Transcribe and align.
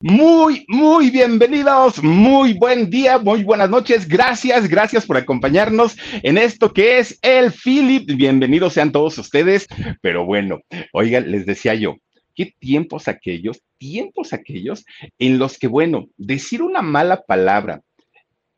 Muy, 0.00 0.64
muy 0.68 1.10
bienvenidos, 1.10 2.00
muy 2.04 2.52
buen 2.52 2.88
día, 2.88 3.18
muy 3.18 3.42
buenas 3.42 3.68
noches. 3.68 4.06
Gracias, 4.06 4.68
gracias 4.68 5.04
por 5.04 5.16
acompañarnos 5.16 5.96
en 6.22 6.38
esto 6.38 6.72
que 6.72 7.00
es 7.00 7.18
el 7.20 7.50
Philip. 7.50 8.08
Bienvenidos 8.16 8.74
sean 8.74 8.92
todos 8.92 9.18
ustedes. 9.18 9.66
Pero 10.00 10.24
bueno, 10.24 10.60
oigan, 10.92 11.28
les 11.32 11.46
decía 11.46 11.74
yo, 11.74 11.96
qué 12.36 12.54
tiempos 12.60 13.08
aquellos, 13.08 13.60
tiempos 13.76 14.32
aquellos 14.32 14.84
en 15.18 15.40
los 15.40 15.58
que, 15.58 15.66
bueno, 15.66 16.06
decir 16.16 16.62
una 16.62 16.80
mala 16.80 17.22
palabra 17.22 17.80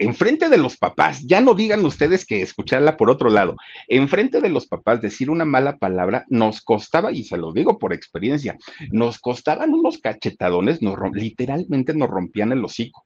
enfrente 0.00 0.48
de 0.48 0.56
los 0.56 0.76
papás, 0.78 1.22
ya 1.26 1.40
no 1.40 1.54
digan 1.54 1.84
ustedes 1.84 2.24
que 2.24 2.40
escucharla 2.40 2.96
por 2.96 3.10
otro 3.10 3.28
lado, 3.28 3.56
enfrente 3.86 4.40
de 4.40 4.48
los 4.48 4.66
papás 4.66 5.00
decir 5.00 5.30
una 5.30 5.44
mala 5.44 5.76
palabra 5.76 6.24
nos 6.28 6.62
costaba, 6.62 7.12
y 7.12 7.24
se 7.24 7.36
lo 7.36 7.52
digo 7.52 7.78
por 7.78 7.92
experiencia, 7.92 8.56
nos 8.90 9.18
costaban 9.18 9.74
unos 9.74 9.98
cachetadones, 9.98 10.80
literalmente 11.12 11.94
nos 11.94 12.08
rompían 12.08 12.50
el 12.52 12.64
hocico. 12.64 13.04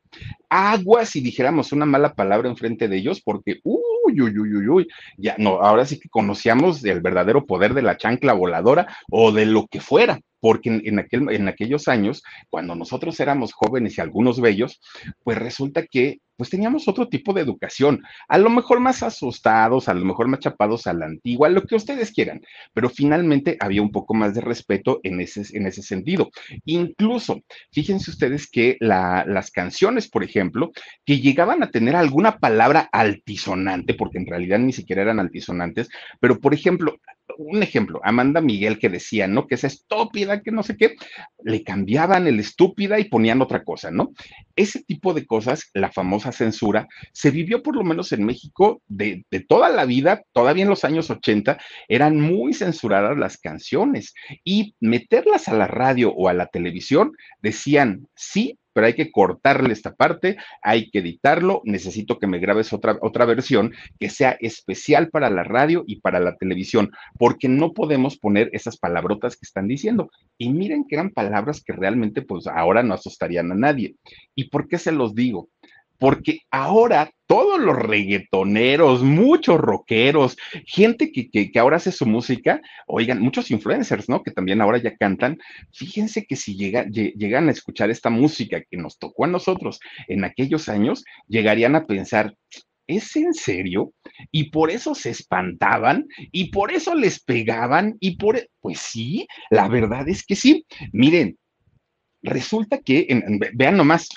Agua 0.48 1.04
si 1.04 1.20
dijéramos 1.20 1.73
una 1.73 1.84
mala 1.84 2.14
palabra 2.14 2.48
enfrente 2.48 2.86
de 2.86 2.96
ellos, 2.96 3.20
porque, 3.20 3.58
uy, 3.64 4.20
uy, 4.20 4.38
uy, 4.38 4.54
uy, 4.54 4.68
uy, 4.68 4.88
ya 5.16 5.34
no, 5.38 5.60
ahora 5.60 5.84
sí 5.86 5.98
que 5.98 6.08
conocíamos 6.08 6.84
el 6.84 7.01
verdadero 7.01 7.45
poder 7.45 7.74
de 7.74 7.82
la 7.82 7.96
chancla 7.96 8.34
voladora 8.34 8.86
o 9.10 9.32
de 9.32 9.46
lo 9.46 9.66
que 9.66 9.80
fuera 9.80 10.20
porque 10.45 10.82
en, 10.84 10.98
aquel, 10.98 11.30
en 11.30 11.48
aquellos 11.48 11.88
años, 11.88 12.23
cuando 12.50 12.74
nosotros 12.74 13.18
éramos 13.18 13.54
jóvenes 13.54 13.96
y 13.96 14.02
algunos 14.02 14.42
bellos, 14.42 14.78
pues 15.23 15.38
resulta 15.38 15.86
que 15.86 16.18
pues 16.36 16.51
teníamos 16.51 16.86
otro 16.88 17.09
tipo 17.09 17.32
de 17.32 17.40
educación, 17.40 18.02
a 18.28 18.36
lo 18.36 18.51
mejor 18.51 18.80
más 18.80 19.02
asustados, 19.02 19.88
a 19.88 19.95
lo 19.95 20.04
mejor 20.04 20.28
más 20.28 20.40
chapados 20.40 20.86
a 20.86 20.92
la 20.92 21.06
antigua, 21.06 21.48
lo 21.48 21.62
que 21.62 21.76
ustedes 21.76 22.10
quieran, 22.10 22.42
pero 22.74 22.90
finalmente 22.90 23.56
había 23.59 23.80
un 23.80 23.90
poco 23.90 24.12
más 24.12 24.34
de 24.34 24.42
respeto 24.42 25.01
en 25.02 25.20
ese, 25.23 25.45
en 25.56 25.66
ese 25.66 25.80
sentido. 25.80 26.30
Incluso, 26.66 27.40
fíjense 27.73 28.10
ustedes 28.10 28.51
que 28.51 28.76
las 28.80 29.51
canciones, 29.51 30.10
por 30.10 30.24
ejemplo, 30.24 30.73
que 31.06 31.20
llegaban 31.20 31.62
a 31.62 31.70
tener 31.70 31.96
alguna 31.96 32.38
palabra 32.38 32.88
altisonante, 32.92 33.95
porque 33.95 34.18
en 34.18 34.26
realidad 34.26 34.58
ni 34.58 34.74
siquiera 34.74 35.01
eran 35.01 35.20
altisonantes, 35.20 35.88
pero 36.20 36.38
por 36.38 36.52
ejemplo, 36.52 36.98
un 37.38 37.62
ejemplo, 37.62 38.01
Amanda 38.04 38.40
Miguel 38.40 38.79
que 38.79 38.88
decía, 38.88 39.26
¿no? 39.26 39.46
Que 39.46 39.54
es 39.54 39.64
estúpida, 39.64 40.34
que 40.43 40.51
no 40.51 40.63
sé 40.63 40.77
qué, 40.77 40.96
le 41.43 41.63
cambiaban 41.63 42.27
el 42.27 42.40
estúpida 42.40 42.99
y 42.99 43.04
ponían 43.04 43.43
otra 43.43 43.65
cosa, 43.65 43.90
¿no? 43.90 44.13
Ese 44.57 44.82
tipo 44.82 45.15
de 45.15 45.26
cosas, 45.26 45.71
la 45.74 45.91
famosa 45.91 46.32
censura, 46.32 46.88
se 47.13 47.30
vivió 47.30 47.63
por 47.63 47.76
lo 47.76 47.85
menos 47.85 48.13
en 48.13 48.24
México 48.24 48.82
de, 48.87 49.24
de 49.30 49.41
toda 49.41 49.68
la 49.68 49.85
vida, 49.85 50.23
todavía 50.32 50.65
en 50.65 50.71
los 50.71 50.85
años 50.85 51.10
80, 51.10 51.59
eran 51.88 52.21
muy 52.21 52.54
censuradas 52.54 53.16
las 53.16 53.38
canciones 53.38 54.15
y 54.45 54.74
meterlas 54.80 55.49
a 55.49 55.54
la 55.54 55.66
radio 55.66 56.13
o 56.13 56.29
a 56.29 56.35
la 56.35 56.46
televisión 56.46 57.13
decían, 57.41 58.09
sí, 58.15 58.59
pero 58.74 58.86
hay 58.86 58.94
que 58.94 59.10
cortarle 59.10 59.72
esta 59.72 59.94
parte, 59.94 60.36
hay 60.62 60.90
que 60.90 60.98
editarlo, 60.98 61.62
necesito 61.64 62.18
que 62.18 62.26
me 62.26 62.38
grabes 62.38 62.74
otra, 62.74 62.98
otra 63.00 63.24
versión 63.24 63.72
que 63.98 64.10
sea 64.10 64.36
especial 64.41 65.08
para 65.08 65.30
la 65.30 65.44
radio 65.44 65.84
y 65.86 66.00
para 66.00 66.20
la 66.20 66.36
televisión, 66.36 66.90
porque 67.18 67.48
no 67.48 67.72
podemos 67.72 68.18
poner 68.18 68.50
esas 68.52 68.76
palabrotas 68.76 69.36
que 69.36 69.46
están 69.46 69.68
diciendo. 69.68 70.10
Y 70.36 70.50
miren 70.50 70.84
que 70.86 70.96
eran 70.96 71.10
palabras 71.10 71.62
que 71.64 71.72
realmente 71.72 72.20
pues 72.20 72.46
ahora 72.46 72.82
no 72.82 72.92
asustarían 72.94 73.50
a 73.52 73.54
nadie. 73.54 73.94
¿Y 74.34 74.50
por 74.50 74.68
qué 74.68 74.78
se 74.78 74.92
los 74.92 75.14
digo? 75.14 75.48
Porque 75.99 76.41
ahora 76.50 77.10
todos 77.27 77.60
los 77.60 77.77
reggaetoneros, 77.77 79.03
muchos 79.03 79.59
rockeros, 79.59 80.37
gente 80.66 81.10
que, 81.10 81.31
que, 81.31 81.59
ahora 81.59 81.78
hace 81.78 81.93
su 81.93 82.06
música, 82.06 82.60
oigan, 82.87 83.21
muchos 83.21 83.50
influencers, 83.50 84.09
¿no? 84.09 84.22
Que 84.22 84.31
también 84.31 84.60
ahora 84.60 84.78
ya 84.78 84.97
cantan, 84.97 85.38
fíjense 85.72 86.27
que 86.27 86.37
si 86.37 86.56
llegan 86.56 87.49
a 87.49 87.53
escuchar 87.53 87.91
esta 87.91 88.10
música 88.10 88.62
que 88.71 88.77
nos 88.77 88.99
tocó 88.99 89.25
a 89.25 89.28
nosotros 89.28 89.81
en 90.09 90.25
aquellos 90.25 90.69
años, 90.69 91.05
llegarían 91.28 91.77
a 91.77 91.87
pensar, 91.87 92.34
¿es 92.87 93.16
en 93.16 93.32
serio? 93.34 93.93
Y 94.31 94.50
por 94.50 94.71
eso 94.71 94.94
se 94.94 95.11
espantaban 95.11 96.06
y 96.32 96.50
por 96.50 96.72
eso 96.72 96.94
les 96.94 97.21
pegaban 97.21 97.97
y 98.00 98.16
por, 98.16 98.37
e-, 98.37 98.50
pues 98.61 98.78
sí, 98.78 99.26
la 99.50 99.69
verdad 99.69 100.09
es 100.09 100.25
que 100.25 100.37
sí. 100.37 100.66
Miren, 100.93 101.38
resulta 102.22 102.78
que, 102.78 103.06
vean 103.55 103.76
nomás, 103.76 104.09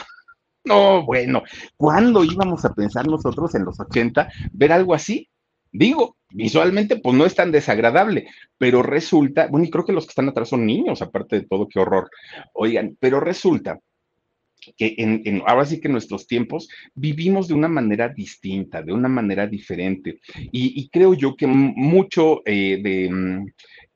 no, 0.67 1.05
bueno, 1.05 1.43
¿cuándo 1.75 2.23
íbamos 2.23 2.63
a 2.65 2.73
pensar 2.73 3.07
nosotros 3.07 3.55
en 3.55 3.65
los 3.65 3.79
80 3.79 4.29
ver 4.51 4.71
algo 4.71 4.93
así? 4.93 5.29
Digo, 5.71 6.17
visualmente 6.29 6.97
pues 6.97 7.15
no 7.15 7.25
es 7.25 7.35
tan 7.35 7.51
desagradable, 7.51 8.27
pero 8.57 8.83
resulta, 8.83 9.47
bueno, 9.47 9.65
y 9.65 9.69
creo 9.69 9.85
que 9.85 9.93
los 9.93 10.05
que 10.05 10.11
están 10.11 10.29
atrás 10.29 10.49
son 10.49 10.65
niños, 10.65 11.01
aparte 11.01 11.39
de 11.39 11.47
todo, 11.47 11.67
qué 11.67 11.79
horror. 11.79 12.09
Oigan, 12.53 12.97
pero 12.99 13.19
resulta 13.19 13.79
que 14.75 14.95
en, 14.97 15.41
ahora 15.45 15.65
sí 15.65 15.79
que 15.79 15.87
en 15.87 15.93
nuestros 15.93 16.27
tiempos 16.27 16.67
vivimos 16.93 17.47
de 17.47 17.53
una 17.53 17.67
manera 17.67 18.09
distinta, 18.09 18.81
de 18.81 18.91
una 18.91 19.07
manera 19.07 19.47
diferente. 19.47 20.19
Y, 20.51 20.89
creo 20.89 21.13
yo 21.13 21.35
que 21.35 21.47
mucho 21.47 22.41
eh, 22.45 22.79
de 22.81 23.09
mm, 23.09 23.45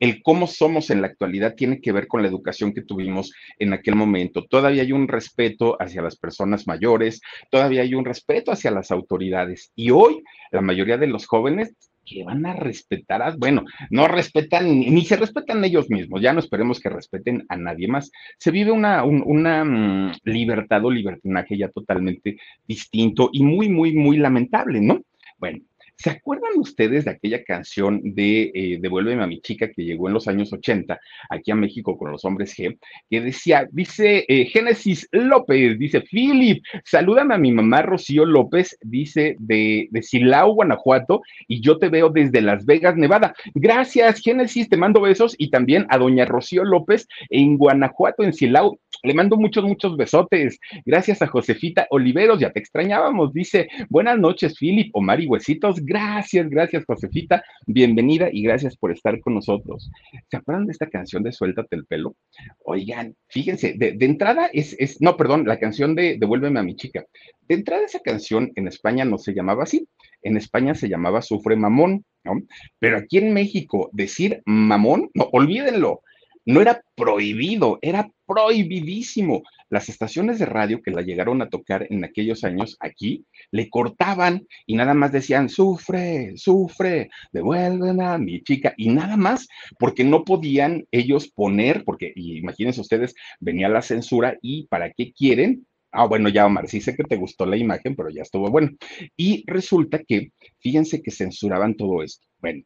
el 0.02 0.22
cómo 0.24 0.48
somos 0.48 0.90
en 0.90 1.00
la 1.00 1.08
actualidad 1.08 1.56
tiene 1.56 1.80
que 1.80 1.92
ver 1.92 2.08
con 2.08 2.24
la 2.24 2.28
educación 2.28 2.74
que 2.74 2.82
tuvimos 2.82 3.32
en 3.60 3.72
aquel 3.72 3.96
momento. 3.96 4.44
Todavía 4.50 4.82
hay 4.82 4.92
un 4.92 5.08
respeto 5.08 5.78
hacia 5.80 6.02
las 6.02 6.18
personas 6.18 6.68
mayores, 6.68 7.22
todavía 7.52 7.84
hay 7.84 7.94
un 7.94 8.04
respeto 8.04 8.52
hacia 8.52 8.72
las 8.72 8.90
autoridades. 8.90 9.72
Y 9.76 9.92
hoy 9.92 10.24
la 10.52 10.62
mayoría 10.62 10.98
de 10.98 11.06
los 11.06 11.28
jóvenes 11.28 11.76
que 12.04 12.24
van 12.24 12.48
a 12.48 12.54
respetar, 12.54 13.22
a, 13.22 13.36
bueno, 13.38 13.64
no 13.92 14.08
respetan 14.08 14.80
ni, 14.80 15.06
se 15.06 15.18
respetan 15.18 15.64
ellos 15.64 15.88
mismos, 15.92 16.20
ya 16.20 16.34
no 16.34 16.40
esperemos 16.40 16.80
que 16.80 16.90
respeten 16.90 17.46
a 17.48 17.56
nadie 17.56 17.88
más. 17.88 18.12
Se 18.40 18.50
vive 18.50 18.72
una, 18.72 19.06
mm, 19.06 20.14
libertad 20.24 20.84
o 20.84 20.90
libertinaje 20.90 21.60
ya 21.60 21.70
totalmente 21.70 22.38
distinto 22.68 23.30
y 23.32 23.44
muy, 23.44 23.70
muy, 23.70 23.94
muy 23.94 24.18
lamentable, 24.18 24.82
¿no? 24.82 25.02
Bueno, 25.38 25.60
¿Se 26.02 26.10
acuerdan 26.10 26.54
ustedes 26.58 27.06
de 27.06 27.12
aquella 27.12 27.44
canción 27.44 28.02
de 28.04 28.52
eh, 28.56 28.80
Devuélveme 28.82 29.22
a 29.22 29.28
mi 29.28 29.40
chica 29.40 29.70
que 29.70 29.84
llegó 29.84 30.08
en 30.08 30.16
los 30.16 30.28
años 30.28 30.52
80 30.52 31.00
aquí 31.30 31.52
a 31.52 31.56
México 31.56 31.96
con 31.96 32.10
los 32.10 32.26
hombres 32.26 32.58
G? 32.58 32.76
Que 33.08 33.22
decía, 33.22 33.68
dice 33.72 34.26
eh, 34.28 34.46
Génesis 34.46 35.08
López, 35.12 35.78
dice 35.78 36.02
Philip, 36.02 36.64
salúdame 36.86 37.36
a 37.36 37.38
mi 37.38 37.52
mamá 37.52 37.84
Rocío 37.84 38.26
López, 38.26 38.76
dice 38.82 39.36
de, 39.38 39.90
de 39.92 40.02
Silao, 40.02 40.56
Guanajuato, 40.56 41.22
y 41.48 41.62
yo 41.62 41.78
te 41.78 41.90
veo 41.90 42.10
desde 42.10 42.42
Las 42.42 42.66
Vegas, 42.66 42.96
Nevada. 42.98 43.36
Gracias, 43.54 44.22
Génesis, 44.22 44.70
te 44.70 44.78
mando 44.78 45.02
besos 45.02 45.36
y 45.38 45.52
también 45.52 45.86
a 45.90 46.00
doña 46.00 46.26
Rocío 46.26 46.64
López 46.64 47.08
en 47.30 47.58
Guanajuato, 47.60 48.24
en 48.24 48.34
Silao. 48.34 48.80
Le 49.04 49.14
mando 49.14 49.36
muchos, 49.36 49.64
muchos 49.64 49.98
besotes. 49.98 50.60
Gracias 50.86 51.22
a 51.22 51.28
Josefita 51.28 51.88
Oliveros, 51.90 52.40
ya 52.40 52.52
te 52.52 52.60
extrañábamos. 52.60 53.34
Dice, 53.34 53.68
buenas 53.90 54.20
noches, 54.20 54.58
Philip, 54.60 54.92
Omar 54.94 55.20
y 55.22 55.28
Huesitos. 55.28 55.84
Gracias, 55.92 56.50
gracias, 56.50 56.86
Josefita. 56.86 57.44
Bienvenida 57.68 58.30
y 58.32 58.44
gracias 58.44 58.78
por 58.78 58.94
estar 58.94 59.20
con 59.20 59.34
nosotros. 59.34 59.92
¿Se 60.30 60.38
acuerdan 60.38 60.66
de 60.66 60.72
esta 60.72 60.90
canción 60.90 61.22
de 61.22 61.34
Suéltate 61.34 61.76
el 61.76 61.86
pelo? 61.86 62.16
Oigan, 62.64 63.14
fíjense, 63.28 63.74
de, 63.78 63.98
entrada 64.00 64.50
es, 64.54 64.74
es, 64.80 65.02
no, 65.02 65.18
perdón, 65.18 65.46
la 65.46 65.60
canción 65.60 65.94
de 65.94 66.16
Devuélveme 66.18 66.62
a 66.62 66.64
mi 66.64 66.78
chica. 66.78 67.04
De 67.42 67.56
entrada 67.56 67.84
esa 67.84 68.00
canción 68.00 68.54
en 68.56 68.70
España 68.70 69.04
no 69.04 69.18
se 69.18 69.34
llamaba 69.34 69.64
así. 69.64 69.86
En 70.22 70.38
España 70.38 70.76
se 70.76 70.88
llamaba 70.88 71.22
Sufre 71.22 71.58
Mamón, 71.58 72.06
¿no? 72.24 72.42
Pero 72.80 72.96
aquí 72.96 73.18
en 73.18 73.34
México 73.34 73.90
decir 73.92 74.42
mamón, 74.46 75.10
no, 75.14 75.28
olvídenlo 75.34 76.04
no 76.46 76.62
era 76.62 76.82
prohibido, 76.96 77.78
era 77.82 78.10
prohibidísimo. 78.26 79.44
Las 79.72 79.88
estaciones 79.88 80.38
de 80.38 80.46
radio 80.46 80.82
que 80.82 80.92
la 80.92 81.02
llegaron 81.02 81.42
a 81.42 81.50
tocar 81.50 81.88
en 81.90 82.04
aquellos 82.04 82.44
años 82.44 82.76
aquí, 82.82 83.26
le 83.52 83.70
cortaban 83.70 84.46
y 84.66 84.76
nada 84.76 84.94
más 84.94 85.14
decían, 85.14 85.48
sufre, 85.48 86.34
sufre, 86.36 87.10
devuélveme 87.32 88.04
a 88.04 88.18
mi 88.18 88.44
chica, 88.44 88.74
y 88.76 88.90
nada 88.90 89.16
más, 89.16 89.48
porque 89.80 90.04
no 90.04 90.26
podían 90.26 90.86
ellos 90.92 91.30
poner, 91.30 91.86
porque 91.86 92.12
imagínense 92.16 92.82
ustedes, 92.82 93.16
venía 93.40 93.70
la 93.70 93.82
censura 93.82 94.38
y 94.42 94.68
¿para 94.68 94.92
qué 94.92 95.14
quieren? 95.14 95.66
Ah, 95.94 96.06
bueno, 96.06 96.30
ya 96.30 96.46
Omar, 96.46 96.70
sí 96.70 96.80
sé 96.80 96.96
que 96.96 97.04
te 97.04 97.18
gustó 97.18 97.46
la 97.46 97.58
imagen, 97.58 97.96
pero 97.96 98.10
ya 98.10 98.22
estuvo 98.22 98.50
bueno. 98.50 98.70
Y 99.18 99.44
resulta 99.46 100.00
que, 100.00 100.32
fíjense 100.60 101.02
que 101.02 101.12
censuraban 101.12 101.76
todo 101.76 102.02
esto. 102.02 102.26
Bueno, 102.40 102.64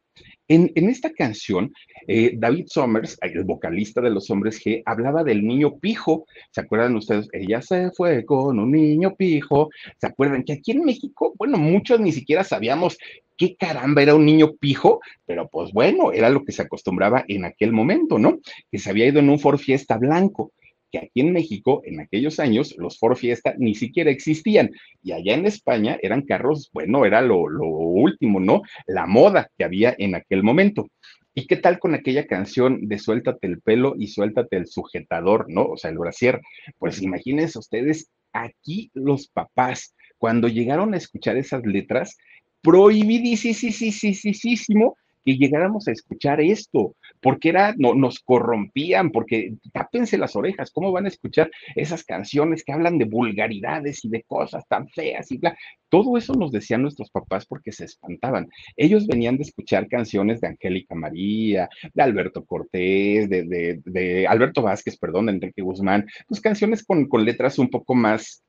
en, 0.48 0.70
esta 0.88 1.12
canción, 1.12 1.72
eh, 2.06 2.32
David 2.38 2.66
Summers, 2.68 3.18
el 3.20 3.44
vocalista 3.44 4.00
de 4.00 4.10
los 4.10 4.30
hombres 4.30 4.64
G, 4.64 4.82
hablaba 4.86 5.24
del 5.24 5.44
niño 5.44 5.78
pijo. 5.78 6.24
¿Se 6.52 6.60
acuerdan 6.60 6.94
ustedes? 6.94 7.28
Ella 7.32 7.60
se 7.60 7.90
fue 7.90 8.24
con 8.24 8.58
un 8.60 8.70
niño 8.70 9.16
pijo. 9.16 9.70
¿Se 10.00 10.06
acuerdan 10.06 10.44
que 10.44 10.54
aquí 10.54 10.70
en 10.70 10.84
México, 10.84 11.34
bueno, 11.36 11.58
muchos 11.58 11.98
ni 12.00 12.12
siquiera 12.12 12.44
sabíamos 12.44 12.96
qué 13.36 13.56
caramba 13.56 14.02
era 14.02 14.14
un 14.14 14.24
niño 14.24 14.54
pijo, 14.54 15.00
pero 15.26 15.48
pues 15.48 15.72
bueno, 15.72 16.12
era 16.12 16.30
lo 16.30 16.44
que 16.44 16.52
se 16.52 16.62
acostumbraba 16.62 17.24
en 17.28 17.44
aquel 17.44 17.72
momento, 17.72 18.18
¿no? 18.18 18.38
Que 18.70 18.78
se 18.78 18.88
había 18.88 19.06
ido 19.06 19.18
en 19.18 19.28
un 19.28 19.38
Ford 19.38 19.58
Fiesta 19.58 19.98
blanco 19.98 20.52
que 20.96 21.06
aquí 21.06 21.20
en 21.20 21.32
México, 21.32 21.82
en 21.84 22.00
aquellos 22.00 22.40
años, 22.40 22.74
los 22.78 22.98
Ford 22.98 23.16
Fiesta 23.16 23.54
ni 23.58 23.74
siquiera 23.74 24.10
existían. 24.10 24.70
Y 25.02 25.12
allá 25.12 25.34
en 25.34 25.44
España 25.46 25.98
eran 26.02 26.22
carros, 26.22 26.70
bueno, 26.72 27.04
era 27.04 27.20
lo, 27.20 27.38
último, 27.38 28.40
¿no? 28.40 28.62
La 28.86 29.06
moda 29.06 29.50
que 29.56 29.64
había 29.64 29.94
en 29.98 30.14
aquel 30.14 30.42
momento. 30.42 30.88
¿Y 31.34 31.46
qué 31.46 31.56
tal 31.56 31.78
con 31.78 31.94
aquella 31.94 32.26
canción 32.26 32.88
de 32.88 32.98
suéltate 32.98 33.46
el 33.46 33.60
pelo 33.60 33.94
y 33.98 34.08
suéltate 34.08 34.56
el 34.56 34.66
sujetador, 34.66 35.46
¿no? 35.48 35.66
O 35.66 35.76
sea, 35.76 35.90
el 35.90 35.98
brasier. 35.98 36.40
Pues 36.78 37.02
imagínense 37.02 37.58
ustedes, 37.58 38.08
aquí 38.32 38.90
los 38.94 39.28
papás, 39.28 39.94
cuando 40.18 40.48
llegaron 40.48 40.94
a 40.94 40.96
escuchar 40.96 41.36
esas 41.36 41.64
letras, 41.66 42.16
prohibidísimo 42.62 44.96
que 45.26 45.36
llegáramos 45.36 45.88
a 45.88 45.92
escuchar 45.92 46.40
esto, 46.40 46.94
porque 47.26 47.48
era, 47.48 47.74
no, 47.76 47.92
nos 47.92 48.20
corrompían, 48.20 49.10
porque 49.10 49.54
tápense 49.72 50.16
las 50.16 50.36
orejas, 50.36 50.70
¿cómo 50.70 50.92
van 50.92 51.06
a 51.06 51.08
escuchar 51.08 51.50
esas 51.74 52.04
canciones 52.04 52.62
que 52.62 52.72
hablan 52.72 52.98
de 52.98 53.04
vulgaridades 53.04 54.04
y 54.04 54.10
de 54.10 54.22
cosas 54.22 54.64
tan 54.68 54.88
feas 54.90 55.32
y 55.32 55.38
bla? 55.38 55.58
Todo 55.88 56.16
eso 56.16 56.34
nos 56.34 56.52
decían 56.52 56.82
nuestros 56.82 57.10
papás 57.10 57.44
porque 57.44 57.72
se 57.72 57.86
espantaban. 57.86 58.46
Ellos 58.76 59.08
venían 59.08 59.38
de 59.38 59.42
escuchar 59.42 59.88
canciones 59.88 60.40
de 60.40 60.46
Angélica 60.46 60.94
María, 60.94 61.68
de 61.92 62.00
Alberto 62.00 62.44
Cortés, 62.44 63.28
de, 63.28 63.80
de, 63.84 64.26
Alberto 64.28 64.62
Vázquez, 64.62 64.96
perdón, 64.96 65.26
de 65.26 65.32
Enrique 65.32 65.62
Guzmán, 65.62 66.06
pues 66.28 66.40
canciones 66.40 66.84
con, 66.84 67.08
con 67.08 67.24
letras 67.24 67.58
un 67.58 67.70
poco 67.70 67.96
más 67.96 68.44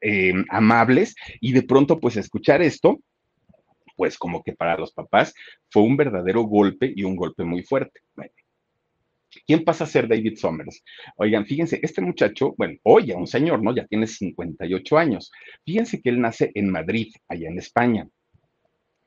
eh, 0.00 0.32
amables 0.48 1.14
y 1.42 1.52
de 1.52 1.62
pronto 1.62 2.00
pues 2.00 2.16
escuchar 2.16 2.62
esto 2.62 3.00
pues 3.96 4.18
como 4.18 4.42
que 4.42 4.52
para 4.52 4.76
los 4.78 4.92
papás 4.92 5.34
fue 5.70 5.82
un 5.82 5.96
verdadero 5.96 6.42
golpe 6.42 6.92
y 6.94 7.04
un 7.04 7.16
golpe 7.16 7.44
muy 7.44 7.62
fuerte. 7.62 8.00
¿Quién 9.46 9.64
pasa 9.64 9.84
a 9.84 9.88
ser 9.88 10.08
David 10.08 10.36
Summers? 10.36 10.82
Oigan, 11.16 11.44
fíjense, 11.44 11.80
este 11.82 12.00
muchacho, 12.00 12.54
bueno, 12.56 12.78
oye, 12.84 13.14
un 13.14 13.26
señor, 13.26 13.62
¿no? 13.62 13.74
Ya 13.74 13.86
tiene 13.86 14.06
58 14.06 14.96
años. 14.96 15.32
Fíjense 15.64 16.00
que 16.00 16.10
él 16.10 16.20
nace 16.20 16.50
en 16.54 16.70
Madrid, 16.70 17.12
allá 17.28 17.48
en 17.48 17.58
España. 17.58 18.08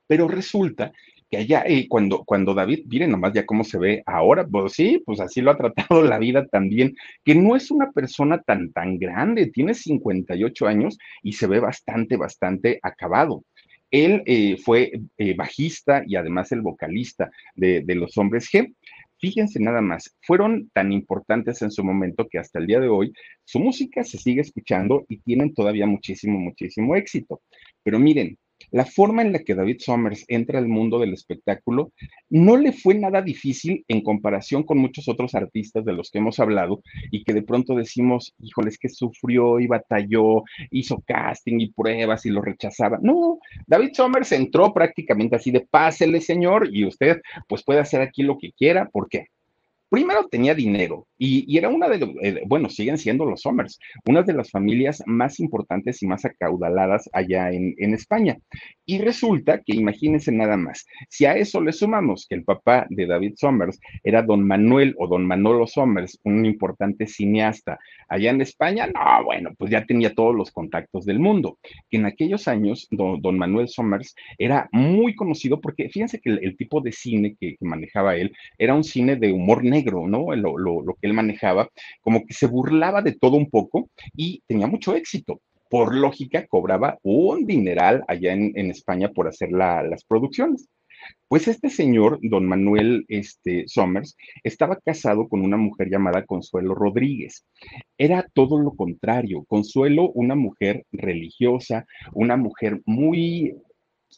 Pero 0.08 0.28
resulta 0.28 0.92
que 1.30 1.38
allá, 1.38 1.64
eh, 1.66 1.88
cuando, 1.90 2.24
cuando 2.24 2.54
David, 2.54 2.86
miren 2.88 3.12
nomás 3.12 3.34
ya 3.34 3.46
cómo 3.46 3.64
se 3.64 3.78
ve 3.78 4.04
ahora, 4.06 4.48
pues 4.48 4.74
sí, 4.74 5.02
pues 5.06 5.20
así 5.20 5.42
lo 5.42 5.52
ha 5.52 5.58
tratado 5.58 6.02
la 6.02 6.18
vida 6.18 6.46
también, 6.48 6.96
que 7.24 7.36
no 7.36 7.56
es 7.56 7.70
una 7.70 7.92
persona 7.92 8.42
tan, 8.42 8.72
tan 8.72 8.98
grande, 8.98 9.48
tiene 9.48 9.74
58 9.74 10.68
años 10.68 10.98
y 11.24 11.34
se 11.34 11.48
ve 11.48 11.60
bastante, 11.60 12.16
bastante 12.16 12.80
acabado. 12.82 13.44
Él 13.92 14.24
eh, 14.26 14.58
fue 14.58 14.92
eh, 15.18 15.36
bajista 15.36 16.04
y 16.06 16.16
además 16.16 16.52
el 16.52 16.62
vocalista 16.62 17.32
de, 17.56 17.84
los 17.96 18.18
Hombres 18.18 18.50
G. 18.52 18.74
Fíjense 19.20 19.60
nada 19.60 19.82
más, 19.82 20.16
fueron 20.22 20.70
tan 20.74 20.92
importantes 20.92 21.62
en 21.64 21.72
su 21.72 21.84
momento 21.84 22.28
que 22.30 22.38
hasta 22.38 22.60
el 22.60 22.68
día 22.68 22.80
de 22.80 22.90
hoy 22.90 23.12
su 23.46 23.60
música 23.60 24.04
se 24.04 24.18
sigue 24.20 24.42
escuchando 24.42 25.06
y 25.10 25.20
tienen 25.20 25.54
todavía 25.54 25.88
muchísimo, 25.88 26.38
muchísimo 26.38 26.96
éxito. 26.96 27.42
Pero 27.84 27.98
miren, 27.98 28.38
la 28.72 28.86
forma 28.86 29.22
en 29.22 29.34
la 29.34 29.40
que 29.40 29.56
David 29.56 29.78
Summers 29.80 30.26
entra 30.28 30.60
al 30.60 30.68
mundo 30.68 31.00
del 31.00 31.14
espectáculo 31.14 31.92
no 32.30 32.58
le 32.58 32.72
fue 32.72 32.96
nada 32.96 33.22
difícil 33.22 33.86
en 33.88 34.02
comparación 34.02 34.64
con 34.64 34.78
muchos 34.78 35.08
otros 35.08 35.36
artistas 35.36 35.86
de 35.86 35.94
los 35.94 36.12
que 36.12 36.20
hemos 36.20 36.40
hablado 36.40 36.82
y 37.12 37.24
que 37.24 37.34
de 37.34 37.44
pronto 37.44 37.76
decimos, 37.76 38.34
híjoles, 38.40 38.78
que 38.78 38.90
sufrió 38.90 39.60
y 39.60 39.68
batalló, 39.68 40.44
hizo 40.72 41.02
casting 41.06 41.60
y 41.60 41.72
pruebas 41.72 42.26
y 42.26 42.30
lo 42.30 42.42
rechazaba. 42.42 43.00
No, 43.02 43.40
David 43.66 43.92
Summers 43.94 44.32
entró 44.32 44.74
prácticamente 44.74 45.36
así 45.36 45.52
de 45.52 45.62
pásele, 45.62 46.22
señor, 46.22 46.70
y 46.72 46.86
usted 46.86 47.22
pues 47.48 47.64
puede 47.64 47.80
hacer 47.80 48.02
aquí 48.02 48.24
lo 48.24 48.38
que 48.38 48.52
quiera. 48.52 48.90
¿Por 48.90 49.08
qué? 49.10 49.28
Primero 49.90 50.28
tenía 50.28 50.54
dinero 50.54 51.08
y, 51.18 51.58
era 51.58 51.70
una 51.70 51.90
de, 51.90 51.98
los, 52.00 52.10
eh, 52.22 52.42
bueno, 52.46 52.70
siguen 52.70 52.98
siendo 52.98 53.26
los 53.26 53.42
Somers, 53.42 53.80
una 54.06 54.22
de 54.22 54.34
las 54.34 54.52
familias 54.52 55.02
más 55.06 55.40
importantes 55.40 56.04
y 56.04 56.08
más 56.08 56.26
acaudaladas 56.26 57.10
allá 57.14 57.52
en, 57.52 57.76
España. 57.94 58.38
Y 58.86 59.00
resulta 59.00 59.62
que 59.66 59.76
imagínense 59.76 60.32
nada 60.32 60.58
más, 60.58 60.86
si 61.10 61.26
a 61.26 61.36
eso 61.36 61.62
le 61.62 61.72
sumamos 61.72 62.28
que 62.30 62.36
el 62.36 62.44
papá 62.44 62.86
de 62.90 63.08
David 63.08 63.34
Somers 63.38 63.80
era 64.04 64.22
don 64.22 64.46
Manuel 64.46 64.94
o 65.00 65.08
don 65.08 65.26
Manolo 65.26 65.66
Somers, 65.66 66.20
un 66.24 66.46
importante 66.46 67.08
cineasta 67.08 67.80
allá 68.10 68.30
en 68.30 68.42
España, 68.42 68.88
no, 68.88 69.24
bueno, 69.24 69.52
pues 69.58 69.72
ya 69.72 69.86
tenía 69.86 70.14
todos 70.14 70.36
los 70.36 70.52
contactos 70.52 71.06
del 71.06 71.20
mundo. 71.20 71.58
Que 71.90 71.98
en 71.98 72.06
aquellos 72.06 72.48
años, 72.48 72.88
don, 72.92 73.22
don 73.22 73.38
Manuel 73.38 73.70
Somers 73.70 74.14
era 74.38 74.70
muy 74.72 75.16
conocido 75.16 75.60
porque 75.60 75.90
fíjense 75.90 76.20
que 76.20 76.30
el, 76.30 76.58
tipo 76.58 76.82
de 76.82 76.92
cine 76.92 77.36
que, 77.40 77.56
que 77.56 77.66
manejaba 77.66 78.16
él 78.16 78.32
era 78.58 78.74
un 78.74 78.84
cine 78.84 79.16
de 79.16 79.32
humor 79.32 79.64
negro 79.64 79.77
negro, 79.78 80.08
¿no? 80.08 80.36
Lo, 80.36 80.84
que 81.00 81.08
él 81.08 81.14
manejaba, 81.14 81.70
como 82.02 82.26
que 82.26 82.34
se 82.34 82.48
burlaba 82.48 83.02
de 83.02 83.14
todo 83.14 83.38
un 83.38 83.50
poco 83.50 83.90
y 84.16 84.42
tenía 84.48 84.68
mucho 84.68 84.96
éxito. 84.96 85.42
Por 85.70 85.96
lógica, 85.96 86.48
cobraba 86.48 86.98
un 87.04 87.46
dineral 87.46 88.04
allá 88.08 88.32
en, 88.34 88.72
España 88.72 89.10
por 89.10 89.28
hacer 89.28 89.52
las 89.52 90.04
producciones. 90.06 90.70
Pues 91.28 91.48
este 91.48 91.70
señor, 91.70 92.20
don 92.22 92.46
Manuel 92.46 93.06
este, 93.10 93.68
Somers, 93.68 94.16
estaba 94.44 94.78
casado 94.78 95.28
con 95.28 95.42
una 95.42 95.58
mujer 95.58 95.90
llamada 95.90 96.26
Consuelo 96.26 96.74
Rodríguez. 96.74 97.46
Era 97.98 98.26
todo 98.34 98.58
lo 98.60 98.72
contrario. 98.72 99.44
Consuelo, 99.48 100.10
una 100.12 100.36
mujer 100.36 100.86
religiosa, 100.92 101.86
una 102.14 102.38
mujer 102.38 102.82
muy 102.86 103.56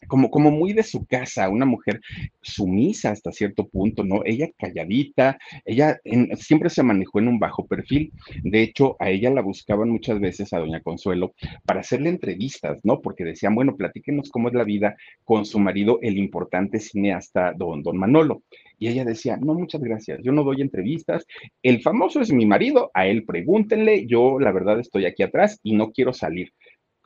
como, 0.08 0.30
como 0.30 0.52
muy 0.52 0.74
de 0.74 0.84
su 0.84 1.06
casa, 1.06 1.50
una 1.50 1.66
mujer 1.66 2.02
sumisa 2.42 3.12
hasta 3.12 3.32
cierto 3.32 3.68
punto, 3.68 4.04
¿no? 4.04 4.22
Ella 4.26 4.50
calladita, 4.58 5.38
ella 5.66 6.00
siempre 6.38 6.70
se 6.70 6.84
manejó 6.84 7.20
en 7.20 7.28
un 7.28 7.40
bajo 7.40 7.68
perfil. 7.68 8.12
De 8.44 8.62
hecho, 8.62 8.96
a 9.00 9.10
ella 9.10 9.30
la 9.30 9.42
buscaban 9.42 9.90
muchas 9.90 10.20
veces 10.20 10.54
a 10.54 10.60
doña 10.60 10.82
Consuelo 10.82 11.34
para 11.66 11.82
hacerle 11.82 12.10
entrevistas, 12.10 12.80
¿no? 12.84 13.02
Porque 13.02 13.24
decían, 13.24 13.56
bueno, 13.56 13.76
platíquenos 13.76 14.30
cómo 14.30 14.50
es 14.50 14.54
la 14.54 14.64
vida 14.64 14.96
con 15.24 15.46
su 15.46 15.60
marido, 15.60 16.00
el 16.02 16.18
importante 16.18 16.80
cineasta 16.80 17.54
don, 17.54 17.84
don 17.84 17.98
Manolo. 17.98 18.44
Y 18.78 18.88
ella 18.88 19.04
decía, 19.04 19.38
no, 19.38 19.54
muchas 19.54 19.82
gracias, 19.82 20.20
yo 20.24 20.32
no 20.32 20.44
doy 20.44 20.62
entrevistas, 20.62 21.26
el 21.64 21.82
famoso 21.82 22.22
es 22.22 22.32
mi 22.32 22.46
marido, 22.46 22.92
a 22.94 23.08
él 23.08 23.26
pregúntenle, 23.26 24.06
yo 24.08 24.40
la 24.40 24.54
verdad 24.54 24.80
estoy 24.80 25.06
aquí 25.06 25.22
atrás 25.22 25.60
y 25.64 25.76
no 25.76 25.92
quiero 25.92 26.14
salir 26.14 26.54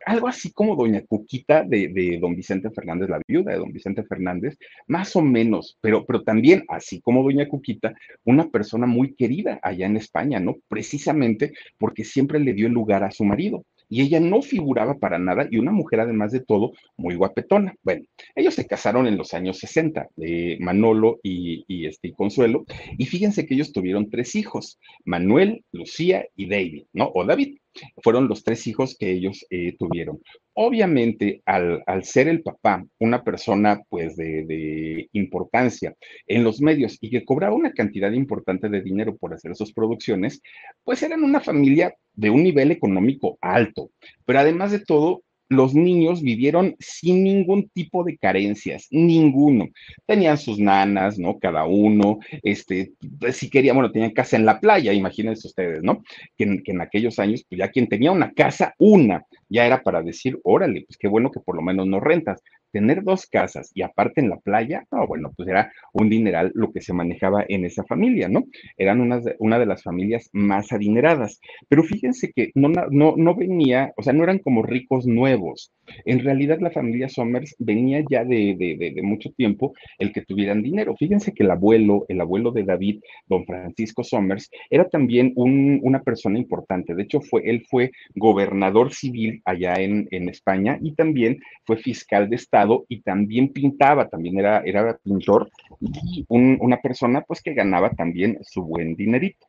algo 0.05 0.27
así 0.27 0.51
como 0.51 0.75
Doña 0.75 1.01
Cuquita 1.05 1.63
de, 1.63 2.17
don 2.21 2.35
Vicente 2.35 2.69
Fernández, 2.71 3.09
la 3.09 3.21
viuda 3.27 3.51
de 3.51 3.57
don 3.57 3.71
Vicente 3.71 4.03
Fernández, 4.03 4.57
más 4.87 5.15
o 5.15 5.21
menos, 5.21 5.77
pero, 5.81 6.05
pero 6.05 6.23
también, 6.23 6.63
así 6.67 7.01
como 7.01 7.23
Doña 7.23 7.47
Cuquita, 7.47 7.93
una 8.23 8.49
persona 8.49 8.85
muy 8.85 9.13
querida 9.15 9.59
allá 9.61 9.85
en 9.85 9.97
España, 9.97 10.39
¿no? 10.39 10.57
Precisamente 10.67 11.53
porque 11.77 12.03
siempre 12.03 12.39
le 12.39 12.53
dio 12.53 12.67
el 12.67 12.73
lugar 12.73 13.03
a 13.03 13.11
su 13.11 13.23
marido 13.23 13.63
y 13.89 14.01
ella 14.01 14.19
no 14.19 14.41
figuraba 14.41 14.97
para 14.97 15.19
nada 15.19 15.47
y 15.51 15.57
una 15.57 15.71
mujer 15.71 15.99
además 15.99 16.31
de 16.31 16.39
todo 16.39 16.73
muy 16.97 17.15
guapetona. 17.15 17.75
Bueno, 17.83 18.05
ellos 18.35 18.55
se 18.55 18.65
casaron 18.65 19.05
en 19.05 19.17
los 19.17 19.33
años 19.33 19.59
60, 19.59 20.09
eh, 20.17 20.57
Manolo 20.59 21.19
y, 21.21 21.63
y, 21.67 21.85
este, 21.85 22.11
Consuelo, 22.13 22.65
y 22.97 23.05
fíjense 23.05 23.45
que 23.45 23.53
ellos 23.53 23.71
tuvieron 23.71 24.09
tres 24.09 24.35
hijos, 24.35 24.79
Manuel, 25.05 25.63
Lucía 25.71 26.25
y 26.35 26.47
David, 26.47 26.85
¿no? 26.93 27.11
O 27.13 27.23
David. 27.23 27.57
Fueron 28.03 28.27
los 28.27 28.43
tres 28.43 28.67
hijos 28.67 28.95
que 28.97 29.11
ellos 29.11 29.45
eh, 29.49 29.75
tuvieron. 29.77 30.21
Obviamente, 30.53 31.41
al, 31.45 31.83
ser 32.03 32.27
el 32.27 32.43
papá 32.43 32.85
una 32.99 33.23
persona 33.23 33.81
pues 33.89 34.15
de, 34.15 34.45
de, 34.45 35.09
importancia 35.13 35.95
en 36.27 36.43
los 36.43 36.61
medios 36.61 36.97
y 37.01 37.09
que 37.09 37.25
cobraba 37.25 37.55
una 37.55 37.73
cantidad 37.73 38.11
importante 38.11 38.69
de 38.69 38.81
dinero 38.81 39.17
por 39.17 39.33
hacer 39.33 39.55
sus 39.55 39.73
producciones, 39.73 40.41
pues 40.83 41.01
eran 41.03 41.23
una 41.23 41.39
familia 41.39 41.95
de 42.13 42.29
un 42.29 42.43
nivel 42.43 42.71
económico 42.71 43.37
alto. 43.41 43.89
Pero 44.25 44.39
además 44.39 44.71
de 44.71 44.79
todo, 44.79 45.23
los 45.53 45.73
niños 45.73 46.21
vivieron 46.21 46.75
sin 46.79 47.23
ningún 47.23 47.69
tipo 47.69 48.03
de 48.03 48.17
carencias, 48.17 48.87
ninguno. 48.91 49.69
Tenían 50.05 50.37
sus 50.37 50.59
nanas, 50.59 51.17
¿no? 51.17 51.39
Cada 51.39 51.65
uno, 51.65 52.19
este, 52.41 52.93
si 53.31 53.49
querían, 53.49 53.75
bueno, 53.75 53.91
tenían 53.91 54.11
casa 54.11 54.35
en 54.35 54.45
la 54.45 54.59
playa, 54.59 54.93
imagínense 54.93 55.47
ustedes, 55.47 55.81
¿no? 55.83 56.03
Que 56.37 56.43
en, 56.43 56.63
que 56.63 56.71
en, 56.71 56.81
aquellos 56.81 57.19
años, 57.19 57.45
pues 57.47 57.59
ya 57.59 57.69
quien 57.69 57.87
tenía 57.87 58.11
una 58.11 58.33
casa, 58.33 58.73
una, 58.77 59.23
ya 59.49 59.65
era 59.65 59.81
para 59.81 60.01
decir, 60.01 60.39
órale, 60.43 60.83
pues 60.87 60.97
qué 60.97 61.07
bueno 61.07 61.31
que 61.31 61.39
por 61.39 61.55
lo 61.55 61.61
menos 61.61 61.87
no 61.87 61.99
rentas. 61.99 62.41
Tener 62.73 63.03
dos 63.03 63.27
casas 63.27 63.71
y 63.75 63.83
aparte 63.83 64.19
en 64.19 64.29
la 64.29 64.37
playa, 64.37 64.85
no, 64.91 65.05
bueno, 65.07 65.31
pues 65.37 65.47
era 65.47 65.71
un 65.93 66.09
dineral 66.09 66.51
lo 66.55 66.73
que 66.73 66.81
se 66.81 66.91
manejaba 66.91 67.45
en 67.47 67.65
esa 67.65 67.83
familia, 67.83 68.27
¿no? 68.27 68.45
Eran 68.77 68.99
unas 68.99 69.23
una 69.37 69.59
de 69.59 69.67
las 69.67 69.83
familias 69.83 70.29
más 70.33 70.73
adineradas. 70.73 71.39
Pero 71.69 71.83
fíjense 71.83 72.31
que 72.35 72.51
no, 72.55 72.69
no, 72.89 73.13
no 73.15 73.35
venía, 73.35 73.93
o 73.95 74.01
sea, 74.01 74.11
no 74.11 74.23
eran 74.23 74.39
como 74.39 74.63
ricos 74.63 75.05
nuevos. 75.05 75.71
En 76.05 76.19
realidad 76.19 76.59
la 76.61 76.71
familia 76.71 77.09
Somers 77.09 77.55
venía 77.59 78.03
ya 78.09 78.25
de, 78.25 78.55
de, 78.57 79.01
mucho 79.03 79.29
tiempo 79.31 79.73
el 79.99 80.11
que 80.11 80.21
tuvieran 80.21 80.63
dinero. 80.63 80.95
Fíjense 80.97 81.33
que 81.33 81.43
el 81.43 81.51
abuelo, 81.51 82.05
el 82.07 82.21
abuelo 82.21 82.51
de 82.51 82.63
David, 82.63 83.01
don 83.27 83.45
Francisco 83.45 84.03
Somers, 84.03 84.49
era 84.69 84.89
también 84.89 85.33
una 85.35 86.01
persona 86.01 86.39
importante. 86.39 86.95
De 86.95 87.03
hecho, 87.03 87.21
fue, 87.21 87.43
él 87.45 87.63
fue 87.69 87.91
gobernador 88.15 88.93
civil 88.93 89.41
allá 89.45 89.75
en, 89.75 90.07
en 90.09 90.29
España 90.29 90.79
y 90.81 90.95
también 90.95 91.39
fue 91.65 91.77
fiscal 91.77 92.29
de 92.29 92.37
Estado 92.37 92.62
y 92.89 93.01
también 93.01 93.49
pintaba, 93.49 94.09
también 94.09 94.39
era, 94.39 94.61
era 94.65 94.97
pintor 95.03 95.49
y 95.79 96.25
una 96.29 96.81
persona 96.81 97.21
pues 97.21 97.41
que 97.41 97.53
ganaba 97.53 97.91
también 97.91 98.37
su 98.41 98.63
buen 98.63 98.95
dinerito. 98.95 99.47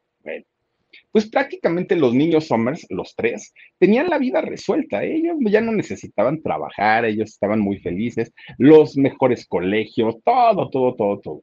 pues 1.10 1.26
prácticamente 1.28 1.96
los 1.96 2.14
niños 2.14 2.46
Somers, 2.46 2.86
los 2.90 3.14
tres, 3.16 3.52
tenían 3.78 4.08
la 4.08 4.18
vida 4.18 4.40
resuelta. 4.40 5.02
Ellos 5.02 5.36
ya 5.42 5.60
no 5.60 5.72
necesitaban 5.72 6.42
trabajar, 6.42 7.04
ellos 7.04 7.30
estaban 7.30 7.60
muy 7.60 7.78
felices, 7.78 8.32
los 8.58 8.96
mejores 8.96 9.46
colegios, 9.46 10.16
todo, 10.24 10.70
todo, 10.70 10.94
todo, 10.94 11.20
todo. 11.20 11.42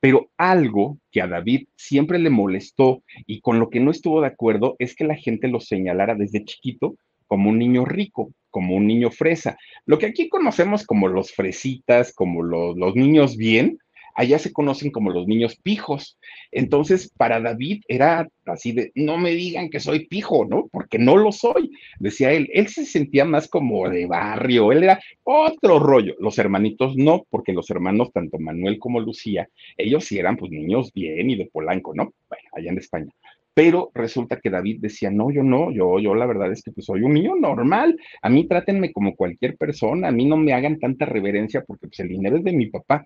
Pero 0.00 0.30
algo 0.36 0.98
que 1.10 1.20
a 1.20 1.26
David 1.26 1.66
siempre 1.76 2.18
le 2.18 2.30
molestó 2.30 3.02
y 3.26 3.40
con 3.40 3.58
lo 3.58 3.68
que 3.68 3.80
no 3.80 3.90
estuvo 3.90 4.20
de 4.20 4.28
acuerdo 4.28 4.76
es 4.78 4.94
que 4.94 5.04
la 5.04 5.16
gente 5.16 5.48
lo 5.48 5.60
señalara 5.60 6.14
desde 6.14 6.44
chiquito 6.44 6.96
como 7.26 7.50
un 7.50 7.58
niño 7.58 7.84
rico, 7.84 8.32
como 8.50 8.74
un 8.74 8.86
niño 8.86 9.10
fresa. 9.10 9.58
Lo 9.84 9.98
que 9.98 10.06
aquí 10.06 10.28
conocemos 10.28 10.84
como 10.84 11.08
los 11.08 11.32
fresitas, 11.32 12.12
como 12.12 12.42
los, 12.42 12.94
niños 12.94 13.36
bien, 13.36 13.78
allá 14.18 14.40
se 14.40 14.52
conocen 14.52 14.90
como 14.90 15.12
los 15.12 15.28
niños 15.28 15.56
pijos. 15.62 16.18
Entonces, 16.50 17.08
para 17.16 17.40
David 17.40 17.82
era 17.86 18.28
así 18.46 18.72
de, 18.72 18.90
no 18.96 19.16
me 19.16 19.30
digan 19.30 19.70
que 19.70 19.78
soy 19.78 20.08
pijo, 20.08 20.44
¿no? 20.44 20.66
Porque 20.72 20.98
no 20.98 21.16
lo 21.16 21.30
soy, 21.30 21.70
decía 22.00 22.32
él. 22.32 22.50
Él 22.52 22.66
se 22.66 22.84
sentía 22.84 23.24
más 23.24 23.46
como 23.46 23.88
de 23.88 24.06
barrio, 24.06 24.72
él 24.72 24.82
era 24.82 25.00
otro 25.22 25.78
rollo. 25.78 26.16
Los 26.18 26.36
hermanitos 26.36 26.96
no, 26.96 27.26
porque 27.30 27.52
los 27.52 27.70
hermanos, 27.70 28.10
tanto 28.12 28.40
Manuel 28.40 28.80
como 28.80 28.98
Lucía, 28.98 29.48
ellos 29.76 30.04
sí 30.04 30.18
eran 30.18 30.36
pues 30.36 30.50
niños 30.50 30.92
bien 30.92 31.30
y 31.30 31.36
de 31.36 31.46
Polanco, 31.46 31.94
¿no? 31.94 32.12
Bueno, 32.28 32.48
allá 32.56 32.70
en 32.72 32.78
España 32.78 33.12
pero 33.58 33.90
resulta 33.92 34.38
que 34.38 34.50
David 34.50 34.78
decía, 34.80 35.10
no, 35.10 35.32
yo 35.32 35.42
no, 35.42 35.72
yo, 35.72 35.98
yo 35.98 36.14
la 36.14 36.26
verdad 36.26 36.52
es 36.52 36.62
que 36.62 36.70
pues 36.70 36.86
soy 36.86 37.02
un 37.02 37.14
niño 37.14 37.34
normal, 37.34 37.98
a 38.22 38.28
mí 38.28 38.46
trátenme 38.46 38.92
como 38.92 39.16
cualquier 39.16 39.56
persona, 39.56 40.06
a 40.06 40.12
mí 40.12 40.26
no 40.26 40.36
me 40.36 40.52
hagan 40.52 40.78
tanta 40.78 41.06
reverencia 41.06 41.64
porque 41.66 41.88
pues 41.88 41.98
el 41.98 42.08
dinero 42.08 42.36
es 42.36 42.44
de 42.44 42.52
mi 42.52 42.66
papá, 42.66 43.04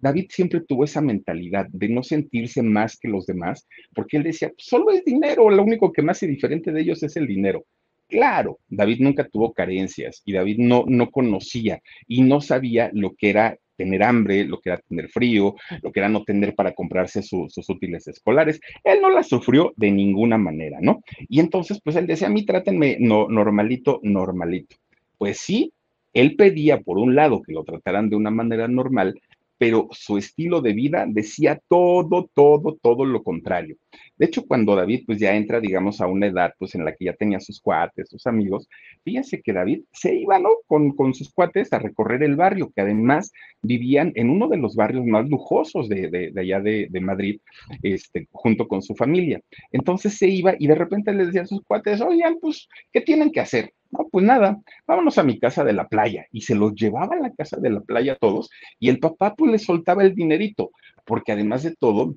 David 0.00 0.26
siempre 0.30 0.60
tuvo 0.60 0.84
esa 0.84 1.00
mentalidad 1.00 1.66
de 1.70 1.88
no 1.88 2.02
sentirse 2.02 2.62
más 2.62 2.98
que 2.98 3.08
los 3.08 3.26
demás, 3.26 3.66
porque 3.94 4.16
él 4.16 4.22
decía, 4.24 4.52
solo 4.56 4.90
es 4.90 5.04
dinero, 5.04 5.50
lo 5.50 5.62
único 5.62 5.92
que 5.92 6.02
me 6.02 6.12
hace 6.12 6.26
diferente 6.26 6.72
de 6.72 6.80
ellos 6.80 7.02
es 7.02 7.16
el 7.16 7.26
dinero. 7.26 7.64
Claro, 8.08 8.58
David 8.68 8.98
nunca 9.00 9.28
tuvo 9.28 9.52
carencias 9.52 10.22
y 10.24 10.32
David 10.32 10.58
no, 10.58 10.84
no 10.86 11.10
conocía 11.10 11.80
y 12.08 12.22
no 12.22 12.40
sabía 12.40 12.90
lo 12.92 13.14
que 13.14 13.30
era 13.30 13.56
tener 13.76 14.02
hambre, 14.02 14.44
lo 14.44 14.60
que 14.60 14.70
era 14.70 14.82
tener 14.86 15.08
frío, 15.08 15.54
lo 15.80 15.90
que 15.90 16.00
era 16.00 16.08
no 16.10 16.22
tener 16.24 16.54
para 16.54 16.74
comprarse 16.74 17.22
sus 17.22 17.68
útiles 17.68 18.06
escolares. 18.08 18.60
Él 18.84 19.00
no 19.00 19.08
la 19.08 19.22
sufrió 19.22 19.72
de 19.76 19.90
ninguna 19.90 20.36
manera, 20.36 20.78
¿no? 20.82 21.02
Y 21.30 21.40
entonces, 21.40 21.80
pues 21.82 21.96
él 21.96 22.06
decía, 22.06 22.26
a 22.26 22.30
mí 22.30 22.44
trátenme 22.44 22.98
no, 23.00 23.26
normalito, 23.28 24.00
normalito. 24.02 24.76
Pues 25.16 25.38
sí, 25.38 25.72
él 26.12 26.36
pedía, 26.36 26.80
por 26.80 26.98
un 26.98 27.14
lado, 27.14 27.40
que 27.40 27.54
lo 27.54 27.64
trataran 27.64 28.10
de 28.10 28.16
una 28.16 28.30
manera 28.30 28.68
normal, 28.68 29.18
pero 29.60 29.88
su 29.90 30.16
estilo 30.16 30.62
de 30.62 30.72
vida 30.72 31.04
decía 31.06 31.60
todo, 31.68 32.30
todo, 32.32 32.78
todo 32.80 33.04
lo 33.04 33.22
contrario. 33.22 33.76
De 34.16 34.24
hecho, 34.24 34.46
cuando 34.46 34.74
David 34.74 35.02
pues 35.04 35.18
ya 35.18 35.36
entra, 35.36 35.60
digamos, 35.60 36.00
a 36.00 36.06
una 36.06 36.28
edad 36.28 36.54
pues 36.58 36.74
en 36.74 36.82
la 36.82 36.94
que 36.94 37.04
ya 37.04 37.12
tenía 37.12 37.40
sus 37.40 37.60
cuates, 37.60 38.08
sus 38.08 38.26
amigos, 38.26 38.70
fíjense 39.04 39.42
que 39.42 39.52
David 39.52 39.82
se 39.92 40.14
iba, 40.14 40.38
¿no? 40.38 40.48
Con, 40.66 40.92
con 40.96 41.12
sus 41.12 41.30
cuates 41.30 41.74
a 41.74 41.78
recorrer 41.78 42.22
el 42.22 42.36
barrio, 42.36 42.72
que 42.74 42.80
además 42.80 43.32
vivían 43.60 44.12
en 44.14 44.30
uno 44.30 44.48
de 44.48 44.56
los 44.56 44.76
barrios 44.76 45.04
más 45.04 45.28
lujosos 45.28 45.90
de, 45.90 46.08
de, 46.08 46.40
allá 46.40 46.60
de, 46.60 46.86
de, 46.88 47.00
Madrid, 47.02 47.38
este, 47.82 48.28
junto 48.32 48.66
con 48.66 48.80
su 48.80 48.94
familia. 48.94 49.42
Entonces 49.72 50.16
se 50.16 50.26
iba 50.26 50.54
y 50.58 50.68
de 50.68 50.74
repente 50.74 51.12
les 51.12 51.26
decía 51.26 51.42
a 51.42 51.46
sus 51.46 51.60
cuates, 51.64 52.00
oigan, 52.00 52.38
pues, 52.40 52.66
¿qué 52.94 53.02
tienen 53.02 53.30
que 53.30 53.40
hacer? 53.40 53.74
No, 53.90 54.08
pues 54.10 54.24
nada, 54.24 54.60
vámonos 54.86 55.18
a 55.18 55.24
mi 55.24 55.38
casa 55.38 55.64
de 55.64 55.72
la 55.72 55.88
playa. 55.88 56.26
Y 56.32 56.42
se 56.42 56.54
los 56.54 56.74
llevaba 56.74 57.16
a 57.16 57.20
la 57.20 57.34
casa 57.34 57.58
de 57.58 57.70
la 57.70 57.80
playa 57.80 58.16
todos 58.16 58.50
y 58.78 58.88
el 58.88 58.98
papá 59.00 59.34
pues 59.34 59.50
le 59.50 59.58
soltaba 59.58 60.02
el 60.04 60.14
dinerito, 60.14 60.70
porque 61.04 61.32
además 61.32 61.62
de 61.64 61.74
todo, 61.74 62.14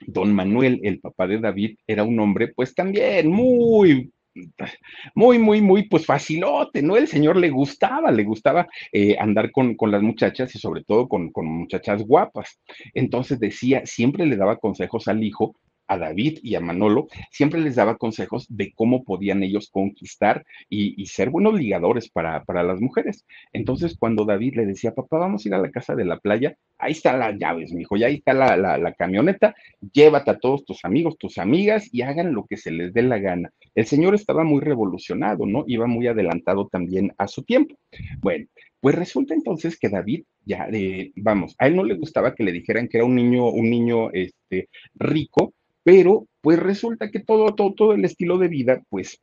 don 0.00 0.34
Manuel, 0.34 0.80
el 0.82 1.00
papá 1.00 1.26
de 1.26 1.40
David, 1.40 1.76
era 1.86 2.04
un 2.04 2.18
hombre 2.20 2.48
pues 2.48 2.74
también 2.74 3.30
muy 3.30 4.12
muy, 5.14 5.38
muy, 5.38 5.60
muy, 5.60 5.88
pues 5.88 6.06
facilote, 6.06 6.82
¿no? 6.82 6.96
El 6.96 7.08
señor 7.08 7.36
le 7.36 7.50
gustaba, 7.50 8.10
le 8.10 8.24
gustaba 8.24 8.66
eh, 8.90 9.16
andar 9.18 9.52
con, 9.52 9.74
con, 9.74 9.90
las 9.90 10.02
muchachas 10.02 10.54
y 10.54 10.58
sobre 10.58 10.84
todo 10.84 11.08
con, 11.08 11.30
con, 11.30 11.46
muchachas 11.46 12.02
guapas. 12.02 12.60
Entonces 12.94 13.38
decía, 13.38 13.82
siempre 13.84 14.26
le 14.26 14.36
daba 14.36 14.56
consejos 14.58 15.08
al 15.08 15.22
hijo 15.22 15.56
a 15.86 15.98
David 15.98 16.38
y 16.42 16.54
a 16.54 16.60
Manolo, 16.60 17.08
siempre 17.30 17.60
les 17.60 17.76
daba 17.76 17.96
consejos 17.96 18.46
de 18.48 18.72
cómo 18.74 19.04
podían 19.04 19.42
ellos 19.42 19.68
conquistar 19.70 20.44
y, 20.68 21.04
ser 21.06 21.30
buenos 21.30 21.54
ligadores 21.54 22.08
para, 22.08 22.42
para, 22.44 22.62
las 22.62 22.80
mujeres. 22.80 23.26
Entonces, 23.52 23.96
cuando 23.98 24.24
David 24.24 24.54
le 24.56 24.66
decía, 24.66 24.94
papá, 24.94 25.18
vamos 25.18 25.44
a 25.44 25.48
ir 25.48 25.54
a 25.54 25.58
la 25.58 25.70
casa 25.70 25.94
de 25.94 26.06
la 26.06 26.18
playa, 26.18 26.56
ahí 26.78 26.92
están 26.92 27.18
las 27.18 27.38
llaves, 27.38 27.72
mi 27.72 27.82
hijo, 27.82 27.96
ya 27.96 28.06
ahí 28.06 28.14
está 28.16 28.32
la, 28.32 28.56
la, 28.56 28.92
camioneta, 28.94 29.54
llévate 29.92 30.30
a 30.30 30.38
todos 30.38 30.64
tus 30.64 30.84
amigos, 30.84 31.18
tus 31.18 31.38
amigas 31.38 31.88
y 31.92 32.02
hagan 32.02 32.32
lo 32.32 32.46
que 32.46 32.56
se 32.56 32.70
les 32.70 32.94
dé 32.94 33.02
la 33.02 33.18
gana. 33.18 33.50
El 33.74 33.86
señor 33.86 34.14
estaba 34.14 34.44
muy 34.44 34.60
revolucionado, 34.60 35.46
¿no? 35.46 35.64
Iba 35.66 35.86
muy 35.86 36.06
adelantado 36.06 36.68
también 36.68 37.12
a 37.18 37.28
su 37.28 37.42
tiempo. 37.42 37.76
Bueno, 38.20 38.46
pues 38.80 38.96
resulta 38.96 39.34
entonces 39.34 39.78
que 39.78 39.88
David, 39.88 40.24
ya, 40.44 40.66
eh, 40.72 41.12
vamos, 41.16 41.54
a 41.58 41.68
él 41.68 41.76
no 41.76 41.84
le 41.84 41.94
gustaba 41.94 42.34
que 42.34 42.42
le 42.42 42.50
dijeran 42.52 42.88
que 42.88 42.98
era 42.98 43.06
un 43.06 43.14
niño, 43.14 43.48
un 43.48 43.70
niño 43.70 44.10
este, 44.10 44.68
rico, 44.94 45.54
pero 45.82 46.26
pues 46.40 46.58
resulta 46.58 47.10
que 47.10 47.20
todo, 47.20 47.54
todo, 47.54 47.74
todo 47.74 47.92
el 47.92 48.04
estilo 48.04 48.38
de 48.38 48.48
vida, 48.48 48.82
pues 48.88 49.20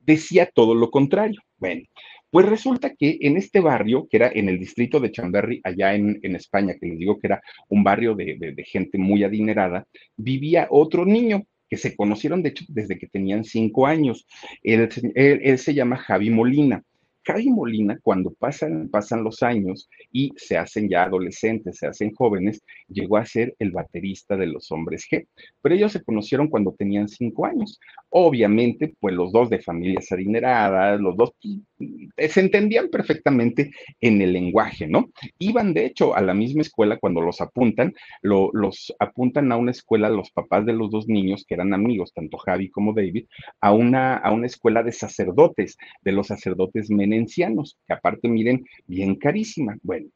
decía 0.00 0.50
todo 0.52 0.74
lo 0.74 0.90
contrario. 0.90 1.40
Bueno, 1.58 1.82
pues 2.30 2.46
resulta 2.46 2.94
que 2.94 3.18
en 3.22 3.36
este 3.36 3.60
barrio, 3.60 4.06
que 4.08 4.18
era 4.18 4.30
en 4.32 4.48
el 4.48 4.58
distrito 4.58 5.00
de 5.00 5.10
Chamberry, 5.10 5.60
allá 5.64 5.94
en, 5.94 6.18
España, 6.36 6.74
que 6.78 6.86
les 6.86 6.98
digo 6.98 7.18
que 7.18 7.28
era 7.28 7.42
un 7.68 7.82
barrio 7.82 8.14
de, 8.14 8.64
gente 8.66 8.98
muy 8.98 9.24
adinerada, 9.24 9.86
vivía 10.16 10.68
otro 10.70 11.04
niño 11.04 11.44
que 11.70 11.76
se 11.76 11.94
conocieron, 11.96 12.42
de 12.42 12.50
hecho, 12.50 12.64
desde 12.68 12.98
que 12.98 13.06
tenían 13.06 13.44
cinco 13.44 13.86
años. 13.86 14.26
él 14.62 15.58
se 15.58 15.74
llama 15.74 15.96
Javi 15.96 16.30
Molina. 16.30 16.82
Javi 17.24 17.50
Molina, 17.50 17.98
cuando 18.02 18.32
pasan, 18.32 18.88
pasan 18.88 19.22
los 19.22 19.42
años 19.42 19.88
y 20.10 20.32
se 20.36 20.56
hacen 20.56 20.88
ya 20.88 21.04
adolescentes, 21.04 21.76
se 21.78 21.86
hacen 21.86 22.14
jóvenes, 22.14 22.62
llegó 22.88 23.18
a 23.18 23.26
ser 23.26 23.54
el 23.58 23.70
baterista 23.70 24.36
de 24.36 24.46
los 24.46 24.70
hombres 24.72 25.06
G. 25.10 25.26
Pero 25.60 25.74
ellos 25.74 25.92
se 25.92 26.02
conocieron 26.02 26.48
cuando 26.48 26.72
tenían 26.72 27.08
cinco 27.08 27.46
años. 27.46 27.78
Obviamente, 28.08 28.94
pues 28.98 29.14
los 29.14 29.32
dos 29.32 29.50
de 29.50 29.60
familias 29.60 30.10
adineradas, 30.10 31.00
los 31.00 31.16
dos 31.16 31.32
pues, 31.40 31.90
se 32.28 32.40
entendían 32.40 32.88
perfectamente 32.88 33.70
en 34.00 34.20
el 34.20 34.32
lenguaje, 34.32 34.86
¿no? 34.86 35.10
Iban, 35.38 35.74
de 35.74 35.86
hecho, 35.86 36.16
a 36.16 36.20
la 36.20 36.34
misma 36.34 36.62
escuela 36.62 36.98
cuando 36.98 37.20
los 37.20 37.40
apuntan, 37.40 37.94
los 38.22 38.94
apuntan 38.98 39.52
a 39.52 39.56
una 39.56 39.70
escuela 39.70 40.08
los 40.08 40.30
papás 40.30 40.66
de 40.66 40.72
los 40.72 40.90
dos 40.90 41.08
niños, 41.08 41.44
que 41.46 41.54
eran 41.54 41.72
amigos, 41.74 42.12
tanto 42.12 42.38
Javi 42.38 42.70
como 42.70 42.92
David, 42.92 43.26
a 43.60 43.72
una, 43.72 44.16
a 44.16 44.32
una 44.32 44.46
escuela 44.46 44.82
de 44.82 44.92
sacerdotes, 44.92 45.76
de 46.02 46.12
los 46.12 46.26
sacerdotes 46.26 46.90
menencianos, 46.90 47.78
que 47.86 47.94
aparte, 47.94 48.28
miren, 48.28 48.64
bien 48.86 49.14
carísima. 49.14 49.76
Bueno, 49.82 50.08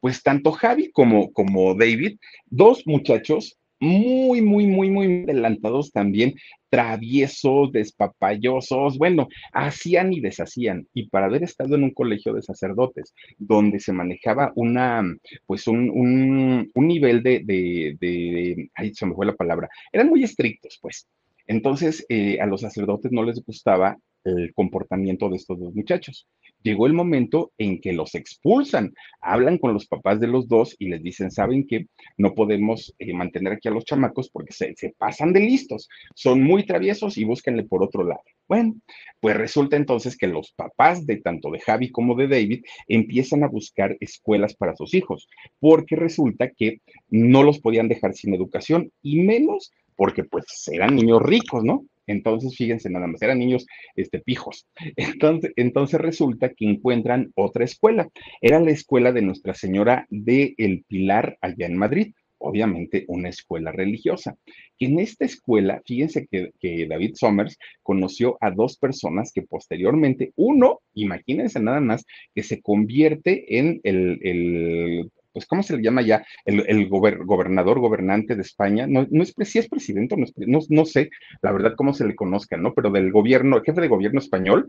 pues 0.00 0.22
tanto 0.22 0.52
Javi 0.52 0.90
como, 0.90 1.32
como 1.32 1.74
David, 1.74 2.18
dos 2.46 2.86
muchachos 2.86 3.59
muy, 3.80 4.42
muy, 4.42 4.66
muy, 4.66 4.90
muy 4.90 5.24
adelantados 5.24 5.90
también, 5.90 6.34
traviesos, 6.68 7.72
despapayosos, 7.72 8.98
bueno, 8.98 9.28
hacían 9.52 10.12
y 10.12 10.20
deshacían. 10.20 10.86
Y 10.94 11.08
para 11.08 11.26
haber 11.26 11.42
estado 11.42 11.74
en 11.74 11.84
un 11.84 11.90
colegio 11.90 12.32
de 12.34 12.42
sacerdotes, 12.42 13.14
donde 13.38 13.80
se 13.80 13.92
manejaba 13.92 14.52
una, 14.54 15.02
pues 15.46 15.66
un, 15.66 15.90
un, 15.90 16.70
un 16.74 16.86
nivel 16.86 17.22
de, 17.22 17.40
de, 17.44 17.96
de, 17.98 18.70
ahí 18.74 18.94
se 18.94 19.06
me 19.06 19.14
fue 19.14 19.26
la 19.26 19.34
palabra, 19.34 19.68
eran 19.92 20.08
muy 20.08 20.22
estrictos, 20.22 20.78
pues. 20.80 21.08
Entonces, 21.46 22.06
eh, 22.08 22.38
a 22.40 22.46
los 22.46 22.60
sacerdotes 22.60 23.10
no 23.10 23.24
les 23.24 23.44
gustaba 23.44 23.96
el 24.24 24.52
comportamiento 24.54 25.28
de 25.28 25.36
estos 25.36 25.58
dos 25.58 25.74
muchachos. 25.74 26.28
Llegó 26.62 26.86
el 26.86 26.92
momento 26.92 27.52
en 27.56 27.80
que 27.80 27.92
los 27.92 28.14
expulsan, 28.14 28.92
hablan 29.20 29.58
con 29.58 29.72
los 29.72 29.86
papás 29.86 30.20
de 30.20 30.26
los 30.26 30.46
dos 30.46 30.76
y 30.78 30.88
les 30.88 31.02
dicen, 31.02 31.30
¿saben 31.30 31.66
qué? 31.66 31.86
No 32.18 32.34
podemos 32.34 32.94
eh, 32.98 33.14
mantener 33.14 33.54
aquí 33.54 33.68
a 33.68 33.72
los 33.72 33.84
chamacos 33.84 34.28
porque 34.30 34.52
se, 34.52 34.74
se, 34.76 34.90
pasan 34.98 35.32
de 35.32 35.40
listos, 35.40 35.88
son 36.14 36.42
muy 36.42 36.66
traviesos 36.66 37.16
y 37.16 37.24
búsquenle 37.24 37.64
por 37.64 37.82
otro 37.82 38.04
lado. 38.04 38.22
Bueno, 38.46 38.74
pues 39.20 39.36
resulta 39.36 39.76
entonces 39.76 40.16
que 40.16 40.26
los 40.26 40.52
papás 40.52 41.06
de 41.06 41.16
tanto 41.18 41.50
de 41.50 41.60
Javi 41.60 41.90
como 41.90 42.14
de 42.14 42.28
David 42.28 42.64
empiezan 42.88 43.44
a 43.44 43.48
buscar 43.48 43.96
escuelas 44.00 44.54
para 44.54 44.76
sus 44.76 44.92
hijos, 44.94 45.28
porque 45.60 45.96
resulta 45.96 46.50
que 46.50 46.80
no 47.08 47.42
los 47.42 47.60
podían 47.60 47.88
dejar 47.88 48.14
sin 48.14 48.34
educación 48.34 48.92
y 49.02 49.20
menos 49.20 49.72
porque 50.00 50.24
pues 50.24 50.46
eran 50.72 50.96
niños 50.96 51.20
ricos, 51.20 51.62
¿no? 51.62 51.84
Entonces, 52.10 52.56
fíjense 52.56 52.90
nada 52.90 53.06
más, 53.06 53.22
eran 53.22 53.38
niños 53.38 53.66
este, 53.96 54.20
pijos. 54.20 54.66
Entonces, 54.96 55.52
entonces 55.56 56.00
resulta 56.00 56.50
que 56.50 56.66
encuentran 56.66 57.32
otra 57.34 57.64
escuela. 57.64 58.08
Era 58.40 58.60
la 58.60 58.70
escuela 58.70 59.12
de 59.12 59.22
Nuestra 59.22 59.54
Señora 59.54 60.06
de 60.10 60.54
El 60.58 60.84
Pilar 60.88 61.38
allá 61.40 61.66
en 61.66 61.76
Madrid 61.76 62.12
obviamente 62.40 63.04
una 63.08 63.28
escuela 63.28 63.70
religiosa. 63.70 64.36
En 64.78 64.98
esta 64.98 65.24
escuela, 65.24 65.82
fíjense 65.86 66.26
que, 66.26 66.52
que, 66.58 66.86
David 66.86 67.14
Somers 67.14 67.58
conoció 67.82 68.38
a 68.40 68.50
dos 68.50 68.78
personas 68.78 69.30
que 69.32 69.42
posteriormente, 69.42 70.32
uno, 70.36 70.80
imagínense 70.94 71.60
nada 71.60 71.80
más, 71.80 72.04
que 72.34 72.42
se 72.42 72.60
convierte 72.62 73.58
en 73.58 73.80
el, 73.84 74.18
el 74.22 75.10
pues, 75.32 75.46
¿cómo 75.46 75.62
se 75.62 75.76
le 75.76 75.82
llama 75.82 76.02
ya? 76.02 76.24
El, 76.44 76.64
el 76.68 76.88
gober, 76.88 77.24
gobernador, 77.24 77.80
gobernante 77.80 78.36
de 78.36 78.42
España, 78.42 78.86
no, 78.86 79.06
no 79.10 79.22
es, 79.22 79.34
si 79.44 79.58
es 79.58 79.68
presidente, 79.68 80.16
no, 80.16 80.24
es, 80.24 80.32
no, 80.36 80.60
no, 80.68 80.84
sé 80.84 81.10
la 81.42 81.52
verdad 81.52 81.74
cómo 81.76 81.94
se 81.94 82.06
le 82.06 82.14
conozca, 82.14 82.56
¿no? 82.56 82.74
Pero 82.74 82.90
del 82.90 83.12
gobierno, 83.12 83.56
el 83.56 83.64
jefe 83.64 83.80
de 83.80 83.88
gobierno 83.88 84.20
español, 84.20 84.68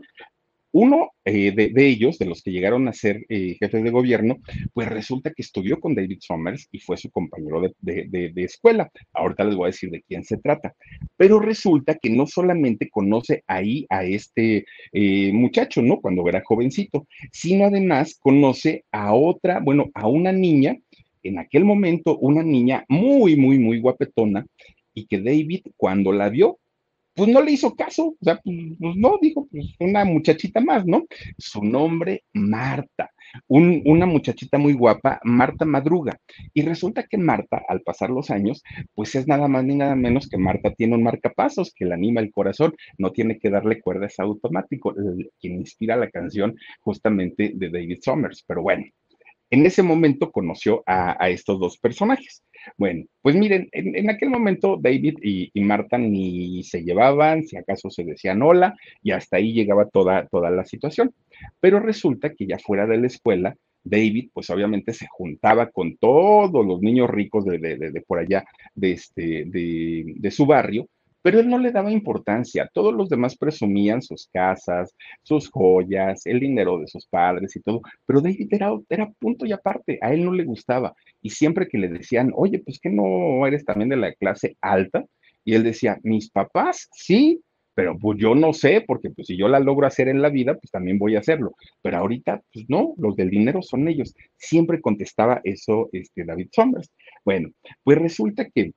uno 0.72 1.10
eh, 1.24 1.52
de, 1.52 1.86
ellos, 1.86 2.18
de 2.18 2.24
los 2.24 2.42
que 2.42 2.50
llegaron 2.50 2.88
a 2.88 2.92
ser 2.92 3.24
eh, 3.28 3.56
jefes 3.60 3.84
de 3.84 3.90
gobierno, 3.90 4.38
pues 4.72 4.88
resulta 4.88 5.32
que 5.32 5.42
estudió 5.42 5.78
con 5.78 5.94
David 5.94 6.18
Somers 6.20 6.68
y 6.72 6.80
fue 6.80 6.96
su 6.96 7.10
compañero 7.10 7.62
de, 7.80 8.32
escuela. 8.36 8.90
Ahorita 9.12 9.44
les 9.44 9.54
voy 9.54 9.64
a 9.64 9.66
decir 9.66 9.90
de 9.90 10.02
quién 10.02 10.24
se 10.24 10.38
trata. 10.38 10.74
Pero 11.16 11.38
resulta 11.40 11.96
que 11.96 12.10
no 12.10 12.26
solamente 12.26 12.88
conoce 12.90 13.44
ahí 13.46 13.86
a 13.90 14.04
este 14.04 14.64
eh, 14.92 15.32
muchacho, 15.32 15.82
¿no? 15.82 16.00
Cuando 16.00 16.26
era 16.28 16.42
jovencito, 16.44 17.06
sino 17.30 17.66
además 17.66 18.18
conoce 18.18 18.84
a 18.90 19.14
otra, 19.14 19.60
bueno, 19.60 19.90
a 19.94 20.08
una 20.08 20.32
niña, 20.32 20.76
en 21.22 21.38
aquel 21.38 21.64
momento 21.64 22.18
una 22.18 22.42
niña 22.42 22.84
muy, 22.88 23.36
muy, 23.36 23.58
muy 23.58 23.78
guapetona, 23.78 24.46
y 24.94 25.06
que 25.06 25.20
David 25.20 25.62
cuando 25.76 26.12
la 26.12 26.28
vio, 26.28 26.58
pues 27.14 27.28
no 27.28 27.42
le 27.42 27.52
hizo 27.52 27.74
caso, 27.74 28.08
o 28.08 28.24
sea, 28.24 28.40
pues, 28.42 28.56
pues, 28.78 28.96
no, 28.96 29.18
dijo, 29.20 29.46
pues 29.50 29.74
una 29.80 30.04
muchachita 30.04 30.60
más, 30.60 30.86
¿no? 30.86 31.04
Su 31.38 31.62
nombre, 31.62 32.24
Marta, 32.32 33.10
un, 33.48 33.82
una 33.84 34.06
muchachita 34.06 34.58
muy 34.58 34.72
guapa, 34.72 35.20
Marta 35.24 35.64
Madruga. 35.64 36.18
Y 36.54 36.62
resulta 36.62 37.04
que 37.04 37.18
Marta, 37.18 37.62
al 37.68 37.82
pasar 37.82 38.10
los 38.10 38.30
años, 38.30 38.62
pues 38.94 39.14
es 39.14 39.26
nada 39.26 39.48
más 39.48 39.64
ni 39.64 39.74
nada 39.74 39.94
menos 39.94 40.28
que 40.28 40.38
Marta 40.38 40.72
tiene 40.74 40.94
un 40.94 41.02
marcapasos 41.02 41.72
que 41.74 41.84
le 41.84 41.94
anima 41.94 42.20
el 42.20 42.32
corazón, 42.32 42.74
no 42.98 43.12
tiene 43.12 43.38
que 43.38 43.50
darle 43.50 43.80
cuerdas 43.80 44.18
automático, 44.18 44.94
quien 45.38 45.56
inspira 45.56 45.96
la 45.96 46.10
canción 46.10 46.56
justamente 46.80 47.52
de 47.54 47.70
David 47.70 47.98
Summers, 48.02 48.44
pero 48.46 48.62
bueno. 48.62 48.84
En 49.50 49.66
ese 49.66 49.82
momento 49.82 50.32
conoció 50.32 50.82
a 50.86 51.28
estos 51.28 51.60
dos 51.60 51.76
personajes. 51.76 52.42
Bueno, 52.76 53.04
pues 53.20 53.36
miren, 53.36 53.68
en, 53.72 54.10
aquel 54.10 54.30
momento 54.30 54.78
David 54.80 55.18
y, 55.22 55.50
y, 55.52 55.60
Marta 55.62 55.98
ni 55.98 56.62
se 56.62 56.82
llevaban, 56.82 57.44
si 57.44 57.56
acaso 57.56 57.90
se 57.90 58.04
decían 58.04 58.42
hola, 58.42 58.74
y 59.02 59.12
hasta 59.12 59.36
ahí 59.36 59.52
llegaba 59.52 59.88
toda, 59.88 60.26
toda 60.26 60.50
la 60.50 60.64
situación. 60.64 61.14
Pero 61.60 61.80
resulta 61.80 62.34
que 62.34 62.46
ya 62.46 62.58
fuera 62.58 62.86
de 62.86 62.98
la 62.98 63.06
escuela, 63.06 63.56
David, 63.84 64.30
pues 64.32 64.48
obviamente 64.50 64.92
se 64.92 65.06
juntaba 65.08 65.70
con 65.70 65.96
todos 65.96 66.64
los 66.64 66.80
niños 66.80 67.10
ricos 67.10 67.44
de, 67.44 67.58
de, 67.58 67.76
de, 67.76 67.90
de 67.90 68.00
por 68.02 68.18
allá, 68.18 68.44
de, 68.74 68.92
este, 68.92 69.44
de 69.46 70.30
su 70.30 70.46
barrio, 70.46 70.88
pero 71.22 71.40
él 71.40 71.48
no 71.48 71.58
le 71.58 71.72
daba 71.72 71.90
importancia. 71.90 72.68
Todos 72.72 72.92
los 72.92 73.08
demás 73.08 73.36
presumían 73.36 74.02
sus 74.02 74.28
casas, 74.32 74.94
sus 75.22 75.48
joyas, 75.50 76.26
el 76.26 76.40
dinero 76.40 76.78
de 76.78 76.88
sus 76.88 77.06
padres 77.06 77.56
y 77.56 77.60
todo, 77.60 77.80
pero 78.06 78.20
David 78.20 78.48
era, 78.50 78.70
era 78.88 79.10
punto 79.18 79.46
y 79.46 79.52
aparte, 79.52 79.98
a 80.02 80.12
él 80.12 80.24
no 80.24 80.32
le 80.32 80.44
gustaba. 80.44 80.94
Y 81.20 81.30
siempre 81.30 81.68
que 81.68 81.78
le 81.78 81.88
decían, 81.88 82.32
oye, 82.34 82.58
pues 82.58 82.78
que 82.78 82.90
no 82.90 83.46
eres 83.46 83.64
también 83.64 83.88
de 83.88 83.96
la 83.96 84.12
clase 84.12 84.56
alta, 84.60 85.04
y 85.44 85.54
él 85.54 85.64
decía, 85.64 85.98
mis 86.02 86.30
papás, 86.30 86.88
sí, 86.92 87.42
pero 87.74 87.98
pues 87.98 88.18
yo 88.20 88.34
no 88.34 88.52
sé, 88.52 88.84
porque 88.86 89.10
pues 89.10 89.26
si 89.26 89.36
yo 89.36 89.48
la 89.48 89.58
logro 89.58 89.86
hacer 89.86 90.08
en 90.08 90.20
la 90.20 90.28
vida, 90.28 90.54
pues 90.54 90.70
también 90.70 90.98
voy 90.98 91.16
a 91.16 91.20
hacerlo. 91.20 91.54
Pero 91.80 91.98
ahorita, 91.98 92.42
pues 92.52 92.66
no, 92.68 92.94
los 92.98 93.16
del 93.16 93.30
dinero 93.30 93.62
son 93.62 93.88
ellos. 93.88 94.14
Siempre 94.36 94.80
contestaba 94.80 95.40
eso 95.44 95.88
este, 95.92 96.24
David 96.24 96.48
Sombras. 96.52 96.90
Bueno, 97.24 97.50
pues 97.82 97.98
resulta 97.98 98.48
que 98.50 98.72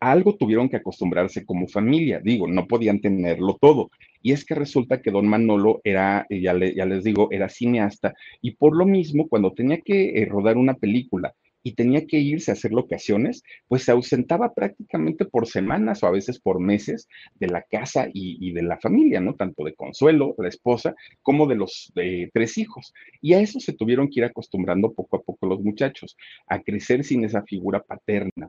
algo 0.00 0.36
tuvieron 0.36 0.68
que 0.68 0.76
acostumbrarse 0.76 1.44
como 1.44 1.68
familia, 1.68 2.20
digo, 2.22 2.46
no 2.46 2.66
podían 2.66 3.00
tenerlo 3.00 3.56
todo. 3.60 3.90
Y 4.22 4.32
es 4.32 4.44
que 4.44 4.54
resulta 4.54 5.00
que 5.00 5.10
don 5.10 5.28
Manolo 5.28 5.80
era, 5.84 6.26
ya, 6.30 6.54
le, 6.54 6.74
ya 6.74 6.86
les 6.86 7.04
digo, 7.04 7.28
era 7.30 7.48
cineasta 7.48 8.14
y 8.40 8.52
por 8.52 8.76
lo 8.76 8.86
mismo, 8.86 9.28
cuando 9.28 9.52
tenía 9.52 9.80
que 9.80 10.22
eh, 10.22 10.26
rodar 10.26 10.56
una 10.56 10.74
película 10.74 11.34
y 11.62 11.72
tenía 11.72 12.06
que 12.06 12.18
irse 12.18 12.50
a 12.50 12.54
hacer 12.54 12.72
locaciones, 12.72 13.42
pues 13.66 13.82
se 13.84 13.92
ausentaba 13.92 14.54
prácticamente 14.54 15.24
por 15.24 15.46
semanas 15.46 16.02
o 16.02 16.06
a 16.06 16.12
veces 16.12 16.38
por 16.40 16.60
meses 16.60 17.08
de 17.34 17.48
la 17.48 17.62
casa 17.62 18.08
y, 18.12 18.52
de 18.52 18.62
la 18.62 18.78
familia, 18.78 19.20
¿no? 19.20 19.34
Tanto 19.34 19.64
de 19.64 19.74
Consuelo, 19.74 20.34
la 20.38 20.48
esposa, 20.48 20.94
como 21.22 21.46
de 21.46 21.56
los 21.56 21.92
eh, 21.96 22.30
tres 22.32 22.58
hijos. 22.58 22.94
Y 23.20 23.34
a 23.34 23.40
eso 23.40 23.60
se 23.60 23.72
tuvieron 23.72 24.08
que 24.08 24.20
ir 24.20 24.24
acostumbrando 24.24 24.92
poco 24.92 25.16
a 25.16 25.22
poco 25.22 25.46
los 25.46 25.60
muchachos, 25.60 26.16
a 26.46 26.60
crecer 26.60 27.04
sin 27.04 27.24
esa 27.24 27.42
figura 27.42 27.82
paterna 27.82 28.48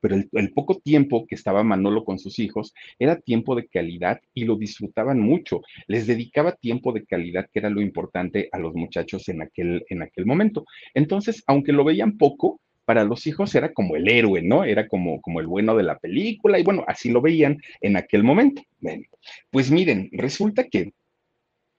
pero 0.00 0.16
el, 0.16 0.52
poco 0.52 0.78
tiempo 0.78 1.26
que 1.26 1.34
estaba 1.34 1.62
Manolo 1.62 2.04
con 2.04 2.18
sus 2.18 2.38
hijos 2.38 2.74
era 2.98 3.20
tiempo 3.20 3.54
de 3.54 3.66
calidad 3.66 4.20
y 4.34 4.44
lo 4.44 4.56
disfrutaban 4.56 5.20
mucho. 5.20 5.62
Les 5.86 6.06
dedicaba 6.06 6.52
tiempo 6.52 6.92
de 6.92 7.04
calidad, 7.04 7.48
que 7.52 7.58
era 7.58 7.70
lo 7.70 7.80
importante 7.80 8.48
a 8.52 8.58
los 8.58 8.74
muchachos 8.74 9.28
en 9.28 9.42
aquel, 9.42 9.84
en 9.88 10.02
aquel 10.02 10.26
momento. 10.26 10.64
Entonces, 10.94 11.42
aunque 11.46 11.72
lo 11.72 11.84
veían 11.84 12.18
poco, 12.18 12.60
para 12.84 13.04
los 13.04 13.26
hijos 13.26 13.54
era 13.54 13.72
como 13.72 13.96
el 13.96 14.08
héroe, 14.08 14.42
¿no? 14.42 14.64
Era 14.64 14.88
como, 14.88 15.20
como 15.20 15.40
el 15.40 15.46
bueno 15.46 15.76
de 15.76 15.84
la 15.84 15.98
película 15.98 16.58
y 16.58 16.64
bueno, 16.64 16.84
así 16.86 17.10
lo 17.10 17.20
veían 17.20 17.58
en 17.80 17.96
aquel 17.96 18.24
momento. 18.24 18.62
Bueno, 18.80 19.04
pues 19.50 19.70
miren, 19.70 20.08
resulta 20.12 20.64
que 20.64 20.92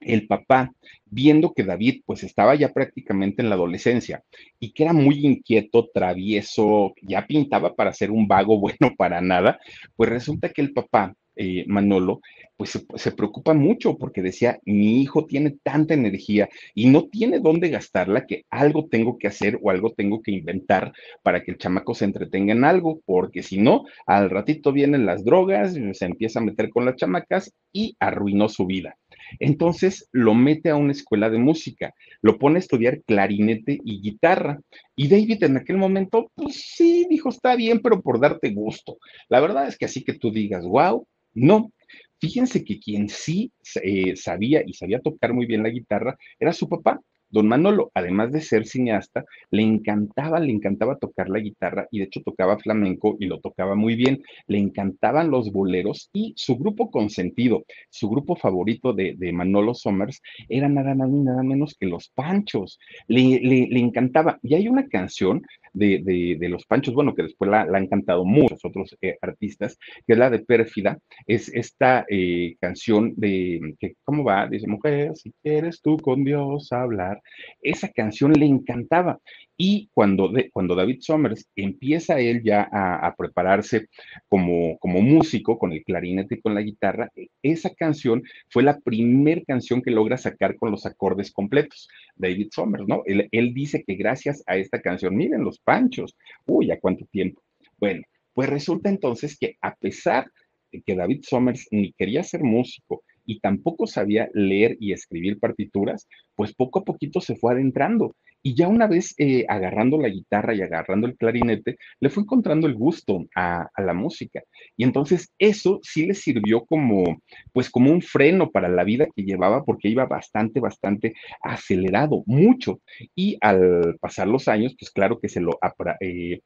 el 0.06 0.28
papá, 0.28 0.72
viendo 1.06 1.54
que 1.54 1.64
David 1.64 2.02
pues 2.06 2.24
estaba 2.24 2.56
ya 2.56 2.74
prácticamente 2.74 3.42
en 3.42 3.50
la 3.50 3.56
adolescencia 3.56 4.24
y 4.60 4.74
que 4.74 4.84
era 4.84 4.94
muy 4.94 5.26
inquieto, 5.26 5.90
travieso, 5.94 6.94
ya 7.02 7.26
pintaba 7.28 7.76
para 7.76 7.94
ser 7.94 8.12
un 8.12 8.28
vago 8.28 8.60
bueno 8.60 8.96
para 8.98 9.22
nada, 9.22 9.60
pues 9.96 10.10
resulta 10.10 10.50
que 10.50 10.62
el 10.62 10.74
papá, 10.74 11.16
eh, 11.36 11.66
Manolo, 11.68 12.22
pues 12.56 12.70
se, 12.72 12.86
se, 12.96 13.12
preocupa 13.12 13.56
mucho 13.56 13.98
porque 13.98 14.22
decía, 14.22 14.60
mi 14.66 15.02
hijo 15.02 15.26
tiene 15.26 15.58
tanta 15.64 15.96
energía 15.96 16.48
y 16.76 16.88
no 16.90 17.08
tiene 17.10 17.40
dónde 17.40 17.70
gastarla 17.70 18.28
que 18.28 18.46
algo 18.52 18.88
tengo 18.88 19.18
que 19.18 19.28
hacer 19.28 19.60
o 19.62 19.72
algo 19.72 19.94
tengo 19.94 20.22
que 20.22 20.32
inventar 20.32 20.94
para 21.24 21.44
que 21.44 21.52
el 21.52 21.58
chamaco 21.58 21.96
se 21.96 22.06
entretenga 22.06 22.54
en 22.54 22.64
algo, 22.64 23.02
porque 23.06 23.42
si 23.42 23.60
no, 23.60 23.86
al 24.06 24.30
ratito 24.30 24.72
vienen 24.72 25.08
las 25.08 25.26
drogas, 25.26 25.74
se 25.74 26.06
empieza 26.06 26.40
a 26.40 26.44
meter 26.44 26.70
con 26.70 26.86
las 26.86 26.96
chamacas 26.96 27.52
y 27.72 27.96
arruinó 28.00 28.48
su 28.48 28.68
vida. 28.68 28.96
Entonces 29.40 30.10
lo 30.12 30.34
mete 30.34 30.70
a 30.70 30.76
una 30.76 30.92
escuela 30.92 31.30
de 31.30 31.38
música, 31.38 31.94
lo 32.22 32.38
pone 32.38 32.58
a 32.58 32.60
estudiar 32.60 33.02
clarinete 33.04 33.80
y 33.84 34.02
guitarra. 34.02 34.60
Y 34.96 35.08
David 35.08 35.44
en 35.44 35.58
aquel 35.58 35.78
momento, 35.78 36.32
pues 36.36 36.74
sí, 36.76 37.06
dijo, 37.10 37.30
está 37.30 37.56
bien, 37.56 37.80
pero 37.80 38.02
por 38.02 38.20
darte 38.20 38.52
gusto. 38.52 38.98
La 39.30 39.40
verdad 39.40 39.68
es 39.68 39.78
que 39.78 39.86
así 39.86 40.04
que 40.04 40.14
tú 40.14 40.32
digas, 40.32 40.66
wow, 40.66 41.08
no. 41.34 41.72
Fíjense 42.20 42.64
que 42.64 42.80
quien 42.80 43.10
sí 43.10 43.52
eh, 43.84 44.16
sabía 44.16 44.64
y 44.66 44.74
sabía 44.74 45.02
tocar 45.02 45.34
muy 45.34 45.46
bien 45.46 45.64
la 45.64 45.70
guitarra 45.70 46.18
era 46.40 46.54
su 46.54 46.70
papá. 46.70 47.02
Don 47.34 47.48
Manolo, 47.48 47.92
además 47.96 48.32
de 48.32 48.42
ser 48.42 48.68
cineasta, 48.68 49.26
le 49.50 49.64
encantaba, 49.64 50.40
le 50.40 50.54
encantaba 50.54 51.00
tocar 51.00 51.30
la 51.30 51.40
guitarra 51.40 51.88
y 51.90 51.98
de 51.98 52.06
hecho 52.06 52.22
tocaba 52.22 52.60
flamenco 52.60 53.18
y 53.20 53.26
lo 53.26 53.40
tocaba 53.40 53.74
muy 53.74 53.96
bien. 53.96 54.22
Le 54.46 54.60
encantaban 54.60 55.32
los 55.32 55.52
boleros 55.52 56.12
y 56.14 56.34
su 56.38 56.58
grupo 56.58 56.92
consentido, 56.92 57.66
su 57.90 58.08
grupo 58.08 58.36
favorito 58.36 58.94
de, 58.94 59.16
de 59.18 59.34
Manolo 59.34 59.74
Somers 59.74 60.22
era 60.48 60.70
nada 60.70 60.94
más 60.94 61.10
ni 61.10 61.22
nada 61.22 61.42
menos 61.42 61.76
que 61.76 61.88
Los 61.88 62.10
Panchos. 62.10 62.78
Le, 63.08 63.40
le, 63.40 63.68
le, 63.68 63.80
encantaba. 63.80 64.38
Y 64.44 64.54
hay 64.54 64.68
una 64.68 64.88
canción 64.88 65.42
de, 65.74 66.38
los 66.50 66.66
Panchos, 66.66 66.94
bueno, 66.94 67.16
que 67.16 67.24
después 67.24 67.50
la, 67.50 67.62
han 67.62 67.88
cantado 67.88 68.26
muchos 68.26 68.64
otros 68.64 68.96
eh, 69.02 69.18
artistas, 69.22 69.78
que 70.06 70.14
es 70.14 70.20
la 70.20 70.30
de 70.30 70.40
Pérfida, 70.40 71.00
es 71.26 71.50
esta 71.50 72.06
eh, 72.10 72.56
canción 72.60 73.14
de, 73.18 73.76
que, 73.80 73.96
¿cómo 74.04 74.24
va? 74.24 74.48
Dice, 74.48 74.68
mujer, 74.68 75.16
si 75.16 75.34
quieres 75.42 75.82
tú 75.82 75.98
con 75.98 76.24
Dios 76.24 76.72
hablar. 76.72 77.22
Esa 77.62 77.90
canción 77.90 78.34
le 78.34 78.46
encantaba. 78.46 79.20
Y 79.56 79.90
cuando, 79.94 80.32
cuando 80.52 80.76
David 80.76 81.00
Summers 81.02 81.48
empieza 81.56 82.20
él 82.20 82.42
ya 82.44 82.68
a, 82.72 83.14
prepararse 83.16 83.88
como, 84.28 84.78
como 84.80 85.02
músico 85.02 85.60
con 85.60 85.74
el 85.74 85.84
clarinete 85.84 86.36
y 86.36 86.42
con 86.42 86.56
la 86.56 86.62
guitarra, 86.62 87.12
e, 87.16 87.28
esa 87.44 87.70
canción 87.70 88.24
fue 88.50 88.64
la 88.64 88.80
primera 88.80 89.42
canción 89.46 89.82
que 89.82 89.92
logra 89.92 90.18
sacar 90.18 90.58
con 90.58 90.72
los 90.72 90.86
acordes 90.86 91.32
completos. 91.32 91.88
David 92.16 92.50
Summers, 92.52 92.88
¿no? 92.88 93.04
Él, 93.06 93.28
él 93.32 93.54
dice 93.54 93.84
que 93.86 93.96
gracias 93.96 94.44
a 94.48 94.58
esta 94.58 94.82
canción, 94.82 95.16
miren 95.16 95.44
los 95.44 95.60
panchos, 95.60 96.16
uy, 96.46 96.72
¿a 96.72 96.80
cuánto 96.80 97.06
tiempo? 97.06 97.42
Bueno, 97.78 98.02
pues 98.34 98.50
resulta 98.50 98.90
entonces 98.90 99.38
que 99.38 99.58
a 99.62 99.76
pesar 99.76 100.32
de 100.72 100.82
que 100.82 100.96
David 100.96 101.22
Summers 101.24 101.68
ni 101.72 101.94
quería 101.94 102.24
ser 102.24 102.42
músico, 102.42 103.04
y 103.26 103.40
tampoco 103.40 103.88
sabía 103.88 104.30
leer 104.34 104.78
y 104.80 104.94
escribir 104.94 105.40
partituras, 105.40 106.08
pues 106.36 106.54
poco 106.54 106.80
a 106.80 106.84
poquito 106.84 107.22
se 107.22 107.36
fue 107.36 107.54
adentrando. 107.54 108.16
Y 108.46 108.56
ya 108.56 108.68
una 108.68 108.88
vez 108.88 109.16
eh, 109.18 109.46
agarrando 109.48 109.98
la 109.98 110.10
guitarra 110.10 110.54
y 110.54 110.62
agarrando 110.62 111.08
el 111.08 111.16
clarinete, 111.16 111.78
le 112.02 112.10
fue 112.10 112.24
encontrando 112.24 112.68
el 112.68 112.76
gusto 112.76 113.26
a, 113.36 113.70
la 113.78 113.94
música. 113.94 114.44
Y 114.76 114.84
entonces 114.84 115.32
eso 115.40 115.80
sí 115.82 116.06
le 116.06 116.14
sirvió 116.14 116.66
como, 116.66 117.22
pues 117.54 117.70
como 117.70 117.90
un 117.90 118.02
freno 118.02 118.52
para 118.52 118.68
la 118.68 118.84
vida 118.84 119.08
que 119.16 119.24
llevaba, 119.24 119.64
porque 119.64 119.88
iba 119.88 120.06
bastante, 120.08 120.60
bastante 120.60 121.14
acelerado, 121.42 122.24
mucho. 122.26 122.82
Y 123.16 123.38
al 123.40 123.98
pasar 124.02 124.28
los 124.28 124.50
años, 124.50 124.76
pues 124.78 124.92
claro 124.92 125.20
que 125.22 125.30
se 125.30 125.40
lo 125.40 125.58
eh, 126.02 126.42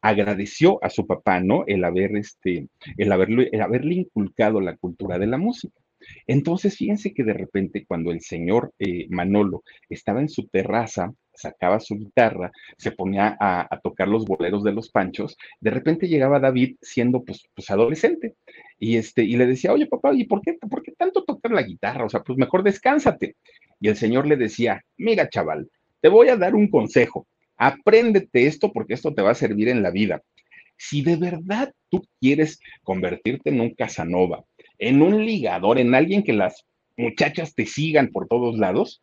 agradeció 0.00 0.82
a 0.82 0.88
su 0.88 1.06
papá, 1.06 1.40
¿no? 1.40 1.64
El 1.66 1.84
haber, 1.84 2.16
este, 2.16 2.68
el 2.96 3.12
haberle, 3.12 3.50
el 3.52 3.60
haberle 3.60 3.94
inculcado 3.96 4.62
la 4.62 4.76
cultura 4.76 5.18
de 5.18 5.26
la 5.26 5.36
música. 5.36 5.78
Entonces, 6.26 6.76
fíjense 6.76 7.12
que 7.12 7.24
de 7.24 7.32
repente 7.32 7.84
cuando 7.86 8.10
el 8.10 8.20
señor 8.20 8.72
eh, 8.78 9.06
Manolo 9.10 9.62
estaba 9.88 10.20
en 10.20 10.28
su 10.28 10.46
terraza, 10.48 11.12
sacaba 11.36 11.80
su 11.80 11.96
guitarra, 11.96 12.50
se 12.78 12.92
ponía 12.92 13.36
a, 13.38 13.68
tocar 13.82 14.08
los 14.08 14.24
boleros 14.24 14.64
de 14.64 14.72
los 14.72 14.90
panchos, 14.90 15.36
de 15.60 15.70
repente 15.70 16.08
llegaba 16.08 16.40
David 16.40 16.76
siendo 16.80 17.22
pues, 17.22 17.46
pues, 17.54 17.70
adolescente 17.70 18.34
y, 18.78 18.96
este, 18.96 19.22
y 19.22 19.36
le 19.36 19.46
decía, 19.46 19.72
oye 19.72 19.86
papá, 19.86 20.12
¿y 20.14 20.24
por 20.24 20.40
qué, 20.40 20.54
por 20.54 20.82
qué 20.82 20.92
tanto 20.92 21.24
tocar 21.24 21.52
la 21.52 21.62
guitarra? 21.62 22.04
O 22.04 22.08
sea, 22.08 22.22
pues 22.22 22.38
mejor 22.38 22.62
descánsate. 22.62 23.36
Y 23.80 23.88
el 23.88 23.96
señor 23.96 24.26
le 24.26 24.36
decía, 24.36 24.82
mira 24.96 25.28
chaval, 25.28 25.68
te 26.00 26.08
voy 26.08 26.28
a 26.28 26.36
dar 26.36 26.54
un 26.54 26.68
consejo, 26.70 27.26
apréndete 27.56 28.46
esto 28.46 28.72
porque 28.72 28.94
esto 28.94 29.14
te 29.14 29.22
va 29.22 29.32
a 29.32 29.34
servir 29.34 29.68
en 29.68 29.82
la 29.82 29.90
vida. 29.90 30.22
Si 30.78 31.02
de 31.02 31.16
verdad 31.16 31.72
tú 31.88 32.02
quieres 32.20 32.60
convertirte 32.82 33.50
en 33.50 33.60
un 33.60 33.74
Casanova, 33.74 34.44
en 34.78 35.02
un 35.02 35.24
ligador, 35.24 35.78
en 35.78 35.94
alguien 35.94 36.22
que 36.22 36.32
las 36.32 36.66
muchachas 36.96 37.54
te 37.54 37.66
sigan 37.66 38.08
por 38.08 38.26
todos 38.28 38.58
lados, 38.58 39.02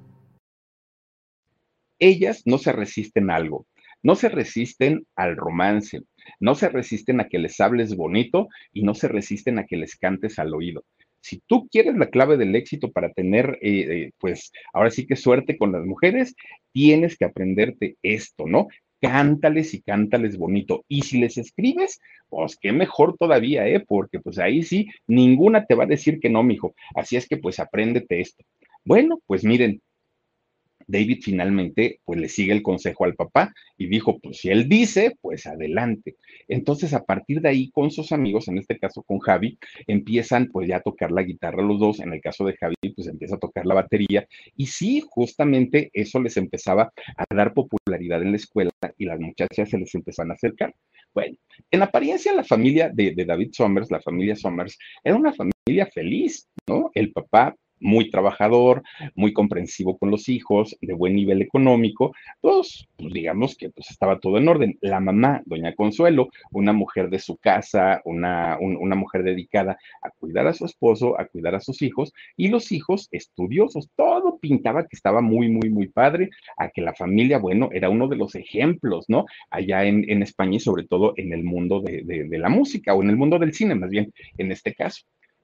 ellas 2.01 2.41
no 2.45 2.57
se 2.57 2.73
resisten 2.73 3.29
a 3.29 3.35
algo, 3.35 3.67
no 4.03 4.15
se 4.15 4.27
resisten 4.27 5.05
al 5.15 5.37
romance, 5.37 6.01
no 6.39 6.55
se 6.55 6.67
resisten 6.67 7.21
a 7.21 7.29
que 7.29 7.39
les 7.39 7.59
hables 7.61 7.95
bonito 7.95 8.49
y 8.73 8.83
no 8.83 8.93
se 8.95 9.07
resisten 9.07 9.59
a 9.59 9.65
que 9.65 9.77
les 9.77 9.95
cantes 9.95 10.39
al 10.39 10.53
oído. 10.53 10.83
Si 11.21 11.39
tú 11.45 11.67
quieres 11.69 11.95
la 11.97 12.09
clave 12.09 12.35
del 12.35 12.55
éxito 12.55 12.91
para 12.91 13.11
tener, 13.13 13.59
eh, 13.61 13.85
eh, 13.89 14.11
pues 14.17 14.51
ahora 14.73 14.89
sí 14.89 15.05
que 15.05 15.15
suerte 15.15 15.57
con 15.57 15.71
las 15.71 15.85
mujeres, 15.85 16.35
tienes 16.73 17.15
que 17.15 17.25
aprenderte 17.25 17.95
esto, 18.01 18.47
¿no? 18.47 18.67
Cántales 18.99 19.75
y 19.75 19.81
cántales 19.81 20.37
bonito. 20.37 20.83
Y 20.87 21.03
si 21.03 21.19
les 21.19 21.37
escribes, 21.37 21.99
pues 22.29 22.57
qué 22.59 22.71
mejor 22.71 23.17
todavía, 23.17 23.67
¿eh? 23.67 23.79
Porque 23.87 24.19
pues 24.19 24.39
ahí 24.39 24.63
sí, 24.63 24.87
ninguna 25.05 25.65
te 25.65 25.75
va 25.75 25.83
a 25.83 25.87
decir 25.87 26.19
que 26.19 26.29
no, 26.29 26.41
mijo. 26.41 26.73
Así 26.95 27.17
es 27.17 27.27
que 27.27 27.37
pues 27.37 27.59
apréndete 27.59 28.19
esto. 28.19 28.43
Bueno, 28.83 29.21
pues 29.27 29.43
miren, 29.43 29.79
David 30.91 31.19
finalmente 31.23 31.99
pues 32.05 32.19
le 32.19 32.29
sigue 32.29 32.51
el 32.53 32.61
consejo 32.61 33.05
al 33.05 33.15
papá 33.15 33.53
y 33.77 33.87
dijo, 33.87 34.19
pues 34.19 34.37
si 34.37 34.49
él 34.49 34.67
dice, 34.67 35.15
pues 35.21 35.47
adelante. 35.47 36.17
Entonces 36.47 36.93
a 36.93 37.03
partir 37.03 37.41
de 37.41 37.49
ahí 37.49 37.71
con 37.71 37.91
sus 37.91 38.11
amigos, 38.11 38.47
en 38.47 38.57
este 38.57 38.77
caso 38.77 39.03
con 39.03 39.19
Javi, 39.19 39.57
empiezan 39.87 40.47
pues 40.47 40.67
ya 40.67 40.77
a 40.77 40.81
tocar 40.81 41.11
la 41.11 41.23
guitarra 41.23 41.63
los 41.63 41.79
dos, 41.79 41.99
en 41.99 42.13
el 42.13 42.21
caso 42.21 42.45
de 42.45 42.55
Javi 42.57 42.75
pues 42.95 43.07
empieza 43.07 43.35
a 43.35 43.39
tocar 43.39 43.65
la 43.65 43.75
batería 43.75 44.27
y 44.55 44.67
sí, 44.67 45.03
justamente 45.07 45.89
eso 45.93 46.19
les 46.19 46.37
empezaba 46.37 46.91
a 47.17 47.35
dar 47.35 47.53
popularidad 47.53 48.21
en 48.21 48.31
la 48.31 48.37
escuela 48.37 48.71
y 48.97 49.05
las 49.05 49.19
muchachas 49.19 49.69
se 49.69 49.77
les 49.77 49.93
empezaban 49.95 50.31
a 50.31 50.35
acercar. 50.35 50.73
Bueno, 51.13 51.35
en 51.69 51.81
apariencia 51.81 52.33
la 52.33 52.43
familia 52.43 52.89
de, 52.93 53.11
de 53.11 53.25
David 53.25 53.49
Somers, 53.53 53.91
la 53.91 54.01
familia 54.01 54.35
Somers, 54.35 54.77
era 55.03 55.15
una 55.15 55.33
familia 55.33 55.85
feliz, 55.93 56.47
¿no? 56.67 56.89
El 56.93 57.11
papá 57.11 57.55
muy 57.81 58.09
trabajador, 58.09 58.83
muy 59.15 59.33
comprensivo 59.33 59.97
con 59.97 60.11
los 60.11 60.29
hijos, 60.29 60.77
de 60.81 60.93
buen 60.93 61.15
nivel 61.15 61.41
económico, 61.41 62.13
todos, 62.39 62.87
pues 62.97 63.13
digamos 63.13 63.57
que 63.57 63.69
pues 63.69 63.89
estaba 63.91 64.19
todo 64.19 64.37
en 64.37 64.47
orden. 64.47 64.77
La 64.81 64.99
mamá, 64.99 65.41
doña 65.45 65.75
Consuelo, 65.75 66.29
una 66.51 66.71
mujer 66.71 67.09
de 67.09 67.19
su 67.19 67.37
casa, 67.37 68.01
una, 68.05 68.57
una 68.59 68.95
mujer 68.95 69.23
dedicada 69.23 69.77
a 70.01 70.09
cuidar 70.11 70.47
a 70.47 70.53
su 70.53 70.65
esposo, 70.65 71.19
a 71.19 71.25
cuidar 71.25 71.55
a 71.55 71.59
sus 71.59 71.81
hijos, 71.81 72.13
y 72.37 72.47
los 72.47 72.71
hijos 72.71 73.09
estudiosos, 73.11 73.89
todo 73.95 74.37
pintaba 74.39 74.83
que 74.83 74.95
estaba 74.95 75.21
muy, 75.21 75.49
muy, 75.49 75.69
muy 75.69 75.87
padre, 75.87 76.29
a 76.57 76.69
que 76.69 76.81
la 76.81 76.93
familia, 76.93 77.39
bueno, 77.39 77.69
era 77.73 77.89
uno 77.89 78.07
de 78.07 78.15
los 78.15 78.35
ejemplos, 78.35 79.05
¿no? 79.07 79.25
Allá 79.49 79.83
en, 79.85 80.21
España 80.21 80.57
y 80.57 80.59
sobre 80.59 80.83
todo 80.85 81.13
en 81.17 81.33
el 81.33 81.43
mundo 81.43 81.81
de, 81.81 82.03
de 82.03 82.37
la 82.37 82.49
música 82.49 82.93
o 82.93 83.01
en 83.01 83.09
el 83.09 83.17
mundo 83.17 83.39
del 83.39 83.53
cine, 83.53 83.73
más 83.73 83.89
bien, 83.89 84.13
en 84.37 84.51
este 84.51 84.75
caso. 84.75 85.03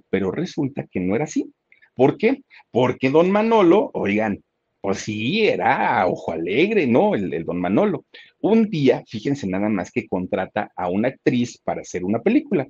Pero 0.10 0.32
resulta 0.32 0.86
que 0.86 1.00
no 1.00 1.15
era 1.15 1.23
así 1.23 1.52
¿Por 1.97 2.17
qué? 2.19 2.43
Porque 2.69 3.10
don 3.10 3.31
Manolo, 3.31 3.89
oigan, 3.95 4.43
pues 4.81 4.99
sí, 4.99 5.47
era 5.47 6.05
ojo 6.05 6.31
alegre, 6.31 6.86
¿no? 6.86 7.15
El, 7.15 7.43
don 7.43 7.60
Manolo. 7.60 8.05
Un 8.39 8.69
día, 8.69 9.03
fíjense 9.07 9.47
nada 9.47 9.67
más 9.67 9.91
que 9.91 10.07
contrata 10.07 10.71
a 10.75 10.89
una 10.89 11.07
actriz 11.07 11.57
para 11.57 11.81
hacer 11.81 12.05
una 12.05 12.21
película. 12.21 12.67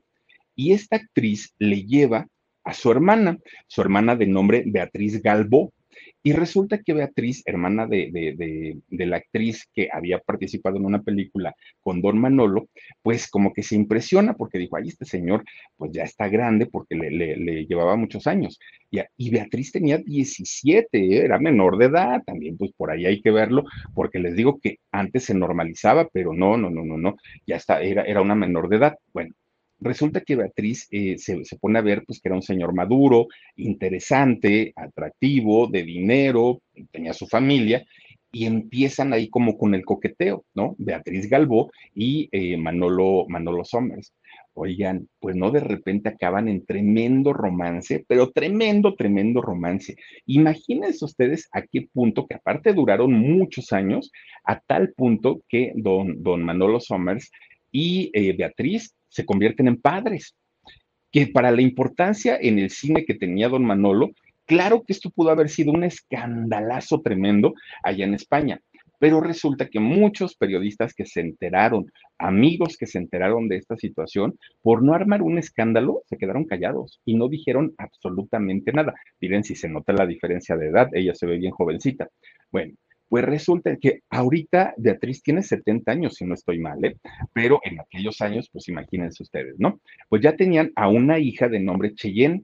Y 0.56 0.72
esta 0.72 0.96
actriz 0.96 1.54
le 1.60 1.84
lleva 1.84 2.26
a 2.64 2.74
su 2.74 2.90
hermana, 2.90 3.38
su 3.68 3.82
hermana 3.82 4.16
de 4.16 4.28
nombre 4.28 4.64
Beatriz 4.66 5.22
Galbo, 5.22 5.74
y 6.28 6.34
resulta 6.34 6.80
que 6.80 6.92
Beatriz, 6.92 7.42
hermana 7.46 7.88
de, 7.88 8.82
la 8.90 9.16
actriz 9.16 9.66
que 9.74 9.88
había 9.90 10.20
participado 10.20 10.76
en 10.76 10.84
una 10.84 11.02
película 11.02 11.56
con 11.80 12.02
Don 12.02 12.20
Manolo, 12.20 12.68
pues 13.02 13.30
como 13.30 13.54
que 13.54 13.64
se 13.64 13.76
impresiona 13.76 14.34
porque 14.34 14.58
dijo, 14.58 14.76
ay, 14.76 14.90
este 14.90 15.06
señor 15.06 15.46
pues 15.78 15.94
ya 15.94 16.04
está 16.04 16.28
grande 16.28 16.66
porque 16.66 16.96
le, 16.96 17.66
llevaba 17.66 17.96
muchos 17.96 18.28
años. 18.28 18.60
Y, 18.92 19.00
y 19.16 19.30
Beatriz 19.30 19.72
tenía 19.72 20.00
17, 20.00 21.24
era 21.24 21.40
menor 21.40 21.78
de 21.78 21.86
edad, 21.86 22.22
también 22.26 22.58
pues 22.58 22.74
por 22.76 22.92
ahí 22.92 23.06
hay 23.06 23.22
que 23.22 23.32
verlo, 23.32 23.64
porque 23.96 24.20
les 24.20 24.36
digo 24.36 24.60
que 24.62 24.80
antes 24.92 25.24
se 25.24 25.34
normalizaba, 25.34 26.10
pero 26.12 26.34
no, 26.34 26.58
no, 26.58 26.70
no, 26.70 26.84
no, 26.84 26.98
no, 26.98 27.16
ya 27.46 27.56
está, 27.56 27.82
era, 27.82 28.04
era 28.04 28.22
una 28.22 28.36
menor 28.36 28.68
de 28.68 28.76
edad. 28.76 28.98
Bueno, 29.14 29.34
resulta 29.80 30.22
que 30.22 30.36
Beatriz 30.36 30.88
eh, 30.92 31.18
se, 31.18 31.42
pone 31.60 31.80
a 31.80 31.82
ver 31.82 32.04
pues 32.06 32.20
que 32.20 32.30
era 32.30 32.36
un 32.36 32.42
señor 32.42 32.74
maduro, 32.74 33.28
interesante, 33.56 34.74
atractivo, 34.76 35.68
de 35.68 35.84
dinero, 35.84 36.62
tenía 36.92 37.14
su 37.14 37.28
familia, 37.28 37.86
y 38.32 38.46
empiezan 38.46 39.14
ahí 39.14 39.30
como 39.30 39.58
con 39.58 39.74
el 39.74 39.86
coqueteo, 39.86 40.46
¿no? 40.54 40.76
Beatriz 40.78 41.30
Galbó 41.30 41.72
y 41.96 42.30
eh, 42.32 42.58
Manolo, 42.58 43.26
Manolo 43.28 43.64
Somers. 43.64 44.14
Oigan, 44.54 45.08
pues 45.20 45.36
no 45.36 45.52
de 45.52 45.60
repente 45.60 46.10
acaban 46.10 46.48
en 46.48 46.66
tremendo 46.66 47.32
romance, 47.32 48.04
pero 48.08 48.32
tremendo, 48.32 48.96
tremendo 48.96 49.42
romance. 49.42 49.96
Imagínense 50.26 51.06
ustedes 51.06 51.48
a 51.52 51.62
qué 51.62 51.88
punto, 51.94 52.28
que 52.28 52.36
aparte 52.36 52.74
duraron 52.74 53.14
muchos 53.14 53.72
años, 53.72 54.12
a 54.44 54.60
tal 54.60 54.94
punto 54.94 55.42
que 55.48 55.74
don, 55.76 56.22
don 56.24 56.44
Manolo 56.44 56.80
Somers 56.80 57.32
y 57.72 58.10
eh, 58.14 58.34
Beatriz 58.36 58.96
se 59.18 59.26
convierten 59.26 59.68
en 59.68 59.82
padres. 59.82 60.36
Que 61.12 61.26
para 61.26 61.52
la 61.52 61.64
importancia 61.64 62.38
en 62.40 62.60
el 62.60 62.70
cine 62.70 63.04
que 63.04 63.16
tenía 63.16 63.50
don 63.50 63.66
Manolo, 63.66 64.12
claro 64.46 64.84
que 64.84 64.94
esto 64.94 65.10
pudo 65.10 65.32
haber 65.32 65.50
sido 65.50 65.72
un 65.72 65.84
escandalazo 65.84 67.02
tremendo 67.02 67.56
allá 67.84 68.06
en 68.06 68.14
España. 68.14 68.62
Pero 69.00 69.20
resulta 69.20 69.70
que 69.70 69.80
muchos 69.80 70.36
periodistas 70.36 70.94
que 70.94 71.06
se 71.06 71.22
enteraron, 71.22 71.92
amigos 72.20 72.78
que 72.78 72.86
se 72.86 73.00
enteraron 73.00 73.48
de 73.48 73.58
esta 73.58 73.76
situación, 73.76 74.38
por 74.62 74.84
no 74.84 74.94
armar 74.94 75.24
un 75.24 75.38
escándalo, 75.40 76.04
se 76.06 76.18
quedaron 76.18 76.46
callados 76.46 77.00
y 77.06 77.16
no 77.16 77.28
dijeron 77.28 77.74
absolutamente 77.78 78.72
nada. 78.72 78.94
Miren 79.20 79.44
si 79.44 79.56
se 79.56 79.70
nota 79.70 79.94
la 79.94 80.06
diferencia 80.06 80.58
de 80.58 80.68
edad, 80.68 80.90
ella 80.94 81.16
se 81.16 81.26
ve 81.26 81.38
bien 81.38 81.52
jovencita. 81.52 82.08
Bueno, 82.52 82.74
pues 83.10 83.24
resulta 83.24 83.78
que 83.78 84.02
ahorita 84.10 84.74
Beatriz 84.78 85.22
tiene 85.22 85.42
70 85.42 85.92
años, 85.92 86.16
si 86.16 86.26
no 86.26 86.34
estoy 86.34 86.60
mal, 86.60 86.84
¿eh? 86.84 86.98
pero 87.34 87.60
en 87.64 87.80
aquellos 87.80 88.22
años, 88.22 88.50
pues 88.52 88.68
imagínense 88.68 89.24
ustedes, 89.24 89.56
¿no? 89.58 89.80
Pues 90.10 90.22
ya 90.22 90.36
tenían 90.36 90.72
a 90.76 90.90
una 90.90 91.20
hija 91.20 91.48
de 91.48 91.60
nombre 91.60 91.94
Cheyenne. 91.96 92.44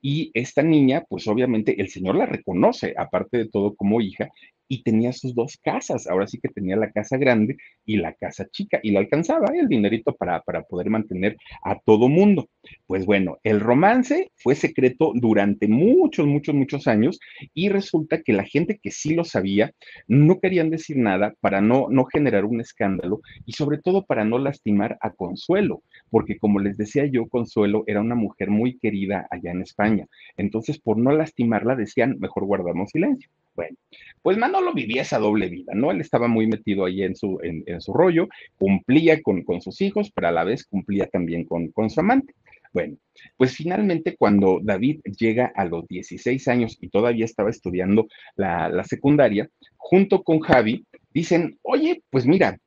Y 0.00 0.30
esta 0.34 0.62
niña, 0.62 1.02
pues 1.08 1.26
obviamente 1.26 1.80
el 1.80 1.88
señor 1.88 2.14
la 2.14 2.26
reconoce, 2.26 2.94
aparte 2.96 3.38
de 3.38 3.48
todo 3.48 3.74
como 3.74 4.00
hija, 4.00 4.28
y 4.72 4.82
tenía 4.82 5.12
sus 5.12 5.34
dos 5.34 5.58
casas. 5.62 6.06
Ahora 6.06 6.26
sí 6.26 6.38
que 6.40 6.48
tenía 6.48 6.76
la 6.76 6.90
casa 6.90 7.18
grande 7.18 7.58
y 7.84 7.98
la 7.98 8.14
casa 8.14 8.46
chica 8.50 8.80
y 8.82 8.90
le 8.90 9.00
alcanzaba 9.00 9.48
el 9.54 9.68
dinerito 9.68 10.14
para, 10.14 10.40
para 10.40 10.62
poder 10.62 10.88
mantener 10.88 11.36
a 11.62 11.78
todo 11.78 12.08
mundo. 12.08 12.48
Pues 12.86 13.04
bueno, 13.04 13.36
el 13.42 13.60
romance 13.60 14.32
fue 14.34 14.54
secreto 14.54 15.12
durante 15.14 15.68
muchos, 15.68 16.26
muchos, 16.26 16.54
muchos 16.54 16.86
años 16.86 17.20
y 17.52 17.68
resulta 17.68 18.22
que 18.22 18.32
la 18.32 18.44
gente 18.44 18.80
que 18.82 18.90
sí 18.90 19.14
lo 19.14 19.24
sabía 19.24 19.72
no 20.08 20.40
querían 20.40 20.70
decir 20.70 20.96
nada 20.96 21.34
para 21.40 21.60
no, 21.60 21.88
no 21.90 22.06
generar 22.06 22.46
un 22.46 22.62
escándalo 22.62 23.20
y 23.44 23.52
sobre 23.52 23.76
todo 23.76 24.06
para 24.06 24.24
no 24.24 24.38
lastimar 24.38 24.96
a 25.02 25.10
Consuelo, 25.10 25.82
porque 26.08 26.38
como 26.38 26.60
les 26.60 26.78
decía 26.78 27.04
yo, 27.04 27.28
Consuelo 27.28 27.84
era 27.86 28.00
una 28.00 28.14
mujer 28.14 28.48
muy 28.48 28.78
querida 28.78 29.26
allá 29.30 29.50
en 29.50 29.60
España. 29.60 30.06
Entonces, 30.38 30.80
por 30.80 30.96
no 30.96 31.12
lastimarla, 31.12 31.76
decían, 31.76 32.16
mejor 32.18 32.46
guardamos 32.46 32.88
silencio. 32.88 33.28
Bueno, 33.54 33.76
pues 34.22 34.38
Manolo 34.38 34.72
vivía 34.72 35.02
esa 35.02 35.18
doble 35.18 35.48
vida, 35.48 35.74
¿no? 35.74 35.90
Él 35.90 36.00
estaba 36.00 36.26
muy 36.26 36.46
metido 36.46 36.84
ahí 36.84 37.02
en 37.02 37.14
su, 37.14 37.38
en, 37.42 37.80
su 37.80 37.92
rollo, 37.92 38.28
cumplía 38.56 39.20
con, 39.20 39.42
con, 39.42 39.60
sus 39.60 39.80
hijos, 39.82 40.10
pero 40.14 40.28
a 40.28 40.32
la 40.32 40.44
vez 40.44 40.64
cumplía 40.64 41.06
también 41.06 41.44
con, 41.44 41.68
con 41.68 41.90
su 41.90 42.00
amante. 42.00 42.34
Bueno, 42.72 42.96
pues 43.36 43.54
finalmente 43.54 44.16
cuando 44.16 44.60
David 44.62 45.00
llega 45.18 45.52
a 45.54 45.66
los 45.66 45.86
16 45.88 46.48
años 46.48 46.78
y 46.80 46.88
todavía 46.88 47.26
estaba 47.26 47.50
estudiando 47.50 48.06
la, 48.36 48.70
la 48.70 48.84
secundaria, 48.84 49.48
junto 49.76 50.22
con 50.22 50.40
Javi, 50.40 50.86
dicen, 51.12 51.58
oye, 51.62 52.02
pues 52.08 52.24
mira, 52.24 52.58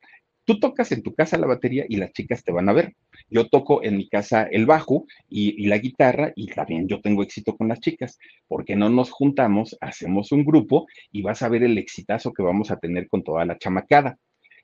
Tú 0.46 0.60
tocas 0.60 0.92
en 0.92 1.02
tu 1.02 1.14
casa 1.16 1.38
la 1.38 1.48
batería 1.48 1.86
y 1.90 1.98
las 1.98 2.14
chicas 2.14 2.44
te 2.44 2.52
van 2.52 2.70
a 2.70 2.74
ver. 2.74 2.96
Yo 3.30 3.48
toco 3.50 3.84
en 3.84 3.98
mi 3.98 4.08
casa 4.08 4.44
el 4.44 4.66
bajo 4.66 5.06
y, 5.28 5.66
la 5.68 5.80
guitarra 5.80 6.32
y 6.36 6.48
también 6.48 6.88
yo 6.88 7.02
tengo 7.02 7.24
éxito 7.24 7.58
con 7.58 7.68
las 7.68 7.80
chicas. 7.80 8.20
porque 8.48 8.76
no 8.76 8.90
nos 8.90 9.12
juntamos, 9.12 9.76
hacemos 9.82 10.32
un 10.32 10.46
grupo 10.46 10.88
y 11.12 11.24
vas 11.24 11.42
a 11.42 11.50
ver 11.50 11.64
el 11.64 11.78
exitazo 11.78 12.32
que 12.32 12.44
vamos 12.44 12.72
a 12.72 12.78
tener 12.78 13.08
con 13.08 13.24
toda 13.24 13.46
la 13.46 13.58
chamacada? 13.58 14.18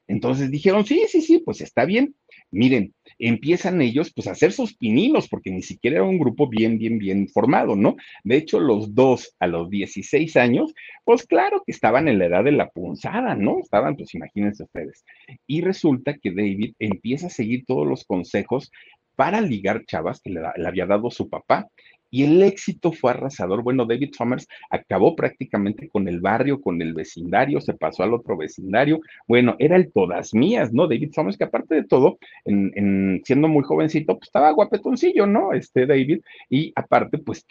Entonces 0.08 0.52
dijeron, 0.52 0.86
sí, 0.86 1.04
sí, 1.08 1.22
sí, 1.22 1.40
pues 1.40 1.62
está 1.62 1.86
bien. 1.86 2.16
Miren, 2.52 2.94
empiezan 3.18 3.82
ellos 3.82 4.12
pues 4.14 4.28
a 4.28 4.32
hacer 4.32 4.52
sus 4.52 4.76
pininos, 4.76 5.30
porque 5.30 5.52
ni 5.52 5.62
siquiera 5.62 5.98
era 5.98 6.06
un 6.06 6.20
grupo 6.20 6.48
bien, 6.48 6.78
bien, 6.78 6.98
bien 6.98 7.30
formado, 7.30 7.76
¿no? 7.76 7.96
De 8.24 8.36
hecho, 8.36 8.60
los 8.60 8.94
dos 8.94 9.36
a 9.40 9.48
los 9.48 9.70
16 9.70 10.36
años, 10.36 10.74
pues 11.06 11.26
claro 11.26 11.64
que 11.66 11.72
estaban 11.72 12.08
en 12.08 12.20
la 12.20 12.26
edad 12.26 12.44
de 12.44 12.52
la 12.52 12.70
punzada, 12.70 13.36
¿no? 13.36 13.60
Estaban, 13.60 13.96
pues 13.96 14.14
imagínense 14.14 14.64
ustedes. 14.64 15.06
Y 15.48 15.62
resulta 15.62 16.18
que 16.18 16.32
David 16.32 16.74
empieza 16.80 17.28
a 17.28 17.32
seguir 17.32 17.66
todos 17.66 17.88
los 17.88 18.04
consejos 18.04 18.72
para 19.16 19.40
ligar 19.40 19.86
chavas 19.86 20.20
que 20.22 20.32
le, 20.32 20.42
le 20.56 20.68
había 20.68 20.86
dado 20.86 21.10
su 21.10 21.30
papá 21.30 21.70
y 22.12 22.26
el 22.26 22.44
éxito 22.44 22.92
fue 22.92 23.12
arrasador. 23.12 23.64
Bueno, 23.64 23.86
David 23.86 24.12
Summers 24.16 24.48
acabó 24.70 25.16
prácticamente 25.16 25.90
con 25.90 26.08
el 26.08 26.20
barrio, 26.20 26.62
con 26.62 26.82
el 26.82 26.94
vecindario, 26.94 27.62
se 27.62 27.74
pasó 27.74 28.04
al 28.04 28.14
otro 28.14 28.38
vecindario. 28.38 29.00
Bueno, 29.28 29.56
era 29.58 29.78
el 29.78 29.92
todas 29.92 30.34
mías, 30.34 30.74
¿no? 30.74 30.88
David 30.88 31.12
Summers, 31.14 31.38
que 31.38 31.46
aparte 31.46 31.76
de 31.76 31.86
todo, 31.86 32.20
en, 32.46 33.22
siendo 33.24 33.48
muy 33.48 33.64
jovencito, 33.64 34.18
pues 34.18 34.28
estaba 34.28 34.52
guapetoncillo, 34.52 35.26
¿no? 35.26 35.54
Este 35.54 35.86
David, 35.88 36.22
y 36.50 36.74
aparte, 36.76 37.18
pues 37.18 37.46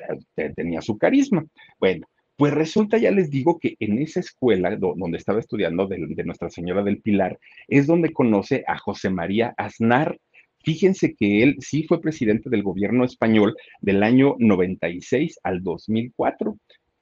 tenía 0.54 0.82
su 0.82 0.96
carisma. 0.98 1.44
Bueno. 1.80 2.06
Pues 2.36 2.54
resulta, 2.54 2.96
ya 2.96 3.10
les 3.10 3.30
digo 3.30 3.58
que 3.58 3.76
en 3.80 3.98
esa 3.98 4.20
escuela 4.20 4.74
donde 4.74 5.18
estaba 5.18 5.40
estudiando 5.40 5.86
de, 5.86 6.06
de 6.08 6.24
Nuestra 6.24 6.48
Señora 6.48 6.82
del 6.82 7.02
Pilar, 7.02 7.38
es 7.68 7.86
donde 7.86 8.14
conoce 8.14 8.64
a 8.66 8.78
José 8.78 9.10
María 9.10 9.52
Aznar, 9.58 10.18
Fíjense 10.62 11.14
que 11.14 11.42
él 11.42 11.56
sí 11.60 11.84
fue 11.84 12.00
presidente 12.00 12.50
del 12.50 12.62
gobierno 12.62 13.04
español 13.04 13.56
del 13.80 14.02
año 14.02 14.36
96 14.38 15.40
al 15.42 15.62
2004 15.62 16.58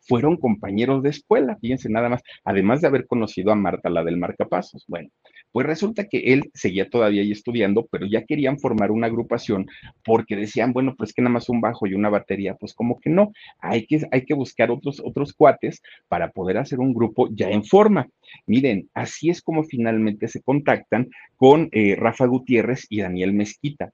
fueron 0.09 0.39
compañeros 0.39 1.03
de 1.03 1.11
escuela, 1.11 1.59
fíjense 1.61 1.91
nada 1.91 2.09
más, 2.09 2.23
además 2.45 2.81
de 2.81 2.89
haber 2.89 3.07
conocido 3.07 3.53
a 3.53 3.55
Marta, 3.55 3.91
la 3.91 4.03
del 4.03 4.17
marcapasos. 4.17 4.85
Bueno, 4.89 5.11
pues 5.53 5.67
resulta 5.67 6.09
que 6.09 6.33
él 6.33 6.51
seguía 6.55 6.89
todavía 6.89 7.23
ahí 7.23 7.31
estudiando, 7.31 7.87
pero 7.91 8.07
ya 8.07 8.25
querían 8.25 8.59
formar 8.59 8.91
una 8.91 9.07
agrupación 9.07 9.67
porque 10.05 10.35
decían, 10.37 10.73
bueno, 10.73 10.95
pues 10.97 11.13
que 11.13 11.23
nada 11.23 11.35
más 11.35 11.49
un 11.49 11.61
bajo 11.61 11.87
y 11.87 11.95
una 11.95 12.09
batería, 12.09 12.55
pues 12.55 12.75
como 12.75 12.99
que 13.01 13.11
no, 13.11 13.33
hay 13.61 13.87
que, 13.87 14.01
hay 14.11 14.25
que 14.25 14.35
buscar 14.35 14.71
otros, 14.71 15.01
otros 15.05 15.35
cuates 15.35 15.83
para 16.09 16.31
poder 16.31 16.59
hacer 16.59 16.81
un 16.81 16.95
grupo 16.95 17.29
ya 17.31 17.51
en 17.51 17.65
forma. 17.65 18.09
Miren, 18.47 18.89
así 18.95 19.29
es 19.31 19.43
como 19.43 19.63
finalmente 19.65 20.29
se 20.29 20.43
contactan 20.43 21.09
con 21.37 21.69
eh, 21.73 21.97
Rafa 21.97 22.27
Gutiérrez 22.27 22.87
y 22.89 23.01
Daniel 23.01 23.35
Mezquita. 23.35 23.93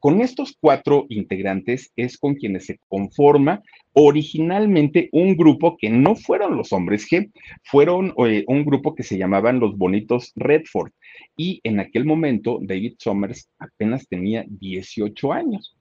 Con 0.00 0.20
estos 0.20 0.56
cuatro 0.60 1.06
integrantes 1.08 1.92
es 1.96 2.18
con 2.18 2.36
quienes 2.36 2.66
se 2.66 2.78
conforma 2.88 3.62
originalmente 3.92 5.08
un 5.10 5.36
grupo 5.36 5.76
que 5.76 5.90
no 5.90 6.14
fueron 6.14 6.56
los 6.56 6.72
hombres 6.72 7.08
G, 7.10 7.32
fueron 7.64 8.14
eh, 8.24 8.44
un 8.46 8.64
grupo 8.64 8.94
que 8.94 9.02
se 9.02 9.18
llamaban 9.18 9.58
los 9.58 9.76
Bonitos 9.76 10.32
Redford. 10.36 10.92
Y 11.36 11.60
en 11.64 11.80
aquel 11.80 12.04
momento 12.04 12.60
David 12.62 12.94
Summers 12.98 13.50
apenas 13.58 14.06
tenía 14.08 14.44
18 14.48 15.32
años. 15.32 15.76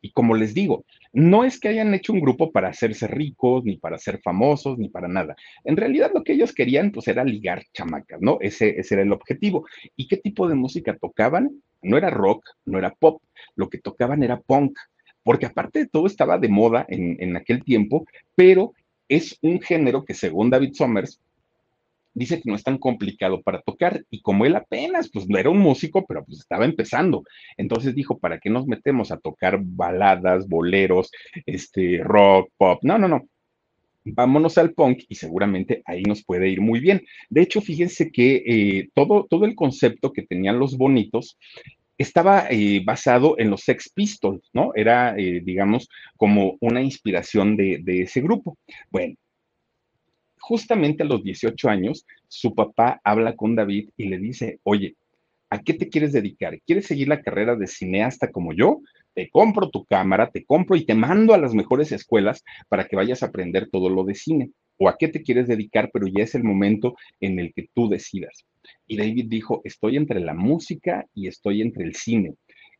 Y 0.00 0.12
como 0.12 0.36
les 0.36 0.54
digo, 0.54 0.84
no 1.12 1.44
es 1.44 1.58
que 1.58 1.68
hayan 1.68 1.92
hecho 1.94 2.12
un 2.12 2.20
grupo 2.20 2.52
para 2.52 2.68
hacerse 2.68 3.08
ricos, 3.08 3.64
ni 3.64 3.76
para 3.76 3.98
ser 3.98 4.20
famosos, 4.22 4.78
ni 4.78 4.88
para 4.88 5.08
nada. 5.08 5.34
En 5.64 5.76
realidad 5.76 6.12
lo 6.14 6.22
que 6.22 6.34
ellos 6.34 6.54
querían, 6.54 6.92
pues, 6.92 7.08
era 7.08 7.24
ligar 7.24 7.64
chamacas, 7.72 8.20
¿no? 8.20 8.38
Ese, 8.40 8.78
ese 8.78 8.94
era 8.94 9.02
el 9.02 9.12
objetivo. 9.12 9.66
¿Y 9.96 10.06
qué 10.06 10.16
tipo 10.16 10.48
de 10.48 10.54
música 10.54 10.96
tocaban? 10.96 11.50
No 11.82 11.96
era 11.96 12.10
rock, 12.10 12.44
no 12.64 12.78
era 12.78 12.94
pop, 12.94 13.22
lo 13.54 13.68
que 13.68 13.78
tocaban 13.78 14.22
era 14.22 14.40
punk, 14.40 14.78
porque 15.22 15.46
aparte 15.46 15.80
de 15.80 15.88
todo 15.88 16.06
estaba 16.06 16.38
de 16.38 16.48
moda 16.48 16.86
en, 16.88 17.36
aquel 17.36 17.62
tiempo, 17.62 18.06
pero 18.34 18.72
es 19.08 19.38
un 19.42 19.60
género 19.60 20.04
que 20.04 20.14
según 20.14 20.50
David 20.50 20.74
Summers 20.74 21.20
dice 22.14 22.40
que 22.40 22.50
no 22.50 22.56
es 22.56 22.64
tan 22.64 22.78
complicado 22.78 23.42
para 23.42 23.60
tocar 23.60 24.04
y 24.10 24.22
como 24.22 24.44
él 24.44 24.56
apenas, 24.56 25.10
pues 25.10 25.28
no 25.28 25.38
era 25.38 25.50
un 25.50 25.58
músico, 25.58 26.04
pero 26.06 26.24
pues 26.24 26.40
estaba 26.40 26.64
empezando. 26.64 27.22
Entonces 27.56 27.94
dijo, 27.94 28.18
¿para 28.18 28.40
qué 28.40 28.50
nos 28.50 28.66
metemos 28.66 29.12
a 29.12 29.18
tocar 29.18 29.60
baladas, 29.62 30.48
boleros, 30.48 31.10
este, 31.46 32.00
rock, 32.02 32.50
pop? 32.56 32.80
No, 32.82 32.98
no, 32.98 33.06
no. 33.06 33.28
Vámonos 34.14 34.58
al 34.58 34.74
punk 34.74 35.04
y 35.08 35.14
seguramente 35.14 35.82
ahí 35.86 36.02
nos 36.02 36.24
puede 36.24 36.48
ir 36.48 36.60
muy 36.60 36.80
bien. 36.80 37.04
De 37.30 37.42
hecho, 37.42 37.60
fíjense 37.60 38.10
que 38.10 38.42
eh, 38.46 38.88
todo, 38.94 39.26
todo 39.28 39.44
el 39.44 39.54
concepto 39.54 40.12
que 40.12 40.22
tenían 40.22 40.58
los 40.58 40.76
bonitos 40.76 41.38
estaba 41.98 42.46
eh, 42.50 42.80
basado 42.84 43.36
en 43.38 43.50
los 43.50 43.62
Sex 43.62 43.90
Pistols, 43.92 44.48
¿no? 44.52 44.72
Era, 44.74 45.18
eh, 45.18 45.40
digamos, 45.44 45.88
como 46.16 46.56
una 46.60 46.80
inspiración 46.80 47.56
de, 47.56 47.80
de, 47.82 48.02
ese 48.02 48.20
grupo. 48.20 48.56
Bueno, 48.90 49.16
justamente 50.38 51.02
a 51.02 51.06
los 51.06 51.22
18 51.24 51.68
años, 51.68 52.06
su 52.28 52.54
papá 52.54 53.00
habla 53.02 53.34
con 53.34 53.56
David 53.56 53.90
y 53.96 54.08
le 54.08 54.18
dice, 54.18 54.60
oye, 54.62 54.96
¿a 55.50 55.60
qué 55.62 55.74
te 55.74 55.88
quieres 55.88 56.12
dedicar? 56.12 56.60
¿Quieres 56.66 56.86
seguir 56.86 57.08
la 57.08 57.20
carrera 57.20 57.56
de 57.56 57.66
cineasta 57.66 58.30
como 58.30 58.52
yo? 58.52 58.80
Te 59.18 59.30
compro 59.30 59.68
tu 59.68 59.84
cámara, 59.84 60.30
te 60.30 60.44
compro 60.44 60.76
y 60.76 60.86
te 60.86 60.94
mando 60.94 61.34
a 61.34 61.38
las 61.38 61.52
mejores 61.52 61.90
escuelas 61.90 62.44
para 62.68 62.86
que 62.86 62.94
vayas 62.94 63.20
a 63.20 63.26
aprender 63.26 63.68
todo 63.68 63.90
lo 63.90 64.04
de 64.04 64.14
cine. 64.14 64.52
¿O 64.76 64.88
a 64.88 64.96
qué 64.96 65.08
te 65.08 65.24
quieres 65.24 65.48
dedicar? 65.48 65.90
Pero 65.92 66.06
ya 66.06 66.22
es 66.22 66.36
el 66.36 66.44
momento 66.44 66.94
en 67.18 67.40
el 67.40 67.52
que 67.52 67.66
tú 67.74 67.88
decidas. 67.88 68.46
Y 68.86 68.96
David 68.96 69.26
dijo, 69.28 69.60
estoy 69.64 69.96
entre 69.96 70.20
la 70.20 70.34
música 70.34 71.04
y 71.14 71.26
estoy 71.26 71.62
entre 71.62 71.82
el 71.82 71.96
cine. 71.96 72.34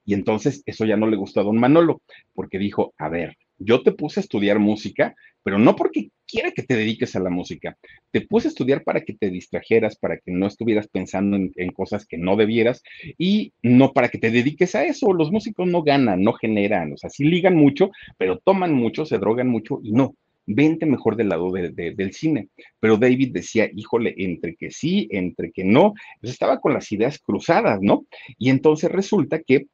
Y 0.05 0.15
entonces 0.15 0.63
eso 0.65 0.85
ya 0.85 0.97
no 0.97 1.09
le 1.09 1.17
gustó 1.17 1.41
a 1.41 1.43
don 1.43 1.59
Manolo, 1.59 2.03
porque 2.35 2.61
dijo, 2.61 2.95
a 2.99 3.09
ver, 3.09 3.37
yo 3.59 3.83
te 3.83 3.93
puse 3.93 4.21
a 4.21 4.23
estudiar 4.23 4.59
música, 4.59 5.15
pero 5.43 5.59
no 5.59 5.77
porque 5.77 6.11
quiera 6.27 6.53
que 6.53 6.63
te 6.63 6.77
dediques 6.77 7.17
a 7.17 7.21
la 7.21 7.31
música. 7.31 7.77
Te 8.11 8.21
puse 8.21 8.49
a 8.49 8.51
estudiar 8.51 8.85
para 8.85 9.01
que 9.01 9.15
te 9.15 9.31
distrajeras, 9.31 9.97
para 9.97 10.19
que 10.19 10.31
no 10.31 10.47
estuvieras 10.47 10.89
pensando 10.89 11.37
en, 11.37 11.73
cosas 11.73 12.07
que 12.07 12.19
no 12.19 12.37
debieras 12.37 12.83
y 13.17 13.53
no 13.63 13.93
para 13.93 14.09
que 14.09 14.19
te 14.19 14.31
dediques 14.31 14.75
a 14.75 14.85
eso. 14.85 15.13
Los 15.13 15.33
músicos 15.33 15.67
no 15.67 15.83
ganan, 15.83 16.23
no 16.23 16.35
generan, 16.35 16.93
o 16.93 16.97
sea, 16.97 17.11
sí 17.11 17.25
ligan 17.25 17.57
mucho, 17.57 17.91
pero 18.19 18.39
toman 18.39 18.75
mucho, 18.75 19.07
se 19.07 19.19
drogan 19.19 19.49
mucho 19.49 19.81
y 19.83 19.93
no 19.93 20.15
vente 20.49 20.87
mejor 20.87 21.17
del 21.17 21.29
lado 21.29 21.53
del 21.53 22.13
cine. 22.13 22.49
Pero 22.81 22.97
David 22.97 23.33
decía, 23.33 23.69
híjole, 23.75 24.15
entre 24.17 24.57
que 24.57 24.71
sí, 24.71 25.07
entre 25.11 25.53
que 25.53 25.65
no, 25.65 25.93
pues 26.21 26.33
estaba 26.33 26.59
con 26.59 26.73
las 26.73 26.91
ideas 26.91 27.19
cruzadas, 27.19 27.81
¿no? 27.83 28.07
Y 28.39 28.49
entonces 28.51 28.91
resulta 28.91 29.41
que 29.41 29.67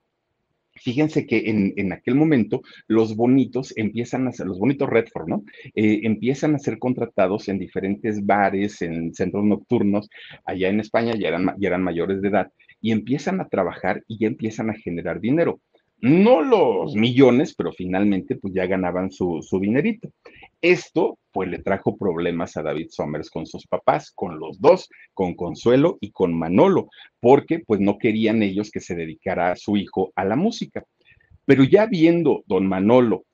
Fíjense 0.84 1.26
que 1.26 1.48
en, 1.48 1.92
aquel 1.94 2.14
momento 2.14 2.60
los 2.88 3.16
bonitos 3.16 3.72
empiezan 3.74 4.28
a 4.28 4.32
ser, 4.32 4.46
los 4.46 4.58
bonitos 4.58 4.90
Redford, 4.90 5.28
¿no? 5.28 5.42
Eh, 5.74 6.00
empiezan 6.02 6.54
a 6.54 6.58
ser 6.58 6.78
contratados 6.78 7.48
en 7.48 7.58
diferentes 7.58 8.26
bares, 8.26 8.82
en 8.82 9.14
centros 9.14 9.44
nocturnos, 9.46 10.10
allá 10.44 10.68
en 10.68 10.80
España 10.80 11.14
ya 11.18 11.28
eran, 11.28 11.54
ya 11.58 11.68
eran 11.68 11.82
mayores 11.82 12.20
de 12.20 12.28
edad, 12.28 12.52
y 12.82 12.92
empiezan 12.92 13.40
a 13.40 13.48
trabajar 13.48 14.04
y 14.06 14.18
ya 14.18 14.26
empiezan 14.26 14.68
a 14.68 14.74
generar 14.74 15.20
dinero 15.20 15.62
no 16.04 16.42
los 16.42 16.94
millones, 16.94 17.54
pero 17.54 17.72
finalmente 17.72 18.36
pues 18.36 18.52
ya 18.52 18.66
ganaban 18.66 19.10
su, 19.10 19.40
su, 19.40 19.58
dinerito. 19.58 20.10
Esto 20.60 21.18
pues 21.32 21.48
le 21.48 21.60
trajo 21.60 21.96
problemas 21.96 22.58
a 22.58 22.62
David 22.62 22.88
Somers 22.90 23.30
con 23.30 23.46
sus 23.46 23.66
papás, 23.66 24.12
con 24.14 24.38
los 24.38 24.60
dos, 24.60 24.90
con 25.14 25.34
Consuelo 25.34 25.96
y 26.02 26.10
con 26.10 26.38
Manolo, 26.38 26.90
porque 27.20 27.60
pues 27.60 27.80
no 27.80 27.96
querían 27.96 28.42
ellos 28.42 28.70
que 28.70 28.80
se 28.80 28.94
dedicara 28.94 29.50
a 29.50 29.56
su 29.56 29.78
hijo 29.78 30.12
a 30.14 30.26
la 30.26 30.36
música. 30.36 30.84
Pero 31.46 31.64
ya 31.64 31.86
viendo 31.86 32.44
don 32.46 32.66
Manolo 32.66 33.24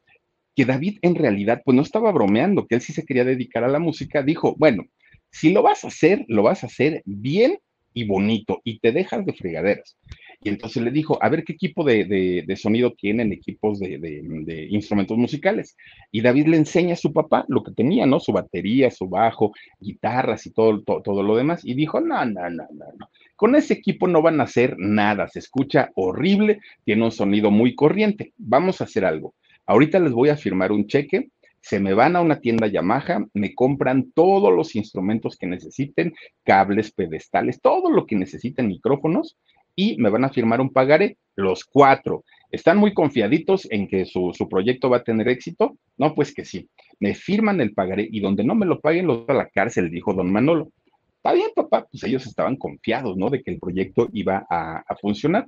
que 0.55 0.65
David 0.65 0.99
en 1.03 1.17
realidad 1.17 1.63
pues 1.65 1.75
no 1.75 1.83
estaba 1.83 2.13
bromeando, 2.13 2.69
que 2.69 2.77
él 2.77 2.83
sí 2.83 2.93
se 2.93 3.05
quería 3.05 3.25
dedicar 3.25 3.65
a 3.65 3.69
la 3.69 3.81
música, 3.81 4.23
dijo, 4.23 4.55
bueno, 4.57 4.85
si 5.33 5.51
lo 5.51 5.63
vas 5.63 5.83
a 5.83 5.89
hacer, 5.89 6.25
lo 6.29 6.45
vas 6.45 6.63
a 6.63 6.69
hacer 6.69 7.03
bien 7.05 7.59
y 7.95 8.05
bonito 8.05 8.61
y 8.63 8.79
te 8.79 8.93
dejas 8.93 9.27
de 9.27 9.33
fregaderas. 9.33 9.97
Y 10.43 10.49
entonces 10.49 10.83
le 10.83 10.91
dijo, 10.91 11.19
a 11.23 11.29
ver 11.29 11.45
qué 11.45 11.53
equipo 11.53 11.85
de, 11.85 12.45
sonido 12.57 12.93
tienen 12.93 13.31
equipos 13.31 13.79
de, 13.79 14.69
instrumentos 14.71 15.19
musicales. 15.19 15.77
Y 16.11 16.23
David 16.23 16.47
le 16.47 16.57
enseña 16.57 16.95
a 16.95 16.97
su 16.97 17.13
papá 17.13 17.45
lo 17.49 17.63
que 17.63 17.73
tenía, 17.73 18.07
¿no? 18.07 18.21
Su 18.21 18.33
batería, 18.33 18.91
su 18.91 19.07
bajo, 19.07 19.53
guitarras 19.79 20.47
y 20.47 20.53
todo, 20.53 20.83
todo, 20.83 21.03
todo 21.03 21.23
lo 21.23 21.37
demás. 21.37 21.63
Y 21.63 21.75
dijo, 21.75 22.01
no, 22.01 22.25
no, 22.25 22.49
no, 22.49 22.67
no, 22.73 22.87
no. 22.99 23.11
Con 23.37 23.55
ese 23.55 23.75
equipo 23.75 24.09
no 24.09 24.23
van 24.23 24.41
a 24.41 24.45
hacer 24.45 24.77
nada. 24.79 25.29
Se 25.29 25.41
escucha 25.41 25.91
horrible, 25.95 26.61
tiene 26.85 27.05
un 27.05 27.13
sonido 27.13 27.51
muy 27.51 27.75
corriente. 27.75 28.33
Vamos 28.39 28.81
a 28.81 28.85
hacer 28.85 29.05
algo. 29.05 29.35
Ahorita 29.67 29.99
les 30.01 30.13
voy 30.13 30.31
a 30.31 30.37
firmar 30.37 30.73
un 30.73 30.87
cheque 30.87 31.29
se 31.63 31.79
me 31.79 31.93
van 31.93 32.17
a 32.17 32.21
una 32.21 32.41
tienda 32.41 32.67
Yamaha, 32.67 33.27
me 33.35 33.55
compran 33.55 34.13
todos 34.13 34.53
los 34.53 34.75
instrumentos 34.77 35.37
que 35.37 35.47
necesiten, 35.47 36.15
cables, 36.43 36.91
pedestales, 36.91 37.61
todo 37.61 37.91
lo 37.91 38.07
que 38.07 38.17
necesiten, 38.17 38.69
micrófonos, 38.69 39.37
y 39.75 39.97
me 39.99 40.11
van 40.11 40.25
a 40.25 40.31
firmar 40.31 40.61
un 40.61 40.73
pagaré, 40.73 41.17
los 41.37 41.65
cuatro. 41.65 42.25
¿Están 42.51 42.79
muy 42.79 42.93
confiaditos 42.93 43.67
en 43.71 43.87
que 43.87 44.05
su, 44.05 44.33
proyecto 44.49 44.91
va 44.91 44.99
a 44.99 45.05
tener 45.05 45.29
éxito? 45.29 45.79
No, 45.97 46.15
pues 46.15 46.35
que 46.35 46.45
sí. 46.45 46.69
Me 46.99 47.15
firman 47.15 47.61
el 47.61 47.75
pagaré 47.75 48.09
y 48.11 48.21
donde 48.21 48.45
no 48.45 48.55
me 48.55 48.67
lo 48.67 48.81
paguen, 48.81 49.07
los 49.07 49.29
a 49.29 49.35
la 49.35 49.49
cárcel, 49.49 49.91
dijo 49.91 50.15
don 50.15 50.33
Manolo. 50.33 50.73
Está 51.17 51.33
bien, 51.33 51.49
papá, 51.55 51.87
pues 51.91 52.03
ellos 52.05 52.27
estaban 52.27 52.57
confiados, 52.57 53.17
¿no? 53.17 53.31
De 53.31 53.43
que 53.43 53.51
el 53.53 53.61
proyecto 53.61 54.09
iba 54.13 54.47
a, 54.51 54.83
funcionar. 55.01 55.47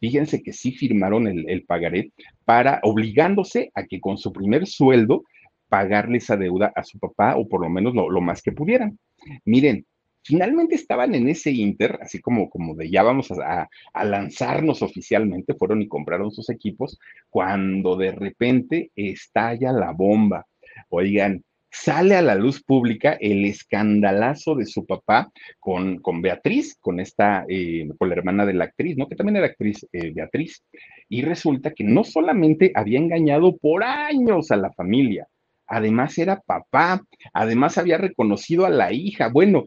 Fíjense 0.00 0.42
que 0.42 0.52
sí 0.52 0.72
firmaron 0.72 1.28
el, 1.28 1.64
pagaré 1.64 2.12
para 2.44 2.80
obligándose 2.82 3.70
a 3.74 3.84
que 3.84 4.00
con 4.00 4.18
su 4.18 4.32
primer 4.32 4.66
sueldo 4.66 5.22
pagarle 5.68 6.18
esa 6.18 6.36
deuda 6.36 6.72
a 6.74 6.82
su 6.82 6.98
papá 6.98 7.36
o 7.36 7.48
por 7.48 7.62
lo 7.62 7.70
menos 7.70 7.94
lo 7.94 8.20
más 8.20 8.42
que 8.42 8.52
pudieran. 8.52 8.98
Miren, 9.44 9.86
finalmente 10.22 10.74
estaban 10.74 11.14
en 11.14 11.28
ese 11.28 11.50
inter, 11.50 11.98
así 12.00 12.20
como, 12.20 12.48
como 12.48 12.74
de 12.74 12.90
ya 12.90 13.02
vamos 13.02 13.30
a, 13.32 13.68
lanzarnos 14.04 14.82
oficialmente, 14.82 15.54
fueron 15.54 15.82
y 15.82 15.88
compraron 15.88 16.30
sus 16.30 16.48
equipos, 16.50 16.98
cuando 17.30 17.96
de 17.96 18.12
repente 18.12 18.90
estalla 18.94 19.72
la 19.72 19.92
bomba. 19.92 20.46
Oigan, 20.88 21.42
sale 21.70 22.16
a 22.16 22.22
la 22.22 22.34
luz 22.34 22.62
pública 22.62 23.16
el 23.20 23.44
escandalazo 23.44 24.54
de 24.54 24.66
su 24.66 24.86
papá 24.86 25.30
con, 25.58 25.98
con 25.98 26.20
Beatriz, 26.20 26.76
con 26.80 27.00
esta, 27.00 27.44
eh, 27.48 27.88
con 27.98 28.08
la 28.08 28.14
hermana 28.14 28.46
de 28.46 28.54
la 28.54 28.64
actriz, 28.64 28.96
¿no? 28.96 29.08
Que 29.08 29.16
también 29.16 29.36
era 29.36 29.46
actriz 29.46 29.86
eh, 29.92 30.12
Beatriz. 30.14 30.62
Y 31.08 31.22
resulta 31.22 31.72
que 31.72 31.84
no 31.84 32.04
solamente 32.04 32.72
había 32.74 32.98
engañado 32.98 33.56
por 33.56 33.84
años 33.84 34.50
a 34.50 34.56
la 34.56 34.72
familia, 34.72 35.26
además 35.66 36.18
era 36.18 36.40
papá, 36.40 37.02
además 37.32 37.78
había 37.78 37.96
reconocido 37.96 38.66
a 38.66 38.70
la 38.70 38.92
hija. 38.92 39.28
Bueno, 39.28 39.64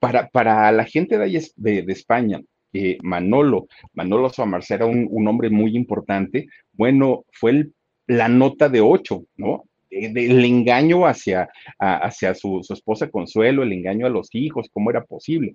para, 0.00 0.72
la 0.72 0.84
gente 0.84 1.18
de, 1.18 1.46
de, 1.56 1.92
España, 1.92 2.40
que 2.72 2.98
Manolo, 3.02 3.68
Manolo 3.92 4.30
Suárez 4.30 4.70
era 4.70 4.86
un, 4.86 5.28
hombre 5.28 5.50
muy 5.50 5.76
importante, 5.76 6.48
bueno, 6.72 7.24
fue 7.32 7.68
la 8.06 8.28
nota 8.28 8.68
de 8.68 8.80
ocho, 8.80 9.24
¿no? 9.36 9.64
del 9.90 10.44
engaño 10.44 11.04
hacia, 11.04 11.48
hacia 11.78 12.34
su, 12.34 12.60
su, 12.62 12.72
esposa 12.72 13.10
Consuelo, 13.10 13.64
el 13.64 13.72
engaño 13.72 14.06
a 14.06 14.10
los 14.10 14.32
hijos, 14.34 14.68
cómo 14.72 14.90
era 14.90 15.04
posible 15.04 15.54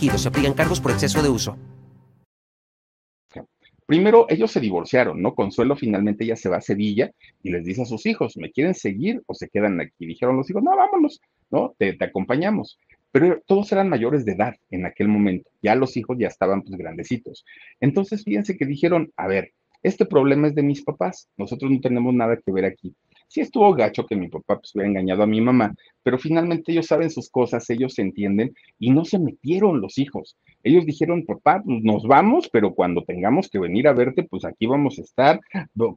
se 0.09 0.27
aplican 0.27 0.53
cargos 0.53 0.79
por 0.79 0.91
exceso 0.91 1.21
de 1.21 1.29
uso. 1.29 1.57
Primero, 3.85 4.25
ellos 4.29 4.51
se 4.51 4.61
divorciaron, 4.61 5.21
¿no? 5.21 5.35
Consuelo 5.35 5.75
finalmente 5.75 6.25
ya 6.25 6.37
se 6.37 6.47
va 6.47 6.57
a 6.57 6.61
Sevilla 6.61 7.11
y 7.43 7.51
les 7.51 7.65
dice 7.65 7.81
a 7.81 7.85
sus 7.85 8.05
hijos, 8.05 8.37
¿me 8.37 8.49
quieren 8.49 8.73
seguir 8.73 9.21
o 9.25 9.33
se 9.33 9.49
quedan 9.49 9.81
aquí? 9.81 10.05
Dijeron 10.05 10.37
los 10.37 10.49
hijos, 10.49 10.63
no, 10.63 10.75
vámonos, 10.77 11.19
¿no? 11.49 11.75
Te, 11.77 11.97
acompañamos. 11.99 12.79
Pero 13.11 13.41
todos 13.45 13.69
eran 13.73 13.89
mayores 13.89 14.23
de 14.23 14.31
edad 14.31 14.55
en 14.69 14.85
aquel 14.85 15.09
momento, 15.09 15.49
ya 15.61 15.75
los 15.75 15.97
hijos 15.97 16.17
ya 16.17 16.27
estaban 16.27 16.61
pues 16.61 16.77
grandecitos. 16.77 17.43
Entonces, 17.81 18.23
fíjense 18.23 18.55
que 18.55 18.65
dijeron, 18.65 19.11
a 19.17 19.27
ver, 19.27 19.51
este 19.83 20.05
problema 20.05 20.47
es 20.47 20.55
de 20.55 20.63
mis 20.63 20.83
papás, 20.83 21.27
nosotros 21.35 21.69
no 21.69 21.81
tenemos 21.81 22.13
nada 22.13 22.37
que 22.37 22.51
ver 22.53 22.63
aquí 22.63 22.95
sí 23.31 23.39
estuvo 23.39 23.73
gacho 23.73 24.05
que 24.05 24.17
mi 24.17 24.27
papá 24.27 24.59
pues, 24.59 24.75
hubiera 24.75 24.89
engañado 24.89 25.23
a 25.23 25.27
mi 25.27 25.39
mamá, 25.39 25.73
pero 26.03 26.17
finalmente 26.17 26.73
ellos 26.73 26.87
saben 26.87 27.09
sus 27.09 27.29
cosas, 27.29 27.69
ellos 27.69 27.93
se 27.93 28.01
entienden 28.01 28.53
y 28.77 28.91
no 28.91 29.05
se 29.05 29.19
metieron 29.19 29.79
los 29.79 29.97
hijos. 29.97 30.37
Ellos 30.63 30.85
dijeron, 30.85 31.25
papá, 31.25 31.61
pues 31.63 31.81
nos 31.81 32.03
vamos, 32.03 32.49
pero 32.51 32.73
cuando 32.73 33.03
tengamos 33.03 33.49
que 33.49 33.57
venir 33.57 33.87
a 33.87 33.93
verte, 33.93 34.23
pues 34.23 34.43
aquí 34.43 34.65
vamos 34.67 34.99
a 34.99 35.03
estar, 35.03 35.39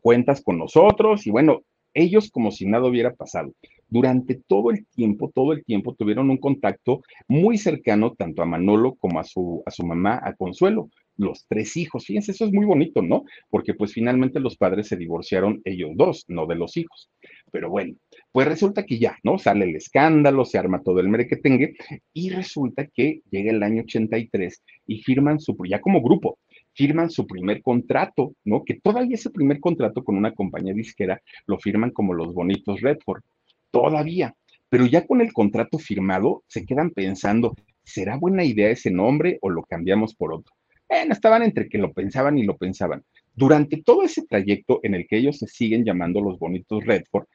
cuentas 0.00 0.42
con 0.42 0.58
nosotros 0.58 1.26
y 1.26 1.30
bueno, 1.30 1.62
ellos 1.92 2.30
como 2.30 2.52
si 2.52 2.66
nada 2.66 2.86
hubiera 2.86 3.14
pasado. 3.14 3.52
Durante 3.88 4.36
todo 4.46 4.70
el 4.70 4.86
tiempo, 4.86 5.30
todo 5.34 5.52
el 5.52 5.64
tiempo 5.64 5.94
tuvieron 5.94 6.30
un 6.30 6.38
contacto 6.38 7.02
muy 7.26 7.58
cercano 7.58 8.12
tanto 8.12 8.42
a 8.42 8.46
Manolo 8.46 8.94
como 8.94 9.18
a 9.18 9.24
su, 9.24 9.62
a 9.66 9.72
su 9.72 9.84
mamá, 9.84 10.20
a 10.22 10.34
Consuelo 10.34 10.88
los 11.16 11.46
tres 11.48 11.76
hijos. 11.76 12.06
Fíjense, 12.06 12.32
eso 12.32 12.44
es 12.44 12.52
muy 12.52 12.66
bonito, 12.66 13.02
¿no? 13.02 13.24
Porque 13.50 13.74
pues 13.74 13.92
finalmente 13.92 14.40
los 14.40 14.56
padres 14.56 14.88
se 14.88 14.96
divorciaron 14.96 15.60
ellos 15.64 15.90
dos, 15.94 16.24
no 16.28 16.46
de 16.46 16.56
los 16.56 16.76
hijos. 16.76 17.10
Pero 17.50 17.70
bueno, 17.70 17.94
pues 18.32 18.48
resulta 18.48 18.84
que 18.84 18.98
ya, 18.98 19.16
¿no? 19.22 19.38
Sale 19.38 19.64
el 19.64 19.76
escándalo, 19.76 20.44
se 20.44 20.58
arma 20.58 20.82
todo 20.82 21.00
el 21.00 21.08
merequetengue 21.08 21.74
y 22.12 22.30
resulta 22.30 22.86
que 22.86 23.20
llega 23.30 23.50
el 23.50 23.62
año 23.62 23.82
83 23.82 24.62
y 24.86 25.02
firman 25.02 25.40
su, 25.40 25.56
ya 25.68 25.80
como 25.80 26.02
grupo, 26.02 26.38
firman 26.74 27.10
su 27.10 27.26
primer 27.26 27.62
contrato, 27.62 28.34
¿no? 28.44 28.64
Que 28.64 28.74
todavía 28.74 29.14
ese 29.14 29.30
primer 29.30 29.60
contrato 29.60 30.02
con 30.02 30.16
una 30.16 30.34
compañía 30.34 30.74
disquera 30.74 31.22
lo 31.46 31.58
firman 31.58 31.90
como 31.90 32.14
los 32.14 32.34
bonitos 32.34 32.80
Redford, 32.80 33.22
todavía. 33.70 34.34
Pero 34.68 34.86
ya 34.86 35.06
con 35.06 35.20
el 35.20 35.32
contrato 35.32 35.78
firmado, 35.78 36.42
se 36.48 36.64
quedan 36.64 36.90
pensando, 36.90 37.54
¿será 37.84 38.16
buena 38.16 38.44
idea 38.44 38.70
ese 38.70 38.90
nombre 38.90 39.38
o 39.40 39.50
lo 39.50 39.62
cambiamos 39.62 40.14
por 40.16 40.32
otro? 40.32 40.52
Bueno, 40.88 41.12
estaban 41.12 41.42
entre 41.42 41.68
que 41.68 41.78
lo 41.78 41.92
pensaban 41.92 42.38
y 42.38 42.44
lo 42.44 42.56
pensaban. 42.56 43.02
Durante 43.34 43.82
todo 43.82 44.04
ese 44.04 44.26
trayecto 44.26 44.80
en 44.82 44.94
el 44.94 45.06
que 45.06 45.16
ellos 45.16 45.38
se 45.38 45.48
siguen 45.48 45.84
llamando 45.84 46.20
los 46.20 46.38
bonitos 46.38 46.84
Redford, 46.84 47.26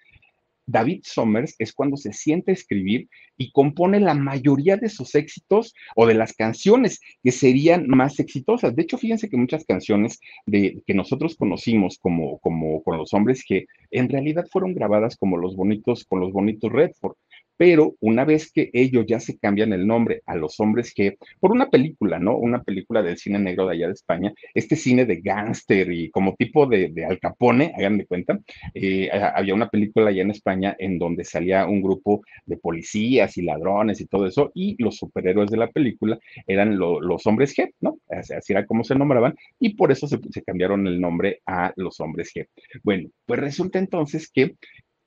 David 0.69 1.01
Somers 1.03 1.55
es 1.57 1.73
cuando 1.73 1.97
se 1.97 2.13
siente 2.13 2.51
a 2.51 2.53
escribir 2.53 3.09
y 3.37 3.51
compone 3.51 3.99
la 3.99 4.13
mayoría 4.13 4.77
de 4.77 4.89
sus 4.89 5.15
éxitos 5.15 5.73
o 5.95 6.05
de 6.05 6.13
las 6.13 6.33
canciones 6.33 6.99
que 7.23 7.31
serían 7.31 7.87
más 7.87 8.19
exitosas. 8.19 8.75
De 8.75 8.83
hecho, 8.83 8.99
fíjense 8.99 9.29
que 9.29 9.37
muchas 9.37 9.65
canciones 9.65 10.19
de, 10.45 10.83
que 10.85 10.93
nosotros 10.93 11.35
conocimos 11.35 11.97
como, 11.97 12.37
como 12.39 12.83
con 12.83 12.97
los 12.97 13.13
hombres 13.15 13.43
que 13.47 13.65
en 13.89 14.09
realidad 14.09 14.45
fueron 14.51 14.75
grabadas 14.75 15.17
como 15.17 15.37
los 15.37 15.55
bonitos, 15.55 16.05
con 16.05 16.19
los 16.19 16.31
bonitos 16.31 16.71
Redford 16.71 17.15
Pero 17.59 17.97
una 17.99 18.23
vez 18.23 18.53
que 18.53 18.69
ellos 18.71 19.05
ya 19.05 19.19
se 19.19 19.37
cambian 19.37 19.73
el 19.73 19.85
nombre 19.85 20.21
a 20.25 20.37
los 20.37 20.61
hombres 20.61 20.95
G, 20.95 21.17
por 21.41 21.51
una 21.51 21.69
película, 21.69 22.17
¿no? 22.17 22.37
Una 22.37 22.63
película 22.63 23.03
del 23.03 23.17
cine 23.17 23.37
negro 23.37 23.67
de 23.67 23.75
allá 23.75 23.87
de 23.87 23.93
España, 23.93 24.33
este 24.53 24.77
cine 24.77 25.05
de 25.05 25.19
gángster 25.19 25.91
y 25.91 26.09
como 26.09 26.35
tipo 26.35 26.67
de, 26.67 26.87
de 26.87 27.03
Al 27.03 27.19
Capone, 27.19 27.73
hagan 27.75 28.01
cuenta, 28.07 28.39
eh, 28.73 29.09
había 29.11 29.53
una 29.53 29.67
película 29.67 30.07
allá 30.07 30.21
en 30.21 30.31
España 30.31 30.73
en 30.79 30.97
donde 30.97 31.25
salía 31.25 31.65
un 31.67 31.81
grupo 31.81 32.21
de 32.45 32.55
policías 32.55 33.37
y 33.37 33.41
ladrones 33.41 33.99
y 33.99 34.05
todo 34.05 34.25
eso, 34.25 34.53
y 34.55 34.81
los 34.81 34.95
superhéroes 34.95 35.51
de 35.51 35.57
la 35.57 35.69
película 35.69 36.17
eran 36.47 36.79
los 36.79 37.27
hombres 37.27 37.53
G, 37.57 37.73
¿no? 37.81 37.99
Así, 38.09 38.53
era 38.53 38.65
como 38.65 38.85
se 38.85 38.95
nombraban, 38.95 39.35
y 39.59 39.73
por 39.75 39.91
eso 39.91 40.07
se, 40.07 40.17
se 40.31 40.43
cambiaron 40.43 40.87
el 40.87 41.01
nombre 41.01 41.41
a 41.45 41.73
los 41.75 41.99
hombres 41.99 42.31
G. 42.33 42.47
Bueno, 42.83 43.09
pues 43.25 43.41
resulta 43.41 43.79
entonces 43.79 44.31
que 44.31 44.55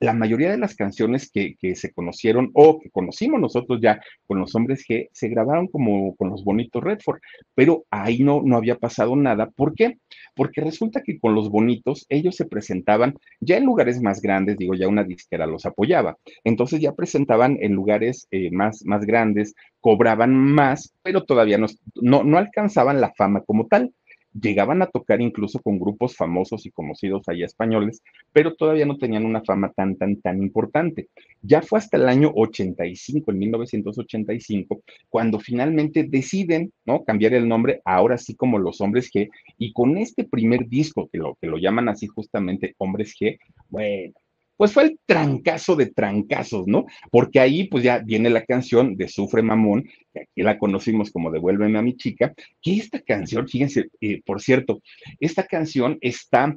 la 0.03 0.13
mayoría 0.13 0.51
de 0.51 0.57
las 0.57 0.75
canciones 0.75 1.31
que, 1.31 1.55
se 1.75 1.93
conocieron 1.93 2.51
o 2.53 2.79
que 2.79 2.89
conocimos 2.89 3.39
nosotros 3.39 3.79
ya 3.81 4.01
con 4.27 4.37
los 4.37 4.53
hombres 4.53 4.85
G 4.85 5.07
se 5.13 5.29
grabaron 5.29 5.67
como 5.67 6.15
con 6.17 6.29
los 6.29 6.43
bonitos 6.43 6.83
Redford, 6.83 7.21
pero 7.55 7.85
ahí 7.89 8.21
no, 8.21 8.41
no 8.43 8.57
había 8.57 8.75
pasado 8.75 9.15
nada. 9.15 9.49
¿Por 9.49 9.73
qué? 9.73 9.97
Porque 10.35 10.59
resulta 10.59 11.01
que 11.03 11.19
con 11.19 11.35
los 11.35 11.49
bonitos 11.49 12.05
ellos 12.09 12.35
se 12.35 12.45
presentaban 12.45 13.15
ya 13.39 13.55
en 13.55 13.63
lugares 13.65 14.01
más 14.01 14.21
grandes, 14.21 14.57
digo, 14.57 14.73
ya 14.73 14.89
una 14.89 15.05
disquera 15.05 15.45
los 15.45 15.65
apoyaba. 15.65 16.17
Entonces 16.43 16.81
ya 16.81 16.93
presentaban 16.93 17.57
en 17.61 17.71
lugares 17.71 18.27
eh, 18.31 18.51
más, 18.51 18.83
más 18.85 19.05
grandes, 19.05 19.55
cobraban 19.79 20.33
más, 20.35 20.93
pero 21.01 21.23
todavía 21.23 21.57
no, 21.57 21.67
no, 21.95 22.23
no 22.25 22.37
alcanzaban 22.37 22.99
la 22.99 23.13
fama 23.13 23.41
como 23.41 23.67
tal 23.67 23.93
llegaban 24.39 24.81
a 24.81 24.87
tocar 24.87 25.21
incluso 25.21 25.59
con 25.59 25.79
grupos 25.79 26.15
famosos 26.15 26.65
y 26.65 26.71
conocidos 26.71 27.27
allá 27.27 27.45
españoles, 27.45 28.01
pero 28.31 28.55
todavía 28.55 28.85
no 28.85 28.97
tenían 28.97 29.25
una 29.25 29.43
fama 29.43 29.71
tan, 29.75 29.95
tan, 29.95 30.19
tan 30.21 30.41
importante. 30.41 31.09
Ya 31.41 31.61
fue 31.61 31.79
hasta 31.79 31.97
el 31.97 32.07
año 32.09 32.31
85, 32.35 33.31
en 33.31 33.37
1985, 33.39 34.81
cuando 35.09 35.39
finalmente 35.39 36.03
deciden, 36.03 36.71
¿no? 36.85 37.03
Cambiar 37.03 37.33
el 37.33 37.47
nombre, 37.47 37.81
ahora 37.85 38.17
sí 38.17 38.35
como 38.35 38.59
Los 38.59 38.81
Hombres 38.81 39.11
G, 39.11 39.29
y 39.57 39.73
con 39.73 39.97
este 39.97 40.23
primer 40.23 40.67
disco, 40.67 41.09
que 41.11 41.17
lo, 41.17 41.35
que 41.39 41.47
lo 41.47 41.57
llaman 41.57 41.89
así 41.89 42.07
justamente 42.07 42.75
Hombres 42.77 43.15
G, 43.19 43.37
bueno, 43.69 44.13
pues 44.57 44.71
fue 44.71 44.83
el 44.83 44.99
trancazo 45.05 45.75
de 45.75 45.87
trancazos, 45.87 46.67
¿no? 46.67 46.85
Porque 47.11 47.39
ahí 47.39 47.67
pues 47.67 47.83
ya 47.83 47.99
viene 47.99 48.29
la 48.29 48.45
canción 48.45 48.95
de 48.95 49.07
Sufre 49.07 49.41
Mamón, 49.41 49.83
que 50.13 50.21
aquí 50.21 50.41
la 50.41 50.57
conocimos 50.57 51.11
como 51.11 51.31
Devuélveme 51.31 51.79
a 51.79 51.81
mi 51.81 51.95
chica, 51.95 52.33
que 52.61 52.75
esta 52.75 53.01
canción, 53.01 53.47
fíjense, 53.47 53.87
eh, 54.01 54.21
por 54.25 54.41
cierto, 54.41 54.81
esta 55.19 55.43
canción 55.43 55.97
está 56.01 56.55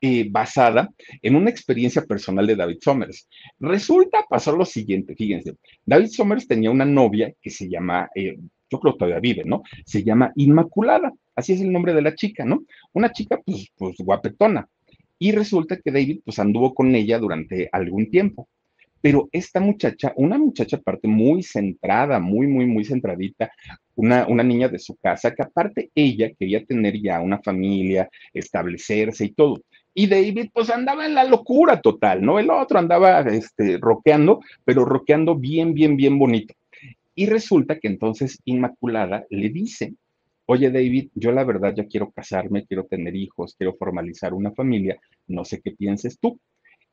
eh, 0.00 0.26
basada 0.30 0.92
en 1.22 1.36
una 1.36 1.50
experiencia 1.50 2.02
personal 2.02 2.46
de 2.46 2.56
David 2.56 2.78
Somers. 2.82 3.28
Resulta 3.58 4.24
pasar 4.28 4.54
lo 4.54 4.64
siguiente, 4.64 5.14
fíjense, 5.14 5.56
David 5.84 6.08
Somers 6.08 6.46
tenía 6.46 6.70
una 6.70 6.84
novia 6.84 7.32
que 7.40 7.50
se 7.50 7.68
llama, 7.68 8.08
eh, 8.14 8.36
yo 8.70 8.80
creo 8.80 8.92
que 8.92 8.98
todavía 8.98 9.20
vive, 9.20 9.44
¿no? 9.44 9.62
Se 9.84 10.02
llama 10.02 10.32
Inmaculada, 10.36 11.12
así 11.34 11.52
es 11.54 11.60
el 11.60 11.72
nombre 11.72 11.94
de 11.94 12.02
la 12.02 12.14
chica, 12.14 12.44
¿no? 12.44 12.64
Una 12.92 13.10
chica 13.10 13.40
pues, 13.44 13.68
pues 13.76 13.96
guapetona 13.98 14.68
y 15.18 15.32
resulta 15.32 15.76
que 15.76 15.90
David 15.90 16.20
pues 16.24 16.38
anduvo 16.38 16.74
con 16.74 16.94
ella 16.94 17.18
durante 17.18 17.68
algún 17.72 18.10
tiempo. 18.10 18.48
Pero 19.00 19.28
esta 19.30 19.60
muchacha, 19.60 20.12
una 20.16 20.36
muchacha 20.38 20.76
aparte 20.76 21.06
muy 21.06 21.42
centrada, 21.42 22.18
muy, 22.18 22.46
muy, 22.46 22.66
muy 22.66 22.84
centradita, 22.84 23.52
una, 23.94 24.26
una 24.26 24.42
niña 24.42 24.68
de 24.68 24.78
su 24.78 24.96
casa, 24.96 25.34
que 25.34 25.42
aparte 25.42 25.90
ella 25.94 26.32
quería 26.38 26.64
tener 26.64 27.00
ya 27.00 27.20
una 27.20 27.40
familia, 27.40 28.08
establecerse 28.32 29.26
y 29.26 29.32
todo. 29.32 29.62
Y 29.94 30.08
David, 30.08 30.50
pues 30.52 30.70
andaba 30.70 31.06
en 31.06 31.14
la 31.14 31.24
locura 31.24 31.80
total, 31.80 32.22
¿no? 32.22 32.38
El 32.38 32.50
otro 32.50 32.78
andaba, 32.78 33.20
este, 33.20 33.78
roqueando, 33.80 34.40
pero 34.64 34.84
roqueando 34.84 35.36
bien, 35.36 35.72
bien, 35.72 35.96
bien 35.96 36.18
bonito. 36.18 36.54
Y 37.14 37.26
resulta 37.26 37.78
que 37.78 37.88
entonces 37.88 38.38
Inmaculada 38.44 39.24
le 39.30 39.48
dice, 39.48 39.94
oye 40.46 40.70
David, 40.70 41.10
yo 41.14 41.32
la 41.32 41.44
verdad 41.44 41.74
ya 41.76 41.86
quiero 41.86 42.10
casarme, 42.10 42.66
quiero 42.66 42.84
tener 42.86 43.14
hijos, 43.14 43.54
quiero 43.56 43.74
formalizar 43.74 44.34
una 44.34 44.52
familia, 44.52 44.98
no 45.26 45.44
sé 45.44 45.60
qué 45.60 45.72
pienses 45.72 46.18
tú. 46.18 46.40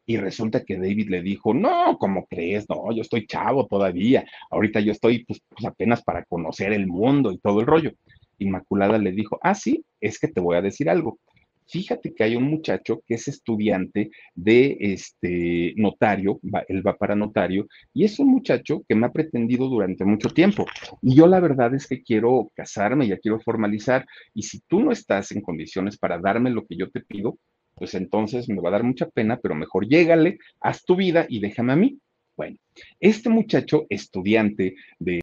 Y 0.05 0.17
resulta 0.17 0.65
que 0.65 0.75
David 0.75 1.09
le 1.09 1.21
dijo, 1.21 1.53
no, 1.53 1.97
¿cómo 1.97 2.25
crees? 2.25 2.67
No, 2.67 2.91
yo 2.91 3.01
estoy 3.01 3.25
chavo 3.25 3.67
todavía, 3.67 4.25
ahorita 4.51 4.81
yo 4.81 4.91
estoy 4.91 5.23
pues, 5.23 5.41
pues 5.47 5.65
apenas 5.65 6.03
para 6.03 6.25
conocer 6.25 6.73
el 6.73 6.87
mundo 6.87 7.31
y 7.31 7.37
todo 7.37 7.61
el 7.61 7.67
rollo. 7.67 7.91
Inmaculada 8.39 8.97
le 8.97 9.13
dijo, 9.13 9.39
ah, 9.41 9.55
sí, 9.55 9.85
es 10.01 10.19
que 10.19 10.27
te 10.27 10.41
voy 10.41 10.57
a 10.57 10.61
decir 10.61 10.89
algo. 10.89 11.19
Fíjate 11.68 12.14
que 12.14 12.24
hay 12.24 12.36
un 12.36 12.43
muchacho 12.43 13.01
que 13.05 13.16
es 13.16 13.28
estudiante 13.28 14.11
de 14.36 14.78
este 14.80 15.74
notario, 15.78 16.39
él 16.68 16.86
va 16.86 16.97
para 16.97 17.16
notario, 17.16 17.68
y 17.93 18.05
es 18.05 18.20
un 18.20 18.28
muchacho 18.28 18.84
que 18.88 18.95
me 18.95 19.05
ha 19.05 19.11
pretendido 19.11 19.68
durante 19.68 20.05
mucho 20.05 20.30
tiempo. 20.30 20.66
Y 21.01 21.16
yo 21.16 21.28
la 21.28 21.39
verdad 21.39 21.74
es 21.74 21.88
que 21.88 22.01
quiero 22.01 22.51
casarme, 22.55 23.07
ya 23.07 23.18
quiero 23.18 23.39
formalizar, 23.39 24.05
y 24.34 24.43
si 24.43 24.61
tú 24.68 24.82
no 24.82 24.91
estás 24.91 25.32
en 25.32 25.41
condiciones 25.41 25.97
para 25.97 26.20
darme 26.20 26.49
lo 26.49 26.66
que 26.66 26.76
yo 26.76 26.89
te 26.89 27.01
pido, 27.01 27.38
pues 27.76 27.95
entonces 27.95 28.49
me 28.49 28.61
va 28.61 28.70
a 28.70 28.74
dar 28.74 28.84
mucha 28.84 29.09
pena, 29.09 29.39
pero 29.41 29.55
mejor 29.55 29.88
llégale, 29.88 30.38
haz 30.61 30.84
tu 30.86 30.95
vida 30.95 31.26
y 31.28 31.39
déjame 31.39 31.74
a 31.74 31.76
mí. 31.76 31.99
Bueno, 32.36 32.57
este 32.99 33.29
muchacho 33.29 33.86
estudiante 33.89 34.75
de, 34.97 35.21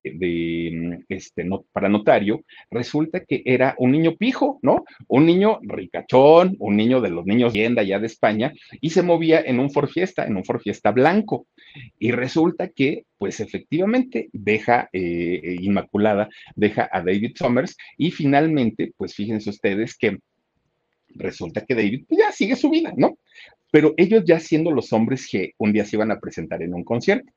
mm, 0.72 1.04
este, 1.08 1.42
no, 1.42 1.64
para 1.72 1.88
notario, 1.88 2.44
resulta 2.70 3.24
que 3.24 3.42
era 3.44 3.74
un 3.78 3.90
niño 3.90 4.14
pijo, 4.16 4.60
¿no? 4.62 4.84
Un 5.08 5.26
niño 5.26 5.58
ricachón, 5.62 6.54
un 6.60 6.76
niño 6.76 7.00
de 7.00 7.10
los 7.10 7.26
niños 7.26 7.52
tienda 7.52 7.82
allá 7.82 7.98
de 7.98 8.06
España, 8.06 8.52
y 8.80 8.90
se 8.90 9.02
movía 9.02 9.40
en 9.40 9.58
un 9.58 9.70
Fiesta, 9.88 10.24
en 10.24 10.36
un 10.36 10.44
Fiesta 10.44 10.92
blanco. 10.92 11.46
Y 11.98 12.12
resulta 12.12 12.68
que, 12.68 13.06
pues 13.18 13.40
efectivamente, 13.40 14.28
deja 14.32 14.88
eh, 14.92 15.56
Inmaculada, 15.60 16.28
deja 16.54 16.88
a 16.92 17.02
David 17.02 17.32
Summers, 17.36 17.76
y 17.98 18.12
finalmente, 18.12 18.92
pues 18.96 19.14
fíjense 19.14 19.50
ustedes 19.50 19.96
que 19.96 20.18
resulta 21.14 21.64
que 21.64 21.74
David 21.74 22.04
pues, 22.08 22.20
ya 22.20 22.32
sigue 22.32 22.56
su 22.56 22.70
vida, 22.70 22.92
¿no? 22.96 23.18
Pero 23.70 23.94
ellos 23.96 24.24
ya 24.24 24.40
siendo 24.40 24.70
los 24.70 24.92
hombres 24.92 25.28
que 25.30 25.52
un 25.58 25.72
día 25.72 25.84
se 25.84 25.96
iban 25.96 26.10
a 26.10 26.20
presentar 26.20 26.62
en 26.62 26.74
un 26.74 26.84
concierto 26.84 27.32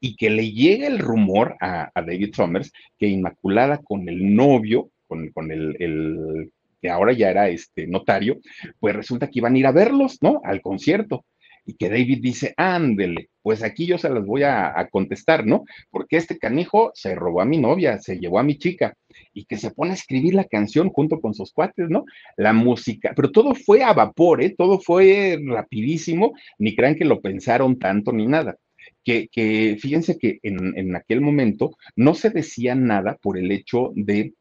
y 0.00 0.16
que 0.16 0.30
le 0.30 0.50
llega 0.50 0.86
el 0.86 0.98
rumor 0.98 1.56
a, 1.60 1.90
David 1.94 2.34
Summers 2.34 2.72
que 2.98 3.06
Inmaculada 3.06 3.78
con 3.78 4.08
el 4.08 4.34
novio, 4.34 4.90
con, 5.06 5.30
con 5.30 5.50
el, 5.50 6.50
que 6.80 6.90
ahora 6.90 7.12
ya 7.12 7.30
era 7.30 7.48
este 7.48 7.86
notario, 7.86 8.40
pues 8.80 8.94
resulta 8.94 9.28
que 9.28 9.38
iban 9.38 9.54
a 9.54 9.58
ir 9.58 9.66
a 9.66 9.72
verlos, 9.72 10.18
¿no? 10.20 10.40
Al 10.44 10.60
concierto 10.60 11.24
y 11.66 11.74
que 11.74 11.88
David 11.88 12.18
dice, 12.20 12.54
ándele, 12.56 13.30
pues 13.42 13.62
aquí 13.62 13.86
yo 13.86 13.98
se 13.98 14.10
las 14.10 14.24
voy 14.24 14.42
a, 14.42 14.88
contestar, 14.90 15.46
¿no? 15.46 15.64
Porque 15.90 16.16
este 16.16 16.38
canijo 16.38 16.90
se 16.94 17.14
robó 17.14 17.40
a 17.40 17.46
mi 17.46 17.58
novia, 17.58 17.98
se 17.98 18.18
llevó 18.18 18.38
a 18.38 18.42
mi 18.42 18.58
chica 18.58 18.94
y 19.34 19.44
que 19.44 19.58
se 19.58 19.72
pone 19.72 19.90
a 19.90 19.94
escribir 19.94 20.34
la 20.34 20.44
canción 20.44 20.88
junto 20.90 21.20
con 21.20 21.34
sus 21.34 21.52
cuates, 21.52 21.90
¿no? 21.90 22.04
La 22.36 22.52
música, 22.52 23.12
pero 23.14 23.30
todo 23.30 23.54
fue 23.54 23.82
a 23.82 23.92
vapor, 23.92 24.42
¿eh? 24.42 24.54
Todo 24.56 24.78
fue 24.78 25.38
rapidísimo, 25.44 26.32
ni 26.58 26.74
crean 26.74 26.94
que 26.94 27.04
lo 27.04 27.20
pensaron 27.20 27.78
tanto 27.78 28.12
ni 28.12 28.26
nada. 28.26 28.56
Que, 29.02 29.28
que 29.28 29.76
fíjense 29.80 30.18
que 30.18 30.38
en, 30.42 30.78
en 30.78 30.96
aquel 30.96 31.20
momento 31.20 31.76
no 31.96 32.14
se 32.14 32.30
decía 32.30 32.74
nada 32.74 33.18
por 33.20 33.36
el 33.36 33.50
hecho 33.50 33.92
de 33.94 34.32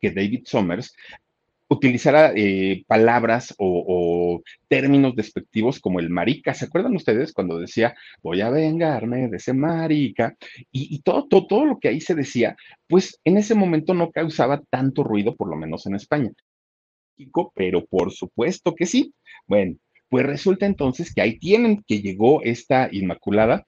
que 0.00 0.10
David 0.10 0.42
Summers 0.44 0.94
utilizara 1.72 2.32
eh, 2.34 2.84
palabras 2.86 3.54
o, 3.58 4.42
términos 4.68 5.14
despectivos 5.14 5.80
como 5.80 6.00
el 6.00 6.10
marica. 6.10 6.54
¿Se 6.54 6.64
acuerdan 6.64 6.96
ustedes 6.96 7.32
cuando 7.32 7.58
decía 7.58 7.94
voy 8.22 8.40
a 8.40 8.50
vengarme 8.50 9.28
de 9.28 9.36
ese 9.36 9.52
marica? 9.52 10.36
Y, 10.70 11.00
todo, 11.02 11.26
todo, 11.28 11.46
todo 11.46 11.64
lo 11.66 11.78
que 11.78 11.88
ahí 11.88 12.00
se 12.00 12.14
decía, 12.14 12.56
pues 12.88 13.20
en 13.24 13.38
ese 13.38 13.54
momento 13.54 13.94
no 13.94 14.10
causaba 14.10 14.62
tanto 14.70 15.04
ruido, 15.04 15.36
por 15.36 15.48
lo 15.48 15.56
menos 15.56 15.86
en 15.86 15.94
España. 15.94 16.30
Pero 17.54 17.84
por 17.86 18.12
supuesto 18.12 18.74
que 18.74 18.86
sí. 18.86 19.14
Bueno, 19.46 19.76
pues 20.12 20.26
resulta 20.26 20.66
entonces 20.66 21.14
que 21.14 21.22
ahí 21.22 21.38
tienen 21.38 21.82
que 21.88 22.02
llegó 22.02 22.42
esta 22.42 22.90
Inmaculada 22.92 23.66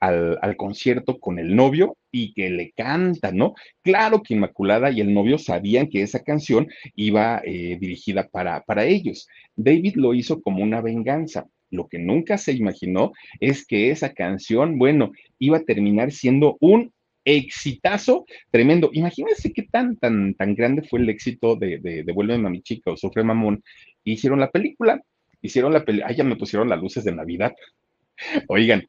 al, 0.00 0.56
concierto 0.56 1.20
con 1.20 1.38
el 1.38 1.54
novio 1.54 1.96
y 2.10 2.34
que 2.34 2.50
le 2.50 2.72
canta, 2.72 3.30
¿no? 3.30 3.54
Claro 3.82 4.20
que 4.20 4.34
Inmaculada 4.34 4.90
y 4.90 5.00
el 5.00 5.14
novio 5.14 5.38
sabían 5.38 5.86
que 5.86 6.02
esa 6.02 6.24
canción 6.24 6.66
iba 6.96 7.40
eh, 7.44 7.78
dirigida 7.80 8.26
para, 8.26 8.62
para 8.62 8.84
ellos. 8.84 9.28
David 9.54 9.94
lo 9.94 10.12
hizo 10.12 10.42
como 10.42 10.64
una 10.64 10.80
venganza. 10.80 11.46
Lo 11.70 11.86
que 11.86 12.00
nunca 12.00 12.36
se 12.36 12.52
imaginó 12.52 13.12
es 13.38 13.64
que 13.64 13.92
esa 13.92 14.12
canción, 14.12 14.80
bueno, 14.80 15.12
iba 15.38 15.58
a 15.58 15.64
terminar 15.64 16.10
siendo 16.10 16.56
un 16.58 16.92
exitazo 17.24 18.26
tremendo. 18.50 18.90
Imagínense 18.92 19.52
qué 19.52 19.62
tan, 19.62 19.96
tan, 19.98 20.34
tan 20.34 20.56
grande 20.56 20.82
fue 20.82 20.98
el 20.98 21.10
éxito 21.10 21.54
de, 21.54 21.78
de, 21.78 22.02
de 22.02 22.34
a 22.34 22.50
mi 22.50 22.60
chica 22.62 22.90
o 22.90 22.96
Sufre 22.96 23.22
Mamón. 23.22 23.62
Hicieron 24.02 24.40
la 24.40 24.50
película 24.50 25.00
hicieron 25.46 25.72
la 25.72 25.84
película, 25.84 26.08
ah, 26.10 26.14
ya 26.16 26.24
me 26.24 26.36
pusieron 26.36 26.68
las 26.68 26.80
luces 26.80 27.04
de 27.04 27.12
Navidad. 27.14 27.54
Oigan, 28.48 28.88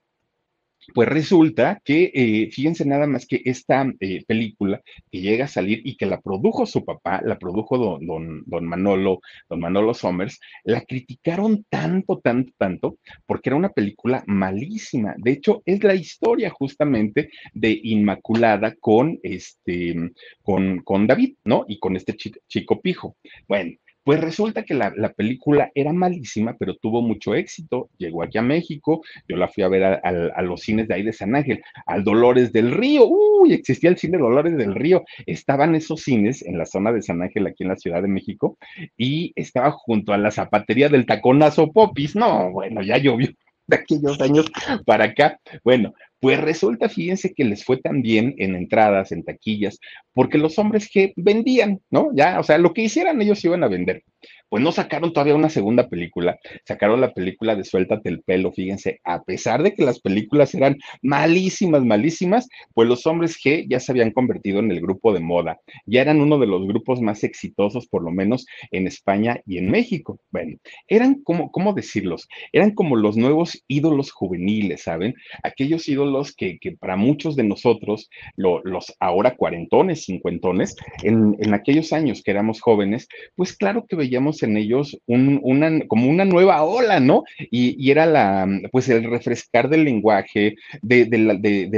Pues 0.93 1.09
resulta 1.09 1.81
que, 1.83 2.11
eh, 2.13 2.49
fíjense 2.51 2.85
nada 2.85 3.07
más 3.07 3.25
que 3.25 3.41
esta 3.45 3.85
eh, 3.99 4.23
película 4.25 4.81
que 5.11 5.19
llega 5.19 5.45
a 5.45 5.47
salir 5.49 5.81
y 5.83 5.97
que 5.97 6.05
la 6.05 6.21
produjo 6.21 6.65
su 6.65 6.85
papá, 6.85 7.21
la 7.25 7.37
produjo 7.37 7.77
don, 7.77 8.43
don, 8.45 8.65
Manolo, 8.65 9.19
don 9.49 9.59
Manolo 9.59 9.93
Somers, 9.93 10.39
la 10.63 10.81
criticaron 10.81 11.65
tanto, 11.69 12.19
tanto, 12.19 12.53
tanto, 12.57 12.97
porque 13.25 13.49
era 13.49 13.57
una 13.57 13.69
película 13.69 14.23
malísima. 14.27 15.13
De 15.17 15.31
hecho, 15.31 15.61
es 15.65 15.83
la 15.83 15.93
historia 15.93 16.49
justamente 16.51 17.29
de 17.53 17.77
Inmaculada 17.83 18.73
con 18.79 19.19
este, 19.23 19.93
con, 20.41 20.79
con 20.83 21.05
David, 21.05 21.35
¿no? 21.43 21.65
Y 21.67 21.79
con 21.79 21.97
este 21.97 22.15
chico, 22.15 22.39
chico 22.47 22.81
pijo. 22.81 23.17
Bueno, 23.47 23.71
pues 24.07 24.21
resulta 24.21 24.63
que 24.63 24.73
la, 24.73 24.93
película 25.17 25.69
era 25.75 25.91
malísima, 25.91 26.55
pero 26.57 26.77
tuvo 26.77 27.01
mucho 27.01 27.35
éxito. 27.35 27.89
Llegó 27.97 28.23
aquí 28.23 28.37
a 28.37 28.41
México, 28.41 29.01
yo 29.27 29.35
la 29.35 29.49
fui 29.49 29.65
a 29.65 29.67
ver 29.67 29.83
a, 29.83 30.41
los 30.43 30.61
cines 30.61 30.87
de 30.87 30.95
ahí 30.95 31.03
de 31.03 31.11
San 31.11 31.35
Ángel, 31.35 31.61
al 31.85 32.05
Dolores 32.05 32.53
del 32.53 32.71
Río. 32.71 33.05
Uy, 33.05 33.51
existía 33.51 33.89
el 33.89 33.97
cine 33.97 34.17
Dolores 34.17 34.55
del 34.55 34.75
Río. 34.75 35.03
Estaban 35.25 35.75
esos 35.75 36.03
cines 36.03 36.41
en 36.41 36.57
la 36.57 36.65
zona 36.65 36.93
de 36.93 37.01
San 37.01 37.21
Ángel, 37.21 37.47
aquí 37.47 37.63
en 37.63 37.69
la 37.69 37.75
Ciudad 37.75 38.01
de 38.01 38.07
México, 38.07 38.57
y 38.95 39.33
estaba 39.35 39.71
junto 39.71 40.13
a 40.13 40.17
la 40.17 40.31
zapatería 40.31 40.87
del 40.87 41.05
taconazo 41.05 41.73
Popis. 41.73 42.15
No, 42.15 42.49
bueno, 42.53 42.81
ya 42.83 42.97
llovió 42.99 43.27
de 43.67 43.75
aquellos 43.75 44.21
años 44.21 44.49
para 44.85 45.03
acá. 45.03 45.37
Bueno, 45.65 45.93
pues 46.20 46.39
resulta, 46.39 46.89
fíjense 46.89 47.34
que 47.34 47.45
les 47.45 47.63
fue 47.63 47.78
tan 47.78 48.01
bien 48.01 48.34
en 48.38 48.55
entradas, 48.55 49.11
en 49.11 49.24
taquillas, 49.24 49.80
porque 50.13 50.38
los 50.38 50.57
hombres 50.57 50.89
que 50.91 51.13
vendían, 51.15 51.82
¿no? 51.89 52.09
Ya, 52.15 52.39
o 52.39 52.43
sea, 52.43 52.57
lo 52.57 52.74
que 52.74 52.84
hicieran 52.84 53.22
ellos 53.22 53.43
iban 53.45 53.63
a 53.63 53.68
vender 53.68 54.03
pues 54.49 54.63
no 54.63 54.72
sacaron 54.72 55.11
todavía 55.11 55.36
una 55.36 55.49
segunda 55.49 55.89
película, 55.89 56.39
sacaron 56.65 57.01
la 57.01 57.13
película 57.13 57.55
de 57.55 57.63
Suéltate 57.63 58.09
el 58.09 58.22
pelo, 58.22 58.51
fíjense, 58.51 59.01
a 59.03 59.24
pesar 59.24 59.61
de 59.61 59.74
que 59.74 59.84
las 59.84 59.99
películas 59.99 60.53
eran 60.55 60.78
malísimas, 61.01 61.84
malísimas, 61.84 62.47
pues 62.74 62.88
los 62.88 63.05
hombres 63.05 63.38
G 63.38 63.65
ya 63.70 63.80
se 63.80 63.91
habían 63.91 64.11
convertido 64.11 64.59
en 64.59 64.72
el 64.72 64.82
grupo 64.82 65.13
de 65.13 65.20
moda, 65.20 65.59
ya 65.86 66.01
eran 66.01 66.22
uno 66.22 66.39
de 66.39 66.47
los 66.47 66.65
grupos 66.65 67.01
más 67.01 67.24
exitosos, 67.24 67.88
por 67.88 68.03
lo 68.03 68.11
menos 68.11 68.45
en 68.72 68.88
España 68.88 69.41
y 69.45 69.57
en 69.57 69.70
México. 69.70 70.20
Bueno, 70.32 70.57
eran 70.88 71.22
como, 71.24 71.51
¿cómo 71.51 71.74
decirlos? 71.74 72.28
Eran 72.53 72.72
como 72.72 72.95
los 72.95 73.18
nuevos 73.18 73.63
ídolos 73.68 74.11
juveniles, 74.11 74.84
¿saben? 74.84 75.15
Aquellos 75.43 75.88
ídolos 75.89 76.06
que, 76.35 76.59
para 76.79 76.95
muchos 76.95 77.35
de 77.35 77.43
nosotros, 77.43 78.09
los 78.35 78.95
ahora 78.99 79.35
cuarentones, 79.35 80.05
cincuentones, 80.05 80.75
en, 81.03 81.35
en 81.39 81.53
aquellos 81.53 81.93
años 81.93 82.21
que 82.23 82.31
éramos 82.31 82.61
jóvenes, 82.61 83.07
pues 83.35 83.55
claro 83.55 83.85
que 83.87 83.95
veíamos 83.95 84.43
en 84.43 84.57
ellos 84.57 84.97
una, 85.05 85.85
como 85.87 86.09
una 86.09 86.25
nueva 86.25 86.63
ola, 86.63 86.99
¿no? 86.99 87.23
Y, 87.51 87.87
era 87.89 88.05
la, 88.05 88.47
pues 88.71 88.89
el 88.89 89.05
refrescar 89.05 89.69
del 89.69 89.85
lenguaje, 89.85 90.55
de, 90.81 91.07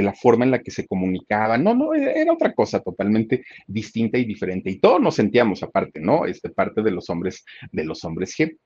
la, 0.02 0.12
forma 0.14 0.44
en 0.44 0.50
la 0.50 0.58
que 0.58 0.70
se 0.70 0.86
comunicaban, 0.86 1.62
no, 1.62 1.74
no, 1.74 1.94
era 1.94 2.32
otra 2.32 2.52
cosa 2.52 2.80
totalmente 2.80 3.44
distinta 3.66 4.18
y 4.18 4.24
diferente. 4.24 4.70
Y 4.70 4.80
todos 4.80 5.00
nos 5.00 5.14
sentíamos 5.14 5.62
aparte, 5.62 6.00
¿no? 6.00 6.26
Este, 6.26 6.50
parte 6.50 6.82
de 6.82 6.90
los 6.90 7.08
hombres, 7.10 7.44
de 7.70 7.84
los 7.84 8.04
hombres 8.04 8.34
G 8.36 8.56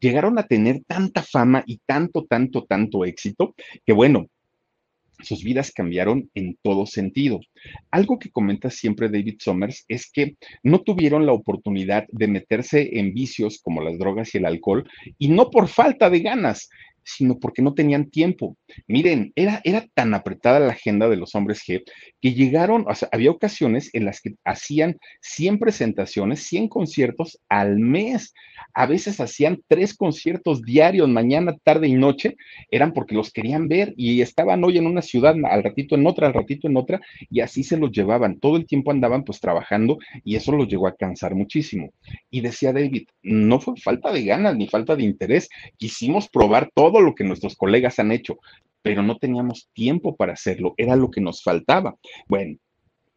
llegaron 0.00 0.38
a 0.38 0.46
tener 0.46 0.82
tanta 0.86 1.22
fama 1.22 1.62
y 1.66 1.80
tanto, 1.86 2.24
tanto, 2.24 2.64
tanto 2.64 3.04
éxito, 3.04 3.54
que 3.86 3.92
bueno, 3.92 4.26
sus 5.22 5.42
vidas 5.42 5.72
cambiaron 5.72 6.30
en 6.34 6.56
todo 6.62 6.86
sentido. 6.86 7.40
Algo 7.90 8.18
que 8.18 8.30
comenta 8.30 8.70
siempre 8.70 9.08
David 9.08 9.36
Somers 9.40 9.84
es 9.88 10.10
que 10.10 10.36
no 10.62 10.80
tuvieron 10.80 11.26
la 11.26 11.32
oportunidad 11.32 12.06
de 12.10 12.28
meterse 12.28 12.98
en 12.98 13.14
vicios 13.14 13.60
como 13.62 13.82
las 13.82 13.98
drogas 13.98 14.34
y 14.34 14.38
el 14.38 14.46
alcohol, 14.46 14.88
y 15.18 15.28
no 15.28 15.50
por 15.50 15.68
falta 15.68 16.10
de 16.10 16.20
ganas, 16.20 16.68
sino 17.04 17.38
porque 17.38 17.62
no 17.62 17.74
tenían 17.74 18.10
tiempo. 18.10 18.56
Miren, 18.86 19.32
era, 19.36 19.60
era 19.64 19.86
tan 19.94 20.14
apretada 20.14 20.60
la 20.60 20.72
agenda 20.72 21.08
de 21.08 21.16
los 21.16 21.34
hombres 21.34 21.62
G 21.66 21.82
que 22.20 22.34
llegaron, 22.34 22.84
o 22.88 22.94
sea, 22.94 23.08
había 23.12 23.30
ocasiones 23.30 23.90
en 23.92 24.04
las 24.04 24.20
que 24.20 24.34
hacían 24.44 24.98
100 25.20 25.58
presentaciones, 25.58 26.40
100 26.40 26.68
conciertos 26.68 27.38
al 27.48 27.78
mes. 27.78 28.34
A 28.72 28.86
veces 28.86 29.20
hacían 29.20 29.60
tres 29.68 29.96
conciertos 29.96 30.62
diarios, 30.62 31.08
mañana, 31.08 31.56
tarde 31.62 31.88
y 31.88 31.94
noche, 31.94 32.36
eran 32.70 32.92
porque 32.92 33.14
los 33.14 33.30
querían 33.30 33.68
ver 33.68 33.94
y 33.96 34.20
estaban 34.20 34.64
hoy 34.64 34.78
en 34.78 34.86
una 34.86 35.02
ciudad, 35.02 35.34
al 35.44 35.62
ratito 35.62 35.94
en 35.94 36.06
otra, 36.06 36.26
al 36.26 36.34
ratito 36.34 36.68
en 36.68 36.76
otra, 36.76 37.00
y 37.30 37.40
así 37.40 37.62
se 37.62 37.76
los 37.76 37.90
llevaban. 37.90 38.38
Todo 38.40 38.56
el 38.56 38.66
tiempo 38.66 38.90
andaban 38.90 39.24
pues 39.24 39.40
trabajando 39.40 39.98
y 40.24 40.36
eso 40.36 40.52
los 40.52 40.68
llegó 40.68 40.86
a 40.86 40.96
cansar 40.96 41.34
muchísimo. 41.34 41.90
Y 42.30 42.40
decía 42.40 42.72
David, 42.72 43.06
no 43.22 43.60
fue 43.60 43.74
falta 43.76 44.12
de 44.12 44.24
ganas 44.24 44.56
ni 44.56 44.66
falta 44.68 44.96
de 44.96 45.04
interés, 45.04 45.48
quisimos 45.76 46.28
probar 46.28 46.70
todo 46.74 47.00
lo 47.00 47.14
que 47.14 47.24
nuestros 47.24 47.56
colegas 47.56 47.98
han 47.98 48.12
hecho, 48.12 48.38
pero 48.84 49.02
no 49.02 49.16
teníamos 49.16 49.70
tiempo 49.72 50.14
para 50.14 50.34
hacerlo, 50.34 50.74
era 50.76 50.94
lo 50.94 51.10
que 51.10 51.22
nos 51.22 51.42
faltaba. 51.42 51.96
Bueno, 52.28 52.58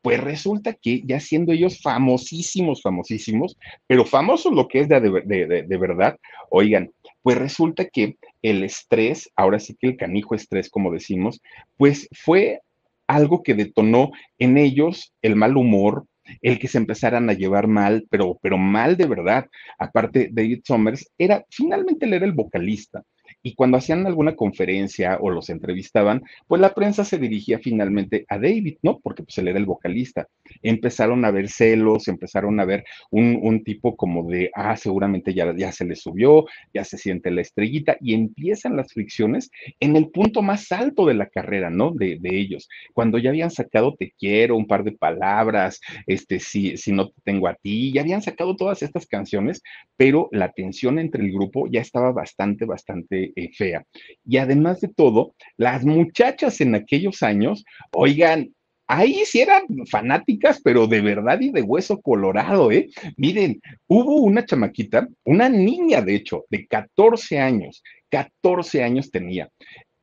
pues 0.02 0.22
resulta 0.22 0.74
que 0.74 1.04
ya 1.06 1.20
siendo 1.20 1.52
ellos 1.52 1.82
famosísimos, 1.82 2.82
famosísimos, 2.82 3.58
pero 3.86 4.06
famosos 4.06 4.54
lo 4.54 4.70
que 4.70 4.80
es 4.80 4.88
de, 4.88 5.02
de, 5.02 5.78
verdad, 5.78 6.18
oigan, 6.50 6.90
pues 7.22 7.38
resulta 7.38 7.84
que 7.84 8.16
el 8.42 8.64
estrés, 8.64 9.30
ahora 9.36 9.60
sí 9.60 9.76
que 9.78 9.88
el 9.88 9.98
canijo 9.98 10.36
estrés, 10.36 10.70
como 10.70 10.90
decimos, 10.90 11.42
pues 11.76 12.08
fue 12.14 12.62
algo 13.06 13.44
que 13.44 13.54
detonó 13.54 14.12
en 14.40 14.58
ellos 14.58 15.14
el 15.22 15.36
mal 15.36 15.58
humor, 15.58 16.06
el 16.42 16.60
que 16.60 16.70
se 16.70 16.78
empezaran 16.78 17.30
a 17.30 17.34
llevar 17.34 17.68
mal, 17.68 18.08
pero, 18.10 18.40
pero 18.42 18.58
mal 18.58 18.96
de 18.96 19.06
verdad. 19.06 19.48
Aparte, 19.78 20.30
David 20.32 20.62
Somers 20.64 21.12
era, 21.18 21.46
finalmente 21.50 22.06
él 22.06 22.14
era 22.14 22.26
el 22.26 22.32
vocalista, 22.32 23.04
y 23.48 23.54
cuando 23.56 23.78
hacían 23.78 24.06
alguna 24.06 24.36
conferencia 24.36 25.20
o 25.22 25.30
los 25.30 25.50
entrevistaban, 25.50 26.22
pues 26.48 26.60
la 26.60 26.74
prensa 26.74 27.06
se 27.06 27.18
dirigía 27.18 27.60
finalmente 27.60 28.26
a 28.28 28.38
David, 28.38 28.76
¿no? 28.82 29.00
Porque 29.00 29.24
pues 29.24 29.38
él 29.38 29.48
era 29.48 29.58
el 29.58 29.66
vocalista. 29.66 30.28
Empezaron 30.62 31.24
a 31.24 31.32
ver 31.32 31.48
celos, 31.48 32.10
empezaron 32.10 32.60
a 32.60 32.66
ver 32.66 32.84
un, 33.10 33.64
tipo 33.64 33.96
como 33.96 34.30
de, 34.30 34.52
ah, 34.54 34.76
seguramente 34.76 35.34
ya, 35.34 35.56
ya 35.56 35.72
se 35.72 35.86
le 35.86 35.96
subió, 35.96 36.46
ya 36.74 36.84
se 36.84 36.98
siente 36.98 37.32
la 37.32 37.40
estrellita 37.40 37.96
y 38.02 38.16
empiezan 38.16 38.76
las 38.76 38.92
fricciones 38.92 39.50
en 39.80 39.96
el 39.96 40.10
punto 40.10 40.42
más 40.42 40.70
alto 40.74 41.06
de 41.06 41.14
la 41.14 41.28
carrera, 41.28 41.70
¿no? 41.70 41.92
De, 41.92 42.18
de 42.20 42.38
ellos. 42.38 42.68
Cuando 42.94 43.18
ya 43.18 43.30
habían 43.30 43.50
sacado 43.50 43.96
te 43.96 44.14
quiero, 44.20 44.58
un 44.58 44.68
par 44.68 44.84
de 44.84 44.92
palabras, 44.92 45.80
este, 46.06 46.42
si, 46.42 46.76
si 46.76 46.92
no 46.92 47.08
te 47.08 47.22
tengo 47.24 47.48
a 47.48 47.56
ti, 47.56 47.94
ya 47.94 48.02
habían 48.02 48.22
sacado 48.22 48.58
todas 48.58 48.84
estas 48.84 49.08
canciones, 49.08 49.64
pero 49.96 50.28
la 50.34 50.52
tensión 50.52 51.00
entre 51.00 51.24
el 51.24 51.32
grupo 51.32 51.68
ya 51.72 51.80
estaba 51.80 52.12
bastante, 52.12 52.66
bastante 52.66 53.32
eh, 53.38 53.52
fea. 53.54 53.86
Y 54.26 54.38
además 54.38 54.82
de 54.82 54.88
todo, 54.88 55.36
las 55.58 55.86
muchachas 55.86 56.60
en 56.60 56.74
aquellos 56.74 57.22
años, 57.22 57.64
oigan, 57.92 58.52
ahí 58.88 59.24
sí 59.26 59.42
eran 59.42 59.64
fanáticas, 59.90 60.60
pero 60.64 60.88
de 60.88 61.02
verdad 61.02 61.40
y 61.40 61.52
de 61.52 61.62
hueso 61.62 62.02
colorado, 62.02 62.72
¿eh? 62.72 62.90
Miren, 63.16 63.62
hubo 63.88 64.16
una 64.22 64.44
chamaquita, 64.44 65.08
una 65.24 65.50
niña 65.50 66.02
de 66.02 66.16
hecho, 66.16 66.46
de 66.50 66.66
14 66.66 67.38
años, 67.40 67.84
14 68.10 68.84
años 68.84 69.12
tenía. 69.12 69.50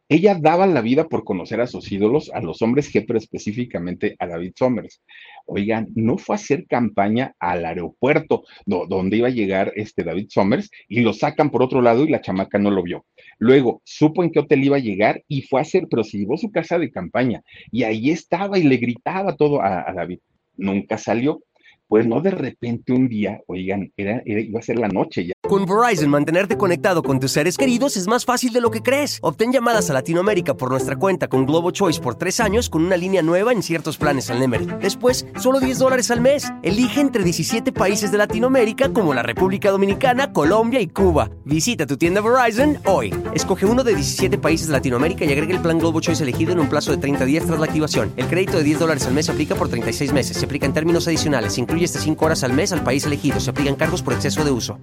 Ella 0.09 0.37
daba 0.39 0.67
la 0.67 0.83
vida 0.83 1.09
por 1.09 1.25
conocer 1.25 1.63
a 1.63 1.67
sus 1.67 1.91
ídolos, 1.91 2.31
a 2.35 2.41
los 2.41 2.61
hombres 2.61 2.93
G, 2.93 3.05
pero 3.07 3.19
específicamente 3.19 4.17
a 4.19 4.27
David 4.27 4.53
Somers. 4.55 5.03
Oigan, 5.47 5.89
no 5.95 6.19
fue 6.19 6.35
a 6.35 6.37
hacer 6.37 6.67
campaña 6.67 7.35
al 7.39 7.65
aeropuerto 7.65 8.45
donde 8.67 9.17
iba 9.17 9.29
a 9.29 9.33
llegar 9.33 9.73
este 9.77 10.05
David 10.05 10.27
Somers 10.29 10.71
y 10.89 11.01
lo 11.01 11.15
sacan 11.15 11.51
por 11.51 11.63
otro 11.63 11.81
lado 11.81 12.05
y 12.05 12.11
la 12.11 12.21
chamaca 12.21 12.59
no 12.59 12.71
lo 12.71 12.83
vio. 12.83 13.07
Luego 13.39 13.81
supo 13.85 14.23
en 14.23 14.31
qué 14.31 14.41
hotel 14.41 14.65
iba 14.65 14.77
a 14.77 14.81
llegar 14.81 15.23
y 15.27 15.43
fue 15.43 15.61
a 15.61 15.63
hacer, 15.63 15.87
pero 15.91 16.05
se 16.05 16.19
llevó 16.19 16.37
su 16.37 16.51
casa 16.51 16.79
de 16.79 16.91
campaña 16.91 17.43
y 17.71 17.85
ahí 17.85 18.11
estaba 18.11 18.59
y 18.59 18.65
le 18.65 18.77
gritaba 18.77 19.37
todo 19.37 19.63
a, 19.63 19.89
a 19.89 19.93
David. 19.95 20.19
Nunca 20.57 20.99
salió. 20.99 21.43
Pues 21.89 22.07
no 22.07 22.21
de 22.21 22.31
repente 22.31 22.93
un 22.93 23.09
día, 23.09 23.41
oigan, 23.47 23.93
era, 23.97 24.23
iba 24.25 24.59
a 24.59 24.63
ser 24.63 24.79
la 24.79 24.89
noche 24.89 25.27
ya. 25.27 25.35
Con 25.47 25.67
Verizon, 25.67 26.09
mantenerte 26.09 26.57
conectado 26.57 27.03
con 27.03 27.21
tus 27.21 27.33
seres 27.33 27.59
queridos 27.59 27.99
es 27.99 28.07
más 28.07 28.25
fácil 28.25 28.53
de 28.53 28.63
lo 28.63 28.71
que 28.71 28.81
crees. 28.81 29.19
Obtén 29.21 29.53
llamadas 29.53 29.91
a 29.91 29.93
Latinoamérica 29.93 30.55
por 30.55 30.71
nuestra 30.71 30.97
cuenta 30.97 31.29
con 31.29 31.45
Globo 31.45 31.71
Choice 31.71 32.01
por 32.01 32.15
tres 32.15 32.41
años 32.41 32.71
con 32.71 32.85
una 32.85 32.97
línea 32.97 33.21
nueva 33.21 33.53
en 33.53 33.63
ciertos 33.63 33.99
planes 33.99 34.31
al 34.31 34.41
Nemery. 34.41 34.67
Después, 34.81 35.27
solo 35.39 35.61
10 35.61 35.79
dólares 35.79 36.11
al 36.11 36.23
mes. 36.23 36.51
Elige 36.63 37.01
entre 37.01 37.23
17 37.23 37.73
países 37.73 38.11
de 38.11 38.19
Latinoamérica 38.19 38.91
como 38.93 39.13
la 39.13 39.23
República 39.23 39.71
Dominicana, 39.71 40.33
Colombia 40.33 40.81
y 40.81 40.89
Cuba. 40.89 41.31
Visita 41.45 41.87
tu 41.87 41.99
tienda 41.99 42.23
Verizon 42.23 42.79
hoy. 42.87 43.15
Escoge 43.35 43.67
uno 43.67 43.85
de 43.85 43.95
17 43.95 44.39
países 44.39 44.69
de 44.69 44.73
Latinoamérica 44.73 45.27
y 45.27 45.33
agrega 45.33 45.55
el 45.55 45.61
plan 45.61 45.79
Globo 45.79 46.01
Choice 46.01 46.23
elegido 46.23 46.53
en 46.53 46.61
un 46.61 46.71
plazo 46.71 46.91
de 46.91 46.97
30 46.97 47.25
días 47.27 47.45
tras 47.45 47.61
la 47.61 47.67
activación. 47.67 48.13
El 48.17 48.27
crédito 48.27 48.57
de 48.57 48.65
10 48.65 48.79
dólares 48.79 49.07
al 49.07 49.13
mes 49.13 49.29
aplica 49.29 49.55
por 49.55 49.69
36 49.69 50.13
meses. 50.15 50.39
Se 50.39 50.47
aplica 50.47 50.65
en 50.65 50.73
términos 50.73 51.07
adicionales. 51.07 51.53
Se 51.53 51.61
incluye 51.75 51.87
hasta 51.87 51.99
5 51.99 52.25
horas 52.25 52.45
al 52.45 52.53
mes 52.53 52.73
al 52.73 52.85
país 52.85 53.05
elegido. 53.05 53.41
Se 53.41 53.51
aplican 53.51 53.75
cargos 53.75 54.03
por 54.03 54.13
exceso 54.13 54.45
de 54.45 54.53
uso 54.53 54.79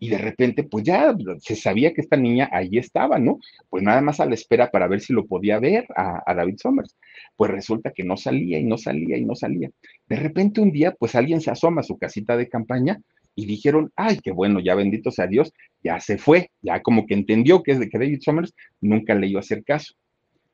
y 0.00 0.08
de 0.08 0.16
repente, 0.16 0.64
pues 0.64 0.82
ya 0.82 1.14
se 1.40 1.54
sabía 1.54 1.92
que 1.92 2.00
esta 2.00 2.16
niña 2.16 2.48
ahí 2.52 2.78
estaba, 2.78 3.18
¿no? 3.18 3.38
Pues 3.68 3.82
nada 3.82 4.00
más 4.00 4.18
a 4.18 4.24
la 4.24 4.34
espera 4.34 4.70
para 4.70 4.88
ver 4.88 5.00
si 5.00 5.12
lo 5.12 5.26
podía 5.26 5.60
ver 5.60 5.86
a, 5.94 6.34
David 6.34 6.56
Somers. 6.56 6.96
Pues 7.36 7.50
resulta 7.50 7.92
que 7.92 8.02
no 8.02 8.16
salía 8.16 8.58
y 8.58 8.64
no 8.64 8.78
salía 8.78 9.18
y 9.18 9.24
no 9.26 9.34
salía. 9.34 9.70
De 10.08 10.16
repente 10.16 10.62
un 10.62 10.72
día, 10.72 10.96
pues 10.98 11.14
alguien 11.14 11.42
se 11.42 11.50
asoma 11.50 11.82
a 11.82 11.84
su 11.84 11.98
casita 11.98 12.38
de 12.38 12.48
campaña 12.48 12.98
y 13.36 13.44
dijeron, 13.44 13.92
ay, 13.94 14.18
qué 14.22 14.32
bueno, 14.32 14.58
ya 14.60 14.74
bendito 14.74 15.10
sea 15.10 15.26
Dios, 15.26 15.52
ya 15.84 16.00
se 16.00 16.16
fue, 16.16 16.50
ya 16.62 16.80
como 16.80 17.06
que 17.06 17.14
entendió 17.14 17.62
que 17.62 17.72
es 17.72 17.78
de 17.78 17.90
que 17.90 17.98
David 17.98 18.20
Summers 18.22 18.54
nunca 18.80 19.14
le 19.14 19.26
iba 19.26 19.40
a 19.40 19.42
hacer 19.42 19.62
caso. 19.64 19.94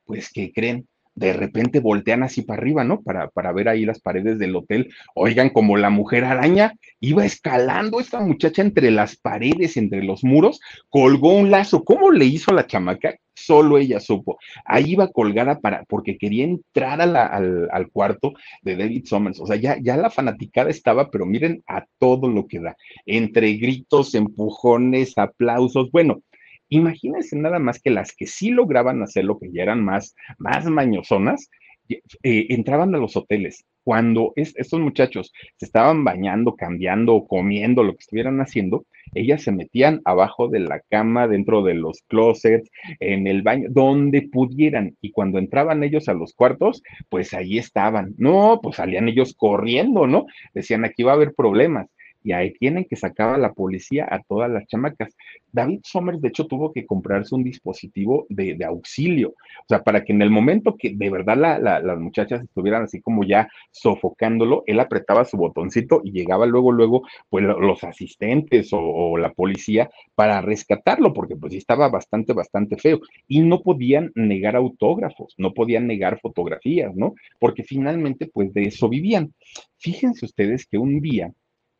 Pues, 0.07 0.29
¿qué 0.33 0.53
creen? 0.53 0.89
De 1.17 1.33
repente 1.33 1.81
voltean 1.81 2.23
así 2.23 2.43
para 2.43 2.61
arriba, 2.61 2.85
¿no? 2.85 3.01
Para, 3.03 3.29
para 3.29 3.53
ver 3.53 3.69
ahí 3.69 3.85
las 3.85 4.01
paredes 4.01 4.39
del 4.39 4.55
hotel. 4.55 4.93
Oigan, 5.14 5.49
como 5.49 5.77
la 5.79 5.91
mujer 5.91 6.25
araña 6.25 6.75
iba 7.01 7.25
escalando 7.25 8.01
esta 8.01 8.21
muchacha 8.21 8.62
entre 8.62 8.91
las 8.91 9.17
paredes, 9.17 9.77
entre 9.79 10.05
los 10.05 10.23
muros, 10.23 10.61
colgó 10.91 11.35
un 11.35 11.51
lazo. 11.51 11.85
¿Cómo 11.85 12.11
le 12.11 12.27
hizo 12.27 12.51
a 12.51 12.55
la 12.55 12.67
chamaca? 12.67 13.17
Solo 13.35 13.79
ella 13.79 13.99
supo. 14.01 14.39
Ahí 14.64 14.93
iba 14.93 15.09
colgada 15.09 15.61
para, 15.61 15.85
porque 15.85 16.17
quería 16.17 16.45
entrar 16.45 17.01
al, 17.01 17.17
al, 17.17 17.91
cuarto 17.91 18.33
de 18.62 18.77
David 18.77 19.05
Summers. 19.05 19.41
O 19.41 19.47
sea, 19.47 19.57
ya, 19.57 19.77
ya 19.81 19.97
la 19.97 20.11
fanaticada 20.11 20.71
estaba, 20.71 21.11
pero 21.11 21.27
miren 21.27 21.62
a 21.67 21.85
todo 21.99 22.29
lo 22.29 22.47
que 22.47 22.61
da. 22.61 22.77
Entre 23.05 23.53
gritos, 23.55 24.14
empujones, 24.14 25.17
aplausos. 25.17 25.91
Bueno, 25.91 26.23
Imagínense 26.69 27.37
nada 27.37 27.59
más 27.59 27.81
que 27.81 27.91
las 27.91 28.14
que 28.14 28.27
sí 28.27 28.51
lograban 28.51 29.03
hacerlo, 29.03 29.39
que 29.39 29.51
ya 29.53 29.62
eran 29.62 29.85
más, 29.85 30.14
más 30.39 30.64
mañosonas, 30.67 31.49
eh, 31.89 32.47
entraban 32.51 32.95
a 32.95 32.99
los 32.99 33.17
hoteles. 33.17 33.64
Cuando 33.85 34.33
estos 34.35 34.81
muchachos 34.81 35.33
se 35.59 35.67
estaban 35.67 36.03
bañando, 36.03 36.57
cambiando, 36.57 37.25
comiendo, 37.29 37.85
lo 37.85 37.93
que 37.93 38.01
estuvieran 38.01 38.41
haciendo, 38.41 38.85
ellas 39.14 39.43
se 39.43 39.53
metían 39.53 40.01
abajo 40.05 40.49
de 40.49 40.59
la 40.59 40.81
cama, 40.91 41.29
dentro 41.29 41.62
de 41.62 41.75
los 41.75 42.03
closets, 42.09 42.69
en 42.99 43.29
el 43.29 43.43
baño, 43.43 43.69
donde 43.71 44.23
pudieran. 44.23 44.97
Y 45.01 45.12
cuando 45.12 45.39
entraban 45.39 45.85
ellos 45.85 46.09
a 46.09 46.14
los 46.14 46.35
cuartos, 46.35 46.83
pues 47.09 47.33
ahí 47.33 47.59
estaban. 47.59 48.14
No, 48.19 48.59
pues 48.61 48.77
salían 48.77 49.09
ellos 49.09 49.35
corriendo, 49.37 50.09
¿no? 50.09 50.27
Decían, 50.53 50.85
aquí 50.85 51.05
va 51.05 51.12
a 51.12 51.14
haber 51.14 51.35
problemas 51.35 51.87
y 52.27 52.33
ahí 52.33 52.53
tienen 52.55 52.85
que 52.85 52.97
sacar 52.97 53.37
a 53.37 53.39
la 53.39 53.53
policía 53.53 54.09
a 54.11 54.20
todas 54.20 54.51
las 54.51 54.66
chamacas. 54.66 55.14
David 55.53 55.81
Somers, 55.85 56.20
de 56.20 56.29
hecho, 56.29 56.49
tuvo 56.49 56.72
que 56.72 56.85
comprarse 56.85 57.37
un 57.37 57.45
dispositivo 57.45 58.27
de, 58.29 58.59
auxilio, 58.66 59.29
o 59.29 59.64
sea, 59.68 59.85
para 59.85 60.03
que 60.03 60.12
en 60.12 60.22
el 60.22 60.31
momento 60.31 60.77
que 60.77 60.93
de 60.97 61.09
verdad 61.09 61.37
las 61.62 61.99
muchachas 62.01 62.43
estuvieran 62.43 62.83
así 62.83 63.01
como 63.01 63.22
ya 63.22 63.49
sofocándolo, 63.70 64.64
él 64.66 64.81
apretaba 64.81 65.24
su 65.24 65.37
botoncito 65.37 66.01
y 66.03 66.11
llegaba 66.11 66.47
luego, 66.47 66.72
luego, 66.72 67.03
pues 67.31 67.45
los 67.45 67.85
asistentes 67.85 68.70
o, 68.72 69.16
la 69.16 69.33
policía 69.33 69.89
para 70.16 70.41
rescatarlo, 70.41 71.12
porque 71.12 71.37
pues 71.37 71.55
estaba 71.55 71.89
bastante, 71.89 72.33
bastante 72.33 72.77
feo. 72.77 72.99
Y 73.29 73.41
no 73.41 73.62
podían 73.62 74.11
negar 74.16 74.57
autógrafos, 74.57 75.33
no 75.39 75.55
podían 75.55 75.87
negar 75.87 76.18
fotografías, 76.18 76.93
¿no? 76.97 77.14
Porque 77.39 77.62
finalmente, 77.62 78.27
pues 78.27 78.53
de 78.53 78.64
eso 78.64 78.89
vivían. 78.89 79.33
Fíjense 79.79 80.24
ustedes 80.24 80.66
que 80.66 80.79
un 80.79 81.01
día, 81.01 81.33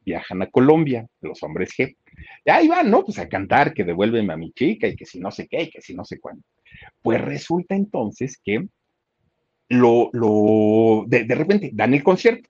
viajan 0.07 0.40
a 0.40 0.46
Colombia, 0.46 1.07
los 1.20 1.42
hombres 1.42 1.70
G. 1.76 1.96
Y 2.44 2.50
ahí 2.50 2.68
van, 2.68 2.90
¿no? 2.90 3.04
Pues 3.04 3.18
a 3.18 3.28
cantar 3.28 3.74
que 3.74 3.84
devuélveme 3.84 4.32
a 4.32 4.36
mi 4.36 4.52
chica 4.52 4.86
y 4.86 4.96
que 4.96 5.04
si 5.04 5.18
no 5.18 5.30
sé 5.30 5.48
qué 5.48 5.64
y 5.64 5.70
que 5.70 5.82
si 5.82 5.94
no 5.94 6.04
sé 6.04 6.18
cuándo. 6.20 6.42
Pues 7.02 7.20
resulta 7.20 7.74
entonces 7.74 8.40
que 8.42 8.66
lo, 9.68 10.09
lo, 10.12 11.04
de, 11.09 11.24
de 11.24 11.34
repente 11.34 11.70
dan 11.74 11.92
el 11.92 12.04
concierto. 12.04 12.48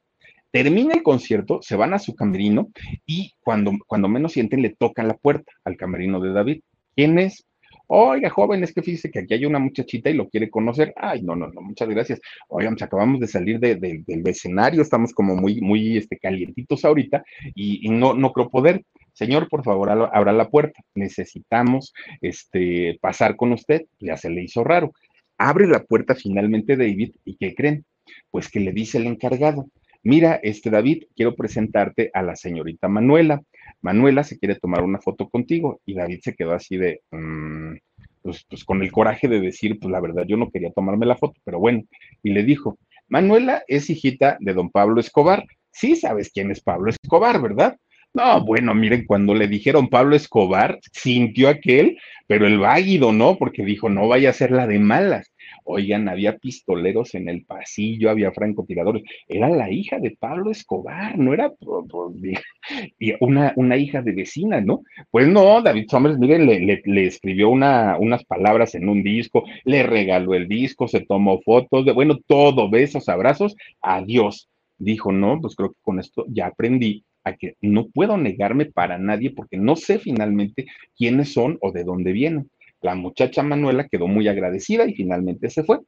Termina 0.52 0.94
el 0.94 1.02
concierto, 1.02 1.60
se 1.62 1.76
van 1.76 1.92
a 1.94 1.98
su 1.98 2.14
camerino 2.14 2.70
y 3.04 3.32
cuando, 3.40 3.72
cuando 3.86 4.08
menos 4.08 4.32
sienten 4.32 4.62
le 4.62 4.70
tocan 4.70 5.08
la 5.08 5.16
puerta 5.16 5.52
al 5.64 5.76
camerino 5.76 6.20
de 6.20 6.32
David. 6.32 6.60
¿Quién 6.94 7.18
es? 7.18 7.44
Oiga, 7.88 8.30
joven, 8.30 8.64
es 8.64 8.74
que 8.74 8.82
fíjese 8.82 9.10
que 9.10 9.20
aquí 9.20 9.34
hay 9.34 9.44
una 9.44 9.60
muchachita 9.60 10.10
y 10.10 10.14
lo 10.14 10.28
quiere 10.28 10.50
conocer. 10.50 10.92
Ay, 10.96 11.22
no, 11.22 11.36
no, 11.36 11.46
no, 11.48 11.60
muchas 11.60 11.88
gracias. 11.88 12.20
Oigan, 12.48 12.74
pues 12.74 12.82
acabamos 12.82 13.20
de 13.20 13.28
salir 13.28 13.60
del 13.60 14.22
escenario, 14.26 14.82
estamos 14.82 15.12
como 15.12 15.36
muy, 15.36 15.60
muy 15.60 15.96
este, 15.96 16.18
calientitos 16.18 16.84
ahorita 16.84 17.24
y, 17.54 17.88
no, 17.88 18.14
no 18.14 18.32
creo 18.32 18.50
poder. 18.50 18.84
Señor, 19.12 19.48
por 19.48 19.62
favor, 19.62 19.90
abra 19.90 20.32
la 20.32 20.50
puerta. 20.50 20.82
Necesitamos 20.94 21.94
este, 22.20 22.98
pasar 23.00 23.36
con 23.36 23.52
usted. 23.52 23.82
Ya 24.00 24.16
se 24.16 24.30
le 24.30 24.42
hizo 24.42 24.64
raro. 24.64 24.92
Abre 25.38 25.68
la 25.68 25.84
puerta 25.84 26.14
finalmente 26.14 26.76
David 26.76 27.12
y 27.24 27.36
¿qué 27.36 27.54
creen? 27.54 27.84
Pues 28.30 28.50
que 28.50 28.60
le 28.60 28.72
dice 28.72 28.98
el 28.98 29.06
encargado. 29.06 29.68
Mira, 30.02 30.38
este 30.42 30.70
David, 30.70 31.04
quiero 31.14 31.34
presentarte 31.34 32.10
a 32.14 32.22
la 32.22 32.36
señorita 32.36 32.88
Manuela. 32.88 33.42
Manuela 33.82 34.24
se 34.24 34.38
quiere 34.38 34.56
tomar 34.56 34.82
una 34.82 35.00
foto 35.00 35.28
contigo 35.28 35.80
y 35.86 35.94
David 35.94 36.20
se 36.22 36.34
quedó 36.34 36.54
así 36.54 36.76
de, 36.76 37.02
mm, 37.10 37.74
pues, 38.22 38.44
pues, 38.48 38.64
con 38.64 38.82
el 38.82 38.90
coraje 38.90 39.28
de 39.28 39.40
decir, 39.40 39.78
pues 39.78 39.90
la 39.90 40.00
verdad, 40.00 40.24
yo 40.26 40.36
no 40.36 40.50
quería 40.50 40.72
tomarme 40.72 41.06
la 41.06 41.16
foto, 41.16 41.40
pero 41.44 41.58
bueno, 41.58 41.84
y 42.22 42.30
le 42.30 42.42
dijo, 42.42 42.78
Manuela 43.08 43.62
es 43.68 43.88
hijita 43.88 44.36
de 44.40 44.52
don 44.52 44.70
Pablo 44.70 45.00
Escobar. 45.00 45.44
Sí 45.70 45.94
sabes 45.96 46.30
quién 46.32 46.50
es 46.50 46.60
Pablo 46.60 46.90
Escobar, 46.90 47.40
¿verdad? 47.40 47.76
No, 48.14 48.44
bueno, 48.44 48.74
miren, 48.74 49.04
cuando 49.04 49.34
le 49.34 49.46
dijeron 49.46 49.88
Pablo 49.88 50.16
Escobar, 50.16 50.80
sintió 50.92 51.48
aquel, 51.48 51.98
pero 52.26 52.46
el 52.46 52.58
váguido, 52.58 53.12
¿no? 53.12 53.36
Porque 53.36 53.64
dijo, 53.64 53.88
no 53.90 54.08
vaya 54.08 54.30
a 54.30 54.32
ser 54.32 54.50
la 54.50 54.66
de 54.66 54.78
malas. 54.78 55.32
Oigan, 55.68 56.08
había 56.08 56.38
pistoleros 56.38 57.14
en 57.16 57.28
el 57.28 57.44
pasillo, 57.44 58.08
había 58.08 58.30
francotiradores. 58.30 59.02
Era 59.26 59.48
la 59.48 59.68
hija 59.68 59.98
de 59.98 60.12
Pablo 60.12 60.52
Escobar, 60.52 61.18
no 61.18 61.34
era 61.34 61.52
una, 63.20 63.52
una 63.56 63.76
hija 63.76 64.00
de 64.00 64.12
vecina, 64.12 64.60
¿no? 64.60 64.82
Pues 65.10 65.26
no, 65.26 65.60
David 65.62 65.86
Summers, 65.90 66.18
miren, 66.18 66.46
le, 66.46 67.06
escribió 67.06 67.48
una, 67.48 67.98
unas 67.98 68.24
palabras 68.24 68.76
en 68.76 68.88
un 68.88 69.02
disco, 69.02 69.44
le 69.64 69.82
regaló 69.82 70.34
el 70.34 70.46
disco, 70.46 70.86
se 70.86 71.00
tomó 71.00 71.40
fotos, 71.42 71.84
de, 71.84 71.90
bueno, 71.90 72.16
todo, 72.28 72.70
besos, 72.70 73.08
abrazos, 73.08 73.56
adiós. 73.82 74.48
Dijo, 74.78 75.10
no, 75.10 75.40
pues 75.40 75.56
creo 75.56 75.70
que 75.70 75.80
con 75.82 75.98
esto 75.98 76.26
ya 76.28 76.46
aprendí 76.46 77.02
a 77.24 77.34
que 77.34 77.56
no 77.60 77.88
puedo 77.88 78.16
negarme 78.16 78.66
para 78.66 78.98
nadie 78.98 79.30
porque 79.30 79.56
no 79.56 79.74
sé 79.74 79.98
finalmente 79.98 80.66
quiénes 80.96 81.32
son 81.32 81.58
o 81.60 81.72
de 81.72 81.82
dónde 81.82 82.12
vienen. 82.12 82.48
La 82.86 82.94
muchacha 82.94 83.42
Manuela 83.42 83.88
quedó 83.88 84.06
muy 84.06 84.28
agradecida 84.28 84.88
y 84.88 84.94
finalmente 84.94 85.50
se 85.50 85.64
fue. 85.64 85.80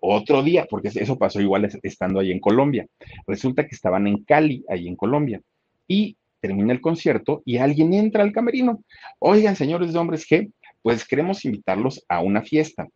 Otro 0.00 0.42
día, 0.42 0.66
porque 0.68 0.88
eso 0.92 1.16
pasó 1.16 1.40
igual 1.40 1.70
estando 1.84 2.18
ahí 2.18 2.32
en 2.32 2.40
Colombia. 2.40 2.88
Resulta 3.24 3.68
que 3.68 3.76
estaban 3.76 4.08
en 4.08 4.24
Cali, 4.24 4.64
ahí 4.68 4.88
en 4.88 4.96
Colombia. 4.96 5.40
Y 5.86 6.16
termina 6.40 6.72
el 6.72 6.80
concierto 6.80 7.40
y 7.44 7.58
alguien 7.58 7.94
entra 7.94 8.24
al 8.24 8.32
camerino. 8.32 8.82
Oigan, 9.20 9.54
señores 9.54 9.92
de 9.92 10.00
hombres 10.00 10.26
G, 10.28 10.50
pues 10.82 11.06
queremos 11.06 11.44
invitarlos 11.44 12.04
a 12.08 12.20
una 12.20 12.42
fiesta. 12.42 12.88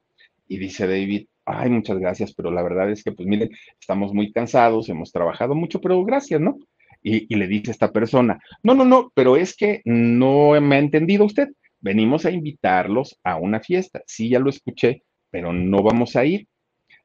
Y 0.48 0.58
dice 0.58 0.88
David, 0.88 1.28
ay, 1.44 1.70
muchas 1.70 2.00
gracias, 2.00 2.34
pero 2.34 2.50
la 2.50 2.62
verdad 2.64 2.90
es 2.90 3.04
que, 3.04 3.12
pues 3.12 3.28
miren, 3.28 3.50
estamos 3.78 4.12
muy 4.12 4.32
cansados, 4.32 4.88
hemos 4.88 5.12
trabajado 5.12 5.54
mucho, 5.54 5.80
pero 5.80 6.04
gracias, 6.04 6.40
¿no? 6.40 6.58
Y, 7.04 7.32
y 7.32 7.38
le 7.38 7.46
dice 7.46 7.70
esta 7.70 7.92
persona, 7.92 8.40
no, 8.64 8.74
no, 8.74 8.84
no, 8.84 9.12
pero 9.14 9.36
es 9.36 9.54
que 9.54 9.80
no 9.84 10.60
me 10.60 10.74
ha 10.74 10.78
entendido 10.80 11.24
usted 11.24 11.50
venimos 11.84 12.24
a 12.24 12.30
invitarlos 12.30 13.20
a 13.22 13.36
una 13.36 13.60
fiesta. 13.60 14.02
Sí, 14.06 14.30
ya 14.30 14.40
lo 14.40 14.48
escuché, 14.48 15.02
pero 15.30 15.52
no 15.52 15.82
vamos 15.82 16.16
a 16.16 16.24
ir. 16.24 16.48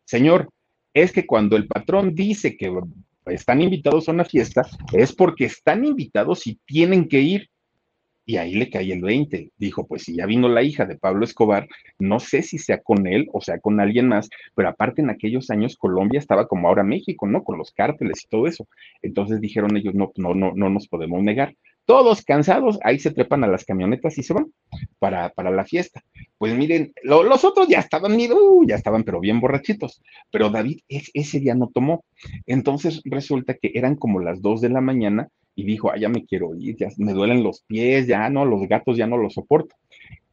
Señor, 0.06 0.50
es 0.94 1.12
que 1.12 1.28
cuando 1.28 1.58
el 1.58 1.68
patrón 1.68 2.16
dice 2.16 2.56
que 2.56 2.74
están 3.26 3.62
invitados 3.62 4.08
a 4.08 4.14
una 4.14 4.24
fiesta, 4.24 4.66
es 4.94 5.14
porque 5.14 5.46
están 5.46 5.84
invitados 5.84 6.48
y 6.48 6.60
tienen 6.66 7.10
que 7.10 7.20
ir. 7.20 7.50
Y 8.26 8.38
ahí 8.38 8.54
le 8.54 8.70
cae 8.70 8.94
el 8.94 9.02
20. 9.02 9.52
Dijo, 9.58 9.86
pues 9.86 10.04
si 10.04 10.16
ya 10.16 10.26
vino 10.26 10.48
la 10.48 10.64
hija 10.64 10.86
de 10.86 10.98
Pablo 10.98 11.26
Escobar, 11.26 11.68
no 11.98 12.22
sé 12.22 12.42
si 12.42 12.58
sea 12.58 12.80
con 12.80 13.06
él 13.06 13.28
o 13.34 13.42
sea 13.42 13.60
con 13.60 13.82
alguien 13.82 14.08
más, 14.08 14.30
pero 14.56 14.70
aparte 14.70 15.02
en 15.02 15.10
aquellos 15.10 15.50
años 15.50 15.76
Colombia 15.76 16.20
estaba 16.20 16.48
como 16.48 16.70
ahora 16.70 16.84
México, 16.84 17.28
¿no? 17.28 17.44
Con 17.44 17.58
los 17.58 17.74
cárteles 17.74 18.24
y 18.24 18.30
todo 18.30 18.48
eso. 18.48 18.68
Entonces 19.02 19.42
dijeron 19.42 19.76
ellos, 19.76 19.94
no, 19.94 20.14
no, 20.16 20.36
no, 20.36 20.54
no 20.56 20.70
nos 20.70 20.88
podemos 20.88 21.22
negar 21.22 21.54
todos 21.90 22.24
cansados, 22.24 22.78
ahí 22.84 23.00
se 23.00 23.10
trepan 23.10 23.44
a 23.44 23.48
las 23.48 23.66
camionetas 23.66 24.16
y 24.20 24.22
se 24.22 24.32
van 24.32 24.54
para, 25.00 25.30
para 25.30 25.50
la 25.50 25.66
fiesta. 25.66 26.04
Pues 26.38 26.56
miren, 26.56 26.94
los 27.02 27.44
otros 27.44 27.68
ya 27.68 27.80
estaban, 27.80 28.14
uh, 28.14 28.64
ya 28.68 28.76
estaban, 28.76 29.04
pero 29.04 29.20
bien 29.20 29.40
borrachitos, 29.40 30.00
pero 30.30 30.52
David 30.52 30.82
ese 30.88 31.40
día 31.40 31.56
no 31.56 31.72
tomó. 31.74 32.06
Entonces 32.46 33.02
resulta 33.06 33.56
que 33.56 33.72
eran 33.74 33.96
como 33.96 34.20
las 34.20 34.40
dos 34.44 34.62
de 34.62 34.70
la 34.70 34.82
mañana 34.82 35.30
y 35.56 35.64
dijo, 35.64 35.90
ah, 35.90 35.98
ya 35.98 36.10
me 36.10 36.28
quiero 36.28 36.54
ir, 36.56 36.78
ya 36.78 36.90
me 36.98 37.14
duelen 37.14 37.42
los 37.42 37.64
pies, 37.64 38.06
ya 38.06 38.30
no, 38.30 38.46
los 38.46 38.68
gatos 38.68 38.96
ya 38.96 39.08
no 39.08 39.18
los 39.18 39.34
soporto. 39.34 39.76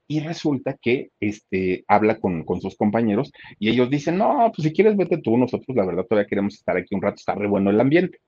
Y 0.06 0.20
resulta 0.20 0.76
que 0.78 1.08
este, 1.20 1.84
habla 1.88 2.20
con, 2.20 2.44
con, 2.44 2.60
sus 2.60 2.76
compañeros 2.76 3.32
y 3.58 3.70
ellos 3.70 3.88
dicen, 3.88 4.18
no, 4.18 4.52
pues 4.54 4.68
si 4.68 4.74
quieres 4.74 4.94
vete 4.94 5.16
tú, 5.22 5.38
nosotros 5.38 5.74
la 5.74 5.86
verdad 5.86 6.04
todavía 6.04 6.28
queremos 6.28 6.52
estar 6.52 6.76
aquí 6.76 6.94
un 6.94 7.00
rato, 7.00 7.16
está 7.16 7.34
re 7.34 7.48
bueno 7.48 7.70
el 7.70 7.80
ambiente. 7.80 8.18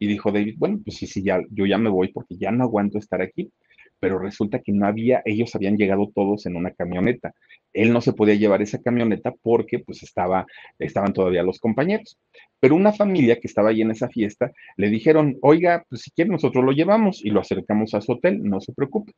Y 0.00 0.06
dijo 0.06 0.32
David, 0.32 0.54
bueno, 0.58 0.80
pues 0.82 0.96
sí, 0.96 1.06
sí, 1.06 1.22
ya, 1.22 1.40
yo 1.50 1.66
ya 1.66 1.76
me 1.76 1.90
voy 1.90 2.08
porque 2.08 2.36
ya 2.36 2.50
no 2.50 2.64
aguanto 2.64 2.98
estar 2.98 3.20
aquí. 3.20 3.52
Pero 4.00 4.18
resulta 4.18 4.60
que 4.60 4.72
no 4.72 4.86
había, 4.86 5.20
ellos 5.26 5.54
habían 5.54 5.76
llegado 5.76 6.10
todos 6.14 6.46
en 6.46 6.56
una 6.56 6.70
camioneta. 6.70 7.34
Él 7.74 7.92
no 7.92 8.00
se 8.00 8.14
podía 8.14 8.34
llevar 8.34 8.62
esa 8.62 8.80
camioneta 8.80 9.34
porque 9.42 9.78
pues 9.78 10.02
estaba, 10.02 10.46
estaban 10.78 11.12
todavía 11.12 11.42
los 11.42 11.58
compañeros. 11.58 12.18
Pero 12.58 12.76
una 12.76 12.94
familia 12.94 13.38
que 13.38 13.46
estaba 13.46 13.68
ahí 13.68 13.82
en 13.82 13.90
esa 13.90 14.08
fiesta 14.08 14.52
le 14.78 14.88
dijeron, 14.88 15.36
oiga, 15.42 15.84
pues 15.86 16.00
si 16.00 16.10
quiere 16.12 16.30
nosotros 16.30 16.64
lo 16.64 16.72
llevamos 16.72 17.22
y 17.22 17.28
lo 17.28 17.40
acercamos 17.40 17.92
a 17.92 18.00
su 18.00 18.12
hotel, 18.12 18.42
no 18.42 18.62
se 18.62 18.72
preocupe. 18.72 19.12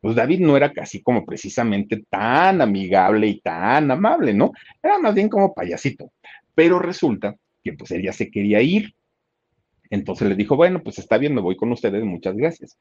Pues 0.00 0.14
David 0.14 0.40
no 0.40 0.56
era 0.56 0.72
casi 0.72 1.02
como 1.02 1.26
precisamente 1.26 2.04
tan 2.08 2.60
amigable 2.62 3.26
y 3.26 3.40
tan 3.40 3.90
amable, 3.90 4.32
¿no? 4.32 4.52
Era 4.80 5.00
más 5.00 5.12
bien 5.12 5.28
como 5.28 5.52
payasito. 5.52 6.12
Pero 6.54 6.78
resulta 6.78 7.34
que 7.64 7.72
pues 7.72 7.90
él 7.90 8.02
ya 8.02 8.12
se 8.12 8.30
quería 8.30 8.62
ir 8.62 8.94
entonces 9.90 10.28
le 10.28 10.36
dijo, 10.36 10.56
bueno, 10.56 10.82
pues 10.82 10.98
está 10.98 11.18
bien, 11.18 11.34
me 11.34 11.40
voy 11.40 11.56
con 11.56 11.72
ustedes, 11.72 12.04
muchas 12.04 12.36
gracias. 12.36 12.78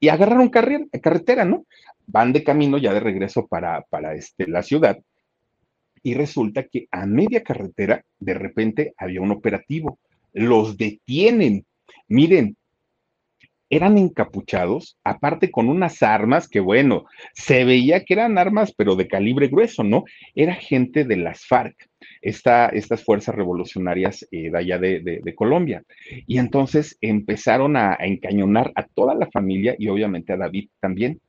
y 0.00 0.08
agarraron 0.08 0.50
carretera, 0.50 1.44
¿no? 1.44 1.66
Van 2.06 2.32
de 2.32 2.44
camino 2.44 2.78
ya 2.78 2.92
de 2.92 3.00
regreso 3.00 3.46
para, 3.46 3.82
para 3.90 4.14
este, 4.14 4.46
la 4.48 4.62
ciudad 4.62 4.98
y 6.02 6.14
resulta 6.14 6.64
que 6.64 6.88
a 6.90 7.06
media 7.06 7.42
carretera 7.42 8.04
de 8.18 8.34
repente 8.34 8.94
había 8.96 9.20
un 9.20 9.30
operativo. 9.30 9.98
Los 10.32 10.76
detienen. 10.76 11.66
Miren, 12.08 12.56
eran 13.70 13.98
encapuchados, 13.98 14.98
aparte 15.04 15.50
con 15.50 15.68
unas 15.68 16.02
armas 16.02 16.48
que, 16.48 16.60
bueno, 16.60 17.04
se 17.34 17.64
veía 17.64 18.04
que 18.04 18.14
eran 18.14 18.38
armas, 18.38 18.72
pero 18.76 18.96
de 18.96 19.08
calibre 19.08 19.48
grueso, 19.48 19.84
¿no? 19.84 20.04
Era 20.34 20.54
gente 20.54 21.04
de 21.04 21.16
las 21.16 21.46
FARC, 21.46 21.76
estas 22.22 23.04
fuerzas 23.04 23.34
revolucionarias 23.34 24.26
eh, 24.30 24.50
de 24.50 24.58
allá 24.58 24.78
de, 24.78 25.34
Colombia. 25.34 25.84
Y 26.26 26.38
entonces 26.38 26.96
empezaron 27.00 27.76
a, 27.76 27.92
a 27.92 28.06
encañonar 28.06 28.72
a 28.74 28.84
toda 28.84 29.14
la 29.14 29.30
familia 29.30 29.76
y 29.78 29.88
obviamente 29.88 30.32
a 30.32 30.36
David 30.36 30.70
también. 30.80 31.20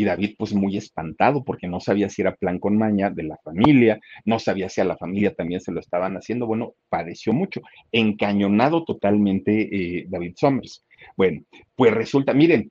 Y 0.00 0.04
David, 0.04 0.36
pues 0.38 0.54
muy 0.54 0.78
espantado, 0.78 1.44
porque 1.44 1.68
no 1.68 1.78
sabía 1.78 2.08
si 2.08 2.22
era 2.22 2.34
plan 2.34 2.58
con 2.58 2.78
maña 2.78 3.10
de 3.10 3.22
la 3.22 3.36
familia, 3.44 4.00
no 4.24 4.38
sabía 4.38 4.70
si 4.70 4.80
a 4.80 4.84
la 4.84 4.96
familia 4.96 5.34
también 5.34 5.60
se 5.60 5.72
lo 5.72 5.78
estaban 5.78 6.16
haciendo. 6.16 6.46
Bueno, 6.46 6.72
padeció 6.88 7.34
mucho, 7.34 7.60
encañonado 7.92 8.84
totalmente 8.84 9.52
eh, 9.60 10.06
David 10.08 10.32
Summers. 10.36 10.86
Bueno, 11.18 11.42
pues 11.76 11.92
resulta, 11.92 12.32
miren, 12.32 12.70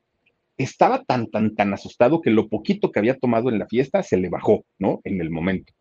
estaba 0.58 1.04
tan, 1.04 1.30
tan, 1.30 1.54
tan 1.54 1.72
asustado 1.72 2.20
que 2.20 2.32
lo 2.32 2.50
poquito 2.50 2.92
que 2.92 2.98
había 2.98 3.20
tomado 3.20 3.52
en 3.52 3.60
la 3.60 3.68
fiesta 3.68 4.02
se 4.02 4.18
le 4.18 4.30
bajó, 4.30 4.66
¿no? 4.80 5.00
En 5.04 5.22
el 5.22 5.30
momento. 5.30 5.72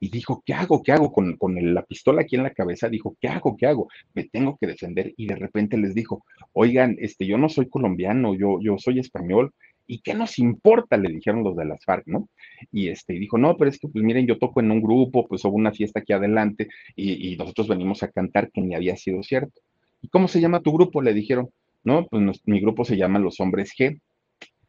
Y 0.00 0.10
dijo, 0.10 0.42
¿qué 0.44 0.52
hago? 0.52 0.82
¿Qué 0.82 0.90
hago? 0.90 1.12
Con, 1.12 1.36
con 1.36 1.74
la 1.74 1.84
pistola 1.84 2.22
aquí 2.22 2.34
en 2.34 2.42
la 2.42 2.50
cabeza, 2.50 2.88
dijo, 2.88 3.16
¿qué 3.20 3.28
hago? 3.28 3.56
¿Qué 3.56 3.66
hago? 3.66 3.86
Me 4.14 4.24
tengo 4.24 4.58
que 4.60 4.66
defender. 4.66 5.14
Y 5.16 5.28
de 5.28 5.36
repente 5.36 5.78
les 5.78 5.94
dijo, 5.94 6.24
oigan, 6.54 6.96
este, 6.98 7.24
yo 7.24 7.38
no 7.38 7.48
soy 7.48 7.68
colombiano, 7.68 8.34
yo, 8.34 8.58
yo 8.60 8.78
soy 8.78 8.98
español. 8.98 9.52
¿Y 9.90 10.00
qué 10.02 10.12
nos 10.14 10.38
importa? 10.38 10.98
Le 10.98 11.08
dijeron 11.08 11.42
los 11.42 11.56
de 11.56 11.64
las 11.64 11.82
FARC, 11.82 12.06
¿no? 12.06 12.28
Y 12.70 12.88
este, 12.88 13.14
dijo, 13.14 13.38
no, 13.38 13.56
pero 13.56 13.70
es 13.70 13.78
que, 13.78 13.88
pues 13.88 14.04
miren, 14.04 14.26
yo 14.26 14.38
toco 14.38 14.60
en 14.60 14.70
un 14.70 14.82
grupo, 14.82 15.26
pues 15.26 15.42
hubo 15.46 15.56
una 15.56 15.72
fiesta 15.72 16.00
aquí 16.00 16.12
adelante 16.12 16.68
y, 16.94 17.36
nosotros 17.36 17.68
venimos 17.68 18.02
a 18.02 18.10
cantar 18.10 18.50
que 18.52 18.60
ni 18.60 18.74
había 18.74 18.96
sido 18.96 19.22
cierto. 19.22 19.60
¿Y 20.02 20.08
cómo 20.08 20.28
se 20.28 20.40
llama 20.42 20.60
tu 20.60 20.72
grupo? 20.72 21.00
Le 21.00 21.14
dijeron, 21.14 21.48
¿no? 21.84 22.06
Pues 22.06 22.22
mi 22.44 22.60
grupo 22.60 22.84
se 22.84 22.98
llama 22.98 23.18
Los 23.18 23.40
Hombres 23.40 23.72
G. 23.78 23.98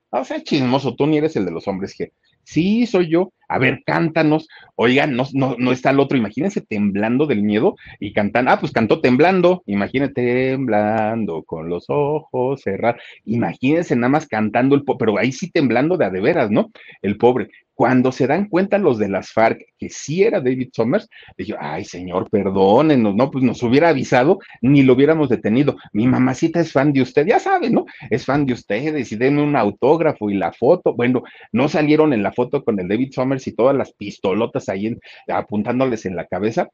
Ah, 0.10 0.22
o 0.22 0.26
sea, 0.26 0.42
chismoso, 0.42 0.96
tú 0.96 1.06
ni 1.06 1.18
eres 1.18 1.36
el 1.36 1.46
de 1.46 1.52
los 1.52 1.68
hombres 1.68 1.96
G. 2.00 2.12
Sí, 2.50 2.88
soy 2.88 3.10
yo. 3.10 3.32
A 3.48 3.60
ver, 3.60 3.84
cántanos. 3.86 4.48
Oigan, 4.76 5.16
no, 5.16 5.26
no, 5.34 5.72
está 5.72 5.92
el 5.92 6.00
otro. 6.00 6.18
Imagínense 6.18 6.62
temblando 6.62 7.28
del 7.28 7.44
miedo 7.44 7.76
y 8.00 8.12
cantan. 8.12 8.48
Ah, 8.48 8.60
pues 8.60 8.72
cantó 8.72 9.02
temblando. 9.02 9.62
Imagínate 9.68 10.50
temblando 10.54 11.44
con 11.44 11.70
los 11.70 11.86
ojos 11.90 12.62
cerrados. 12.62 13.02
Imagínense 13.26 13.96
nada 13.96 14.10
más 14.10 14.28
cantando 14.28 14.76
el 14.76 14.84
pero 14.98 15.20
ahí 15.20 15.32
sí 15.32 15.52
temblando 15.52 15.96
de 15.96 16.06
a 16.06 16.10
de 16.10 16.22
veras, 16.22 16.50
¿no? 16.50 16.72
El 17.04 17.18
pobre. 17.18 17.50
Cuando 17.80 18.12
se 18.12 18.28
dan 18.28 18.50
cuenta 18.50 18.78
los 18.78 18.98
de 18.98 19.08
las 19.08 19.32
FARC 19.32 19.62
que 19.78 19.88
sí 19.88 20.22
era 20.22 20.42
David 20.42 20.68
Summers, 20.74 21.08
dije, 21.38 21.56
ay 21.58 21.86
señor, 21.86 22.30
perdónenos, 22.30 23.16
no, 23.16 23.32
pues 23.32 23.42
nos 23.42 23.64
hubiera 23.64 23.88
avisado, 23.88 24.40
ni 24.62 24.84
lo 24.84 24.96
hubiéramos 24.96 25.30
detenido. 25.30 25.78
Mi 25.94 26.06
mamacita 26.06 26.60
es 26.60 26.74
fan 26.74 26.92
de 26.92 27.04
usted, 27.04 27.26
ya 27.26 27.40
saben, 27.40 27.72
¿no? 27.72 27.86
Es 28.10 28.26
fan 28.26 28.46
de 28.46 28.52
ustedes 28.52 29.14
y 29.14 29.16
denme 29.16 29.42
un 29.44 29.56
autógrafo 29.56 30.30
y 30.30 30.34
la 30.34 30.52
foto. 30.52 30.94
Bueno, 30.94 31.24
no 31.54 31.70
salieron 31.70 32.12
en 32.12 32.22
la 32.22 32.34
foto 32.34 32.66
con 32.66 32.78
el 32.82 32.90
David 32.90 33.14
Summers 33.14 33.48
y 33.48 33.56
todas 33.56 33.78
las 33.78 33.94
pistolotas 33.94 34.68
ahí 34.68 34.98
apuntándoles 35.30 36.06
en 36.06 36.18
la 36.18 36.26
cabeza. 36.26 36.68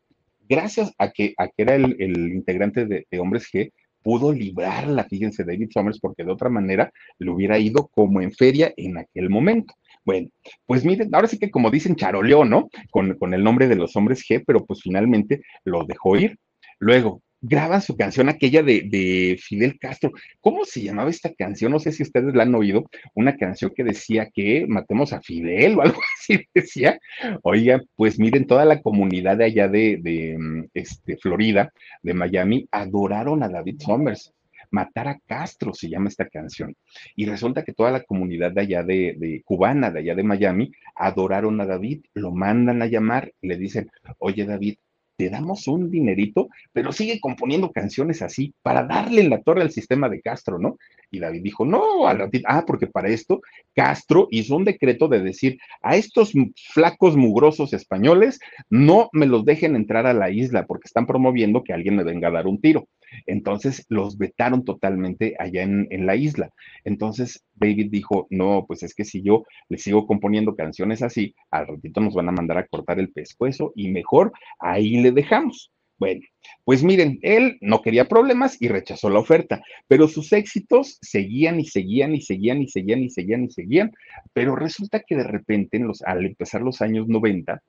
Gracias 0.50 0.92
a 0.98 1.12
que, 1.12 1.36
a 1.38 1.50
que 1.50 1.54
era 1.62 1.76
el, 1.76 2.34
integrante 2.34 2.88
de, 2.88 3.06
de 3.12 3.20
Hombres 3.20 3.48
G, 3.54 3.72
pudo 4.02 4.34
librarla, 4.34 5.04
fíjense, 5.04 5.44
David 5.44 5.70
Summers, 5.72 6.00
porque 6.00 6.24
de 6.24 6.32
otra 6.32 6.50
manera 6.50 6.92
le 7.20 7.30
hubiera 7.30 7.60
ido 7.60 7.90
como 7.94 8.22
en 8.22 8.32
feria 8.32 8.74
en 8.76 8.98
aquel 8.98 9.30
momento. 9.30 9.76
Bueno, 10.06 10.30
pues 10.66 10.86
miren, 10.86 11.14
ahora 11.14 11.28
sí 11.28 11.40
que 11.40 11.52
como 11.52 11.72
dicen, 11.72 11.96
charoleó, 11.96 12.46
¿no? 12.46 12.70
Con, 12.92 13.16
con 13.16 13.34
el 13.34 13.44
nombre 13.44 13.68
de 13.68 13.76
los 13.76 13.96
hombres 13.96 14.24
G, 14.24 14.44
pero 14.46 14.66
pues 14.66 14.82
finalmente 14.82 15.42
lo 15.64 15.84
dejó 15.84 16.16
ir. 16.16 16.38
Luego, 16.80 17.24
graban 17.48 17.82
su 17.82 17.96
canción 17.96 18.30
aquella 18.30 18.64
de, 18.64 18.82
de, 18.90 19.38
Fidel 19.40 19.78
Castro. 19.80 20.12
¿Cómo 20.42 20.66
se 20.66 20.82
llamaba 20.82 21.10
esta 21.10 21.34
canción? 21.34 21.72
No 21.72 21.80
sé 21.80 21.92
si 21.92 22.04
ustedes 22.04 22.34
la 22.34 22.44
han 22.44 22.56
oído. 22.56 22.86
Una 23.14 23.36
canción 23.38 23.72
que 23.76 23.84
decía 23.84 24.30
que 24.34 24.66
matemos 24.68 25.14
a 25.14 25.22
Fidel 25.22 25.78
o 25.78 25.82
algo 25.84 26.00
así 26.20 26.46
decía. 26.54 27.00
Oiga, 27.44 27.82
pues 27.96 28.20
miren, 28.20 28.48
toda 28.48 28.66
la 28.66 28.82
comunidad 28.82 29.38
de 29.38 29.46
allá 29.46 29.68
de, 29.68 30.00
de 30.02 30.38
mm, 30.38 30.70
este, 30.74 31.18
Florida, 31.18 31.72
de 32.02 32.14
Miami, 32.14 32.68
adoraron 32.72 33.44
a 33.44 33.50
David 33.50 33.80
Summers. 33.80 34.34
Matar 34.76 35.08
a 35.08 35.20
Castro 35.26 35.74
se 35.74 35.90
llama 35.90 36.10
esta 36.10 36.28
canción. 36.28 36.76
Y 37.16 37.26
resulta 37.26 37.64
que 37.64 37.72
toda 37.74 37.92
la 37.92 38.04
comunidad 38.04 38.52
de 38.52 38.62
allá 38.62 38.84
de, 38.84 39.42
cubana, 39.46 39.90
de 39.90 40.00
allá 40.00 40.16
de 40.16 40.24
Miami, 40.24 40.72
adoraron 40.96 41.62
a 41.62 41.66
David, 41.66 42.04
lo 42.14 42.32
mandan 42.32 42.82
a 42.82 42.88
llamar 42.88 43.32
le 43.42 43.58
dicen, 43.58 43.90
oye 44.20 44.46
David, 44.46 44.76
te 45.18 45.30
damos 45.30 45.68
un 45.68 45.90
dinerito, 45.90 46.50
pero 46.74 46.92
sigue 46.92 47.20
componiendo 47.20 47.72
canciones 47.72 48.22
así 48.22 48.54
para 48.62 48.84
darle 48.84 49.22
en 49.22 49.30
la 49.30 49.42
torre 49.42 49.62
al 49.62 49.72
sistema 49.72 50.10
de 50.10 50.22
Castro, 50.22 50.60
¿no? 50.60 50.78
Y 51.10 51.20
David 51.20 51.42
dijo, 51.42 51.66
no, 51.66 52.08
ah, 52.08 52.64
porque 52.68 52.88
para 52.88 53.08
esto 53.08 53.42
Castro 53.74 54.28
hizo 54.32 54.56
un 54.58 54.66
decreto 54.66 55.08
de 55.08 55.22
decir, 55.22 55.58
a 55.82 55.96
estos 55.96 56.34
flacos 56.74 57.16
mugrosos 57.16 57.72
españoles 57.74 58.40
no 58.70 59.10
me 59.14 59.26
los 59.26 59.46
dejen 59.46 59.76
entrar 59.76 60.06
a 60.06 60.14
la 60.14 60.30
isla 60.32 60.66
porque 60.66 60.88
están 60.88 61.06
promoviendo 61.06 61.64
que 61.64 61.74
alguien 61.74 61.96
me 61.96 62.04
venga 62.04 62.28
a 62.28 62.32
dar 62.32 62.48
un 62.48 62.60
tiro. 62.60 62.88
Entonces 63.26 63.86
los 63.90 64.18
vetaron 64.18 64.64
totalmente 64.64 65.36
allá 65.40 65.64
en, 65.64 66.06
la 66.06 66.16
isla. 66.16 66.50
Entonces 66.84 67.44
David 67.56 67.88
dijo, 67.90 68.28
no, 68.30 68.66
pues 68.68 68.84
es 68.84 68.94
que 68.94 69.06
si 69.06 69.22
yo 69.22 69.44
le 69.70 69.78
sigo 69.78 70.06
componiendo 70.08 70.56
canciones 70.56 71.02
así, 71.02 71.34
al 71.52 71.68
ratito 71.68 72.02
nos 72.02 72.14
van 72.14 72.30
a 72.30 72.34
mandar 72.34 72.58
a 72.58 72.68
cortar 72.68 73.00
el 73.00 73.12
pescuezo 73.12 73.72
y 73.76 73.90
mejor 73.90 74.32
ahí 74.60 74.98
le 75.02 75.12
dejamos. 75.12 75.72
Bueno, 75.98 76.22
pues 76.66 76.84
miren, 76.84 77.20
él 77.22 77.58
no 77.62 77.82
quería 77.82 78.10
problemas 78.10 78.62
y 78.62 78.68
rechazó 78.68 79.10
la 79.10 79.20
oferta, 79.20 79.62
pero 79.88 80.10
sus 80.10 80.34
éxitos 80.34 80.98
seguían 81.02 81.60
y 81.60 81.66
seguían 81.66 82.14
y 82.14 82.22
seguían 82.22 82.62
y 82.62 82.68
seguían 82.68 83.02
y 83.02 83.10
seguían 83.10 83.44
y 83.46 83.50
seguían, 83.50 83.92
pero 84.34 84.58
resulta 84.58 85.02
que 85.08 85.16
de 85.16 85.24
repente, 85.24 85.80
los, 85.80 86.02
al 86.02 86.26
empezar 86.26 86.62
los 86.62 86.82
años 86.82 87.08
90, 87.08 87.62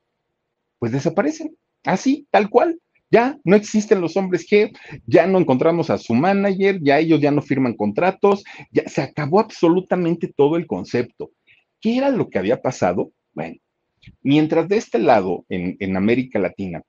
pues 0.79 0.91
desaparecen, 0.91 1.55
así, 1.85 2.27
tal 2.29 2.49
cual. 2.49 2.79
Ya 3.09 3.37
no 3.43 3.55
existen 3.55 4.01
los 4.01 4.17
hombres 4.17 4.45
G, 4.49 4.77
ya 5.05 5.27
no 5.27 5.39
encontramos 5.39 5.89
a 5.89 5.97
su 5.97 6.13
manager, 6.13 6.79
ya 6.81 6.99
ellos 6.99 7.21
ya 7.21 7.31
no 7.31 7.41
firman 7.41 7.73
contratos, 7.73 8.43
ya 8.71 8.87
se 8.87 9.01
acabó 9.01 9.39
absolutamente 9.39 10.27
todo 10.35 10.57
el 10.57 10.67
concepto. 10.67 11.31
¿Qué 11.79 11.97
era 11.97 12.09
lo 12.09 12.29
que 12.29 12.39
había 12.39 12.61
pasado? 12.61 13.11
Bueno, 13.33 13.55
mientras 14.21 14.67
de 14.67 14.77
este 14.77 14.99
lado, 14.99 15.45
en, 15.47 15.77
en 15.79 15.95
América 15.95 16.39
Latina, 16.39 16.81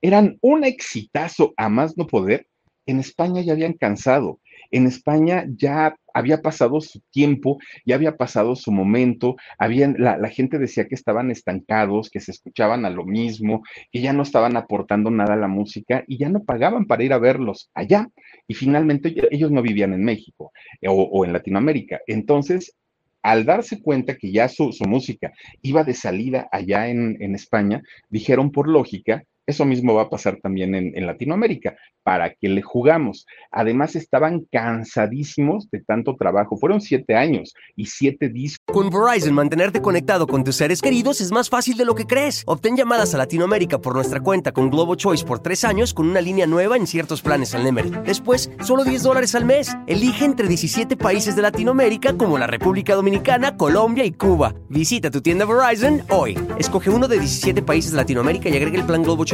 eran 0.00 0.38
un 0.42 0.64
exitazo 0.64 1.54
a 1.56 1.68
más 1.68 1.96
no 1.96 2.06
poder, 2.06 2.46
en 2.86 3.00
España 3.00 3.40
ya 3.40 3.52
habían 3.52 3.72
cansado. 3.72 4.40
En 4.70 4.86
España 4.86 5.46
ya 5.56 5.96
había 6.14 6.40
pasado 6.40 6.80
su 6.80 7.00
tiempo, 7.10 7.58
ya 7.84 7.96
había 7.96 8.16
pasado 8.16 8.56
su 8.56 8.72
momento, 8.72 9.36
habían, 9.58 9.96
la, 9.98 10.16
la, 10.16 10.30
gente 10.30 10.58
decía 10.58 10.86
que 10.86 10.94
estaban 10.94 11.30
estancados, 11.30 12.08
que 12.08 12.20
se 12.20 12.30
escuchaban 12.30 12.84
a 12.86 12.90
lo 12.90 13.04
mismo, 13.04 13.62
que 13.92 14.00
ya 14.00 14.12
no 14.12 14.22
estaban 14.22 14.56
aportando 14.56 15.10
nada 15.10 15.34
a 15.34 15.36
la 15.36 15.48
música 15.48 16.04
y 16.06 16.16
ya 16.16 16.28
no 16.28 16.44
pagaban 16.44 16.86
para 16.86 17.04
ir 17.04 17.12
a 17.12 17.18
verlos 17.18 17.70
allá. 17.74 18.08
Y 18.46 18.54
finalmente 18.54 19.14
ellos 19.30 19.50
no 19.50 19.60
vivían 19.60 19.92
en 19.92 20.04
México 20.04 20.52
eh, 20.80 20.88
o, 20.88 20.94
o 20.94 21.24
en 21.24 21.32
Latinoamérica. 21.32 22.00
Entonces, 22.06 22.74
al 23.22 23.46
darse 23.46 23.80
cuenta 23.80 24.16
que 24.16 24.30
ya 24.30 24.48
su, 24.48 24.72
su 24.72 24.84
música 24.84 25.32
iba 25.62 25.82
de 25.82 25.94
salida 25.94 26.46
allá 26.52 26.88
en, 26.88 27.16
en 27.20 27.34
España, 27.34 27.82
dijeron 28.10 28.52
por 28.52 28.68
lógica, 28.68 29.24
eso 29.46 29.64
mismo 29.64 29.94
va 29.94 30.02
a 30.02 30.10
pasar 30.10 30.38
también 30.42 30.74
en, 30.74 31.06
Latinoamérica. 31.06 31.76
¿Para 32.02 32.34
que 32.34 32.48
le 32.48 32.62
jugamos? 32.62 33.26
Además, 33.50 33.96
estaban 33.96 34.46
cansadísimos 34.50 35.70
de 35.70 35.80
tanto 35.80 36.16
trabajo. 36.16 36.56
Fueron 36.56 36.80
siete 36.80 37.14
años 37.14 37.54
y 37.76 37.86
siete 37.86 38.28
discos. 38.28 38.74
Con 38.74 38.90
Verizon, 38.90 39.34
mantenerte 39.34 39.80
conectado 39.80 40.26
con 40.26 40.44
tus 40.44 40.56
seres 40.56 40.80
queridos 40.80 41.20
es 41.20 41.30
más 41.30 41.48
fácil 41.48 41.76
de 41.76 41.84
lo 41.84 41.94
que 41.94 42.06
crees. 42.06 42.42
Obtén 42.46 42.76
llamadas 42.76 43.14
a 43.14 43.18
Latinoamérica 43.18 43.78
por 43.78 43.94
nuestra 43.94 44.20
cuenta 44.20 44.52
con 44.52 44.70
Globo 44.70 44.94
Choice 44.94 45.24
por 45.24 45.40
tres 45.40 45.64
años 45.64 45.94
con 45.94 46.08
una 46.08 46.20
línea 46.20 46.46
nueva 46.46 46.76
en 46.76 46.86
ciertos 46.86 47.22
planes 47.22 47.54
al 47.54 47.64
Nemery. 47.64 47.90
Después, 48.04 48.50
solo 48.62 48.84
10 48.84 49.02
dólares 49.02 49.34
al 49.34 49.44
mes. 49.44 49.74
Elige 49.86 50.24
entre 50.24 50.48
17 50.48 50.96
países 50.96 51.36
de 51.36 51.42
Latinoamérica 51.42 52.16
como 52.16 52.38
la 52.38 52.46
República 52.46 52.94
Dominicana, 52.94 53.56
Colombia 53.56 54.04
y 54.04 54.12
Cuba. 54.12 54.54
Visita 54.68 55.10
tu 55.10 55.20
tienda 55.20 55.46
Verizon 55.46 56.02
hoy. 56.10 56.38
Escoge 56.58 56.90
uno 56.90 57.08
de 57.08 57.18
17 57.18 57.62
países 57.62 57.92
de 57.92 57.98
Latinoamérica 57.98 58.48
y 58.48 58.56
agrega 58.56 58.78
el 58.78 58.86
plan 58.86 59.02
Globo 59.02 59.24
Choice 59.24 59.33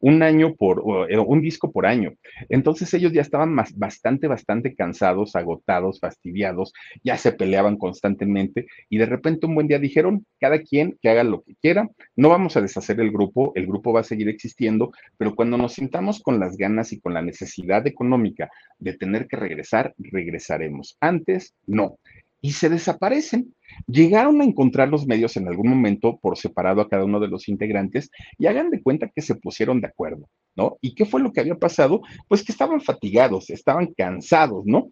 Un 0.00 0.22
año 0.22 0.54
por, 0.54 0.82
eh, 1.08 1.18
un 1.18 1.40
disco 1.40 1.70
por 1.72 1.86
año. 1.86 2.12
Entonces 2.48 2.92
ellos 2.94 3.12
ya 3.12 3.22
estaban 3.22 3.54
bastante, 3.76 4.26
bastante 4.26 4.74
cansados, 4.74 5.36
agotados, 5.36 6.00
fastidiados, 6.00 6.72
ya 7.02 7.16
se 7.16 7.32
peleaban 7.32 7.76
constantemente 7.76 8.66
y 8.88 8.98
de 8.98 9.06
repente 9.06 9.46
un 9.46 9.54
buen 9.54 9.68
día 9.68 9.78
dijeron, 9.78 10.26
cada 10.40 10.60
quien 10.60 10.98
que 11.00 11.08
haga 11.08 11.24
lo 11.24 11.42
que 11.42 11.54
quiera, 11.60 11.88
no 12.16 12.28
vamos 12.28 12.56
a 12.56 12.60
deshacer 12.60 13.00
el 13.00 13.10
grupo, 13.10 13.52
el 13.54 13.66
grupo 13.66 13.92
va 13.92 14.00
a 14.00 14.04
seguir 14.04 14.28
existiendo, 14.28 14.92
pero 15.16 15.34
cuando 15.34 15.56
nos 15.56 15.74
sintamos 15.74 16.20
con 16.20 16.40
las 16.40 16.56
ganas 16.56 16.92
y 16.92 17.00
con 17.00 17.14
la 17.14 17.22
necesidad 17.22 17.86
económica 17.86 18.50
de 18.78 18.94
tener 18.94 19.26
que 19.26 19.36
regresar, 19.36 19.94
regresaremos. 19.98 20.96
Antes, 21.00 21.54
no. 21.66 21.98
Y 22.40 22.52
se 22.52 22.68
desaparecen. 22.68 23.54
Llegaron 23.86 24.40
a 24.40 24.44
encontrar 24.44 24.88
los 24.88 25.06
medios 25.06 25.36
en 25.36 25.48
algún 25.48 25.68
momento 25.68 26.18
por 26.20 26.36
separado 26.36 26.80
a 26.80 26.88
cada 26.88 27.04
uno 27.04 27.20
de 27.20 27.28
los 27.28 27.48
integrantes 27.48 28.10
y 28.38 28.46
hagan 28.46 28.70
de 28.70 28.82
cuenta 28.82 29.10
que 29.14 29.22
se 29.22 29.34
pusieron 29.34 29.80
de 29.80 29.88
acuerdo, 29.88 30.28
¿no? 30.54 30.78
¿Y 30.80 30.94
qué 30.94 31.04
fue 31.06 31.20
lo 31.20 31.32
que 31.32 31.40
había 31.40 31.56
pasado? 31.56 32.02
Pues 32.28 32.42
que 32.42 32.52
estaban 32.52 32.80
fatigados, 32.80 33.50
estaban 33.50 33.92
cansados, 33.96 34.64
¿no? 34.66 34.90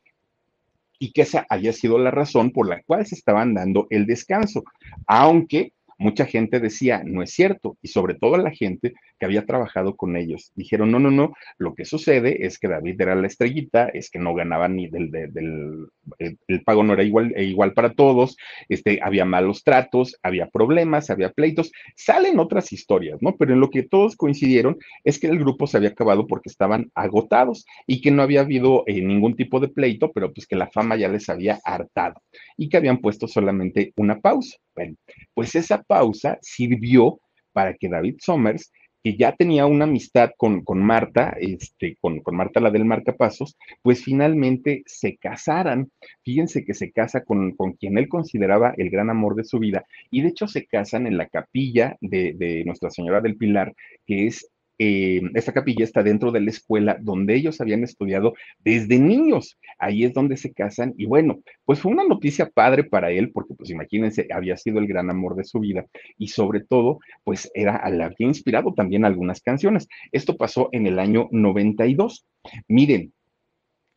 Y 0.98 1.12
que 1.12 1.22
esa 1.22 1.46
había 1.48 1.72
sido 1.72 1.98
la 1.98 2.10
razón 2.10 2.52
por 2.52 2.68
la 2.68 2.82
cual 2.84 3.06
se 3.06 3.14
estaban 3.14 3.54
dando 3.54 3.86
el 3.90 4.06
descanso, 4.06 4.62
aunque 5.06 5.72
mucha 6.02 6.26
gente 6.26 6.60
decía, 6.60 7.02
no 7.04 7.22
es 7.22 7.30
cierto, 7.30 7.76
y 7.80 7.88
sobre 7.88 8.14
todo 8.14 8.36
la 8.36 8.50
gente 8.50 8.94
que 9.18 9.26
había 9.26 9.46
trabajado 9.46 9.96
con 9.96 10.16
ellos. 10.16 10.52
Dijeron, 10.56 10.90
no, 10.90 10.98
no, 10.98 11.10
no, 11.10 11.34
lo 11.58 11.74
que 11.74 11.84
sucede 11.84 12.44
es 12.44 12.58
que 12.58 12.68
David 12.68 13.00
era 13.00 13.14
la 13.14 13.26
estrellita, 13.28 13.88
es 13.88 14.10
que 14.10 14.18
no 14.18 14.34
ganaba 14.34 14.68
ni 14.68 14.88
del, 14.88 15.10
del, 15.10 15.86
el, 16.18 16.62
pago 16.64 16.82
no 16.82 16.92
era 16.94 17.04
igual, 17.04 17.32
e 17.36 17.44
igual 17.44 17.72
para 17.72 17.94
todos, 17.94 18.36
este, 18.68 18.98
había 19.02 19.24
malos 19.24 19.62
tratos, 19.62 20.18
había 20.22 20.48
problemas, 20.48 21.10
había 21.10 21.30
pleitos, 21.30 21.70
salen 21.94 22.38
otras 22.38 22.72
historias, 22.72 23.18
¿no? 23.20 23.36
Pero 23.36 23.52
en 23.52 23.60
lo 23.60 23.70
que 23.70 23.82
todos 23.84 24.16
coincidieron 24.16 24.78
es 25.04 25.18
que 25.18 25.28
el 25.28 25.38
grupo 25.38 25.66
se 25.66 25.76
había 25.76 25.90
acabado 25.90 26.26
porque 26.26 26.48
estaban 26.48 26.90
agotados 26.94 27.64
y 27.86 28.00
que 28.00 28.10
no 28.10 28.22
había 28.22 28.40
habido 28.40 28.84
eh, 28.86 29.00
ningún 29.02 29.36
tipo 29.36 29.60
de 29.60 29.68
pleito, 29.68 30.12
pero 30.12 30.32
pues 30.32 30.46
que 30.46 30.56
la 30.56 30.68
fama 30.68 30.96
ya 30.96 31.08
les 31.08 31.28
había 31.28 31.60
hartado 31.64 32.20
y 32.56 32.68
que 32.68 32.76
habían 32.76 32.98
puesto 32.98 33.28
solamente 33.28 33.92
una 33.96 34.20
pausa. 34.20 34.56
Bueno, 34.74 34.96
pues 35.34 35.54
esa 35.54 35.82
pausa 35.92 36.38
sirvió 36.40 37.20
para 37.52 37.74
que 37.74 37.90
David 37.90 38.16
Somers 38.18 38.72
que 39.04 39.16
ya 39.16 39.34
tenía 39.34 39.66
una 39.66 39.84
amistad 39.84 40.30
con, 40.36 40.64
con 40.64 40.78
Marta, 40.80 41.34
este, 41.38 41.96
con, 42.00 42.20
con, 42.20 42.36
Marta 42.36 42.60
la 42.60 42.70
del 42.70 42.84
Marcapasos, 42.84 43.58
pues 43.82 44.02
finalmente 44.02 44.84
se 44.86 45.16
casaran. 45.16 45.90
Fíjense 46.24 46.64
que 46.64 46.72
se 46.72 46.92
casa 46.92 47.24
con, 47.24 47.56
con, 47.56 47.72
quien 47.72 47.98
él 47.98 48.08
consideraba 48.08 48.74
el 48.76 48.90
gran 48.90 49.10
amor 49.10 49.34
de 49.34 49.44
su 49.44 49.58
vida, 49.58 49.84
y 50.10 50.22
de 50.22 50.28
hecho 50.28 50.46
se 50.46 50.66
casan 50.66 51.06
en 51.06 51.18
la 51.18 51.26
capilla 51.26 51.96
de, 52.00 52.34
de 52.34 52.64
Nuestra 52.64 52.90
Señora 52.90 53.20
del 53.20 53.36
Pilar, 53.36 53.74
que 54.06 54.28
es 54.28 54.48
eh, 54.84 55.22
esta 55.34 55.52
capilla 55.52 55.84
está 55.84 56.02
dentro 56.02 56.32
de 56.32 56.40
la 56.40 56.50
escuela 56.50 56.98
donde 57.00 57.36
ellos 57.36 57.60
habían 57.60 57.84
estudiado 57.84 58.34
desde 58.64 58.98
niños. 58.98 59.56
Ahí 59.78 60.02
es 60.02 60.12
donde 60.12 60.36
se 60.36 60.52
casan 60.52 60.92
y 60.98 61.06
bueno, 61.06 61.40
pues 61.64 61.78
fue 61.78 61.92
una 61.92 62.02
noticia 62.02 62.50
padre 62.50 62.82
para 62.82 63.12
él 63.12 63.30
porque 63.30 63.54
pues 63.54 63.70
imagínense, 63.70 64.26
había 64.34 64.56
sido 64.56 64.80
el 64.80 64.88
gran 64.88 65.08
amor 65.08 65.36
de 65.36 65.44
su 65.44 65.60
vida 65.60 65.86
y 66.18 66.28
sobre 66.28 66.64
todo 66.64 66.98
pues 67.22 67.48
era, 67.54 67.88
le 67.90 68.02
había 68.02 68.26
inspirado 68.26 68.74
también 68.74 69.04
algunas 69.04 69.40
canciones. 69.40 69.86
Esto 70.10 70.36
pasó 70.36 70.68
en 70.72 70.88
el 70.88 70.98
año 70.98 71.28
92. 71.30 72.26
Miren, 72.66 73.12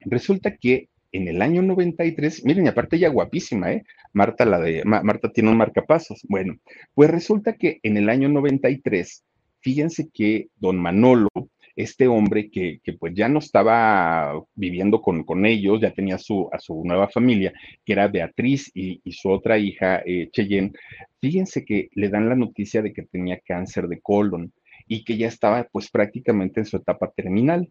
resulta 0.01 0.55
que 0.55 0.89
en 1.13 1.27
el 1.27 1.41
año 1.41 1.63
93, 1.63 2.45
miren, 2.45 2.65
y 2.65 2.67
aparte 2.67 2.97
ella 2.97 3.09
guapísima, 3.09 3.71
¿eh? 3.71 3.83
Marta, 4.13 4.45
la 4.45 4.59
de, 4.59 4.83
Marta 4.85 5.31
tiene 5.31 5.49
un 5.49 5.57
marcapasos. 5.57 6.21
Bueno, 6.29 6.57
pues 6.93 7.09
resulta 7.09 7.53
que 7.53 7.79
en 7.81 7.97
el 7.97 8.07
año 8.09 8.29
93 8.29 9.23
fíjense 9.65 10.09
que 10.13 10.49
don 10.57 10.77
Manolo, 10.77 11.29
este 11.75 12.07
hombre 12.07 12.51
que, 12.51 12.79
pues 12.99 13.15
ya 13.15 13.27
no 13.27 13.39
estaba 13.39 14.39
viviendo 14.53 15.01
con, 15.01 15.23
con, 15.23 15.43
ellos, 15.47 15.81
ya 15.81 15.91
tenía 15.91 16.19
su, 16.19 16.47
a 16.53 16.59
su 16.59 16.83
nueva 16.85 17.07
familia, 17.09 17.51
que 17.83 17.93
era 17.93 18.07
Beatriz 18.07 18.69
y, 18.75 19.01
su 19.11 19.31
otra 19.31 19.57
hija, 19.57 20.03
eh, 20.05 20.29
Cheyenne, 20.31 20.71
fíjense 21.19 21.65
que 21.65 21.89
le 21.93 22.09
dan 22.09 22.29
la 22.29 22.35
noticia 22.35 22.83
de 22.83 22.93
que 22.93 23.01
tenía 23.01 23.39
cáncer 23.39 23.87
de 23.87 23.99
colon 24.01 24.53
y 24.87 25.03
que 25.03 25.17
ya 25.17 25.27
estaba 25.27 25.67
pues 25.71 25.89
prácticamente 25.89 26.59
en 26.59 26.67
su 26.67 26.77
etapa 26.77 27.11
terminal. 27.15 27.67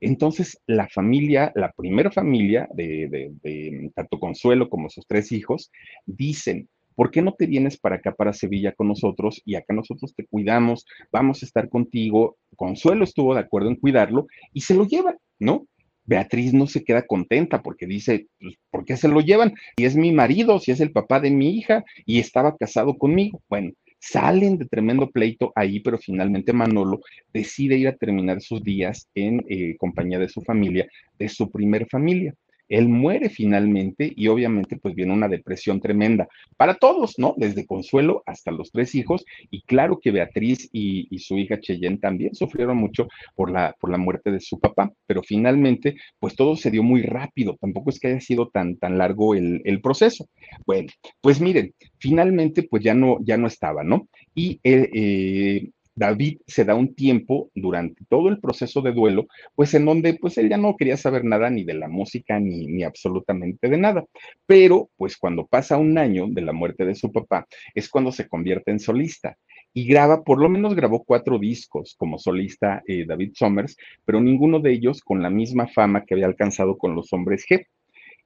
Entonces, 0.00 0.60
la 0.66 0.86
familia, 0.88 1.50
la 1.54 1.72
primera 1.72 2.10
familia 2.10 2.68
de, 2.74 3.08
de, 3.08 3.30
de 3.42 3.90
tanto 3.94 4.20
Consuelo 4.20 4.68
como 4.68 4.90
sus 4.90 5.06
tres 5.06 5.32
hijos, 5.32 5.72
dicen, 6.04 6.68
¿por 6.98 7.12
qué 7.12 7.22
no 7.22 7.32
te 7.32 7.46
vienes 7.46 7.78
para 7.78 7.94
acá, 7.94 8.12
para 8.12 8.32
Sevilla 8.32 8.72
con 8.72 8.88
nosotros? 8.88 9.40
Y 9.44 9.54
acá 9.54 9.72
nosotros 9.72 10.16
te 10.16 10.26
cuidamos, 10.26 10.84
vamos 11.12 11.40
a 11.40 11.46
estar 11.46 11.68
contigo. 11.68 12.36
Consuelo 12.56 13.04
estuvo 13.04 13.34
de 13.34 13.40
acuerdo 13.40 13.68
en 13.68 13.76
cuidarlo 13.76 14.26
y 14.52 14.62
se 14.62 14.74
lo 14.74 14.84
llevan, 14.84 15.16
¿no? 15.38 15.68
Beatriz 16.06 16.52
no 16.52 16.66
se 16.66 16.82
queda 16.82 17.06
contenta 17.06 17.62
porque 17.62 17.86
dice, 17.86 18.26
pues, 18.40 18.56
¿por 18.72 18.84
qué 18.84 18.96
se 18.96 19.06
lo 19.06 19.20
llevan? 19.20 19.54
Si 19.76 19.84
es 19.84 19.94
mi 19.94 20.10
marido, 20.10 20.58
si 20.58 20.72
es 20.72 20.80
el 20.80 20.90
papá 20.90 21.20
de 21.20 21.30
mi 21.30 21.50
hija 21.50 21.84
y 22.04 22.18
estaba 22.18 22.56
casado 22.56 22.98
conmigo. 22.98 23.40
Bueno, 23.48 23.70
salen 24.00 24.58
de 24.58 24.66
tremendo 24.66 25.08
pleito 25.08 25.52
ahí, 25.54 25.78
pero 25.78 25.98
finalmente 25.98 26.52
Manolo 26.52 26.98
decide 27.32 27.76
ir 27.76 27.86
a 27.86 27.96
terminar 27.96 28.40
sus 28.40 28.60
días 28.60 29.08
en 29.14 29.44
eh, 29.48 29.76
compañía 29.78 30.18
de 30.18 30.28
su 30.28 30.42
familia, 30.42 30.88
de 31.16 31.28
su 31.28 31.48
primer 31.48 31.86
familia. 31.86 32.34
Él 32.68 32.88
muere 32.88 33.28
finalmente 33.28 34.12
y 34.14 34.28
obviamente 34.28 34.76
pues 34.76 34.94
viene 34.94 35.12
una 35.12 35.28
depresión 35.28 35.80
tremenda 35.80 36.28
para 36.56 36.74
todos, 36.74 37.18
¿no? 37.18 37.34
Desde 37.36 37.66
Consuelo 37.66 38.22
hasta 38.26 38.50
los 38.50 38.70
tres 38.70 38.94
hijos 38.94 39.24
y 39.50 39.62
claro 39.62 39.98
que 40.00 40.10
Beatriz 40.10 40.68
y, 40.72 41.08
su 41.18 41.36
hija 41.36 41.60
Cheyenne 41.60 41.98
también 41.98 42.34
sufrieron 42.34 42.76
mucho 42.76 43.08
por 43.34 43.50
la, 43.50 43.74
por 43.80 43.90
la 43.90 43.98
muerte 43.98 44.30
de 44.30 44.40
su 44.40 44.60
papá, 44.60 44.92
pero 45.06 45.22
finalmente 45.22 45.96
pues 46.18 46.36
todo 46.36 46.56
se 46.56 46.70
dio 46.70 46.82
muy 46.82 47.02
rápido, 47.02 47.56
tampoco 47.60 47.90
es 47.90 47.98
que 47.98 48.08
haya 48.08 48.20
sido 48.20 48.48
tan, 48.48 48.76
tan 48.76 48.98
largo 48.98 49.34
el, 49.34 49.80
proceso. 49.82 50.28
Bueno, 50.66 50.88
pues 51.20 51.40
miren, 51.40 51.72
finalmente 51.98 52.64
pues 52.64 52.82
ya 52.82 52.94
no, 52.94 53.18
ya 53.22 53.36
no 53.36 53.46
estaba, 53.46 53.84
¿no? 53.84 54.08
Y 54.34 54.60
eh, 54.64 54.90
eh 54.92 55.70
David 55.98 56.38
se 56.46 56.64
da 56.64 56.74
un 56.74 56.94
tiempo 56.94 57.50
durante 57.54 58.04
todo 58.08 58.28
el 58.28 58.38
proceso 58.38 58.80
de 58.82 58.92
duelo, 58.92 59.26
pues 59.54 59.74
en 59.74 59.84
donde 59.84 60.14
pues 60.14 60.38
él 60.38 60.48
ya 60.48 60.56
no 60.56 60.76
quería 60.76 60.96
saber 60.96 61.24
nada 61.24 61.50
ni 61.50 61.64
de 61.64 61.74
la 61.74 61.88
música 61.88 62.38
ni, 62.38 62.66
ni 62.66 62.84
absolutamente 62.84 63.68
de 63.68 63.76
nada. 63.76 64.04
Pero 64.46 64.90
pues 64.96 65.16
cuando 65.16 65.46
pasa 65.46 65.76
un 65.76 65.98
año 65.98 66.26
de 66.28 66.42
la 66.42 66.52
muerte 66.52 66.84
de 66.84 66.94
su 66.94 67.12
papá, 67.12 67.46
es 67.74 67.88
cuando 67.88 68.12
se 68.12 68.28
convierte 68.28 68.70
en 68.70 68.80
solista 68.80 69.36
y 69.74 69.86
graba, 69.86 70.24
por 70.24 70.40
lo 70.40 70.48
menos 70.48 70.74
grabó 70.74 71.04
cuatro 71.04 71.38
discos 71.38 71.94
como 71.98 72.18
solista 72.18 72.82
eh, 72.86 73.04
David 73.06 73.32
Somers, 73.34 73.76
pero 74.04 74.20
ninguno 74.20 74.60
de 74.60 74.72
ellos 74.72 75.02
con 75.02 75.22
la 75.22 75.30
misma 75.30 75.66
fama 75.68 76.04
que 76.04 76.14
había 76.14 76.26
alcanzado 76.26 76.78
con 76.78 76.94
los 76.94 77.12
hombres 77.12 77.44
G. 77.48 77.66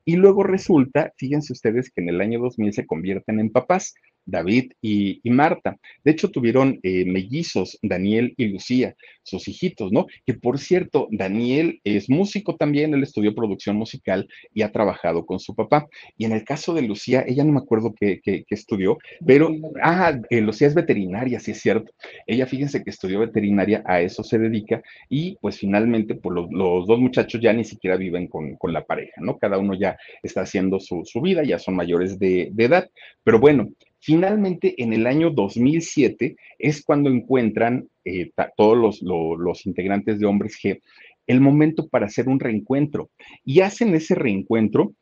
Y 0.04 0.16
luego 0.16 0.42
resulta, 0.42 1.12
fíjense 1.16 1.52
ustedes 1.52 1.90
que 1.90 2.00
en 2.00 2.08
el 2.08 2.20
año 2.20 2.40
2000 2.40 2.72
se 2.72 2.86
convierten 2.86 3.38
en 3.38 3.50
papás. 3.50 3.94
David 4.24 4.72
y, 4.80 5.20
Marta. 5.24 5.78
De 6.04 6.12
hecho, 6.12 6.30
tuvieron 6.30 6.78
eh, 6.82 7.04
mellizos, 7.04 7.78
Daniel 7.82 8.34
y 8.36 8.46
Lucía, 8.46 8.94
sus 9.22 9.48
hijitos, 9.48 9.92
¿no? 9.92 10.06
Que 10.26 10.34
por 10.34 10.58
cierto, 10.58 11.08
Daniel 11.10 11.80
es 11.84 12.10
músico 12.10 12.56
también, 12.56 12.94
él 12.94 13.02
estudió 13.02 13.34
producción 13.34 13.76
musical 13.76 14.28
y 14.52 14.62
ha 14.62 14.72
trabajado 14.72 15.24
con 15.26 15.40
su 15.40 15.54
papá. 15.54 15.88
Y 16.16 16.24
en 16.24 16.32
el 16.32 16.44
caso 16.44 16.74
de 16.74 16.82
Lucía, 16.82 17.24
ella 17.26 17.44
no 17.44 17.52
me 17.52 17.60
acuerdo 17.60 17.94
qué, 17.98 18.20
estudió, 18.50 18.98
pero, 19.26 19.50
ah, 19.82 20.18
eh, 20.28 20.40
Lucía 20.40 20.68
es 20.68 20.74
veterinaria, 20.74 21.40
sí 21.40 21.52
es 21.52 21.60
cierto. 21.60 21.92
Ella, 22.26 22.46
fíjense 22.46 22.82
que 22.82 22.90
estudió 22.90 23.20
veterinaria, 23.20 23.82
a 23.86 24.00
eso 24.00 24.22
se 24.22 24.38
dedica 24.38 24.82
y 25.08 25.36
pues 25.40 25.58
finalmente, 25.58 26.14
pues 26.14 26.46
los, 26.50 26.86
dos 26.86 26.98
muchachos 26.98 27.40
ya 27.40 27.52
ni 27.52 27.64
siquiera 27.64 27.96
viven 27.96 28.26
con, 28.28 28.56
la 28.72 28.84
pareja, 28.84 29.20
¿no? 29.20 29.38
Cada 29.38 29.58
uno 29.58 29.74
ya 29.74 29.98
está 30.22 30.42
haciendo 30.42 30.78
su, 30.80 31.04
vida, 31.22 31.42
ya 31.44 31.58
son 31.58 31.76
mayores 31.76 32.18
de, 32.18 32.48
de 32.52 32.64
edad. 32.64 32.90
Pero 33.24 33.38
bueno, 33.38 33.70
Finalmente, 34.04 34.74
en 34.82 34.92
el 34.92 35.06
año 35.06 35.30
2007 35.30 36.34
es 36.58 36.84
cuando 36.84 37.08
encuentran 37.08 37.86
eh, 38.04 38.32
todos 38.56 39.00
los, 39.00 39.66
integrantes 39.66 40.18
de 40.18 40.26
Hombres 40.26 40.58
G 40.60 40.80
el 41.28 41.40
momento 41.40 41.86
para 41.86 42.06
hacer 42.06 42.28
un 42.28 42.40
reencuentro. 42.40 43.10
Y 43.44 43.60
hacen 43.60 43.94
ese 43.94 44.16
reencuentro 44.16 44.94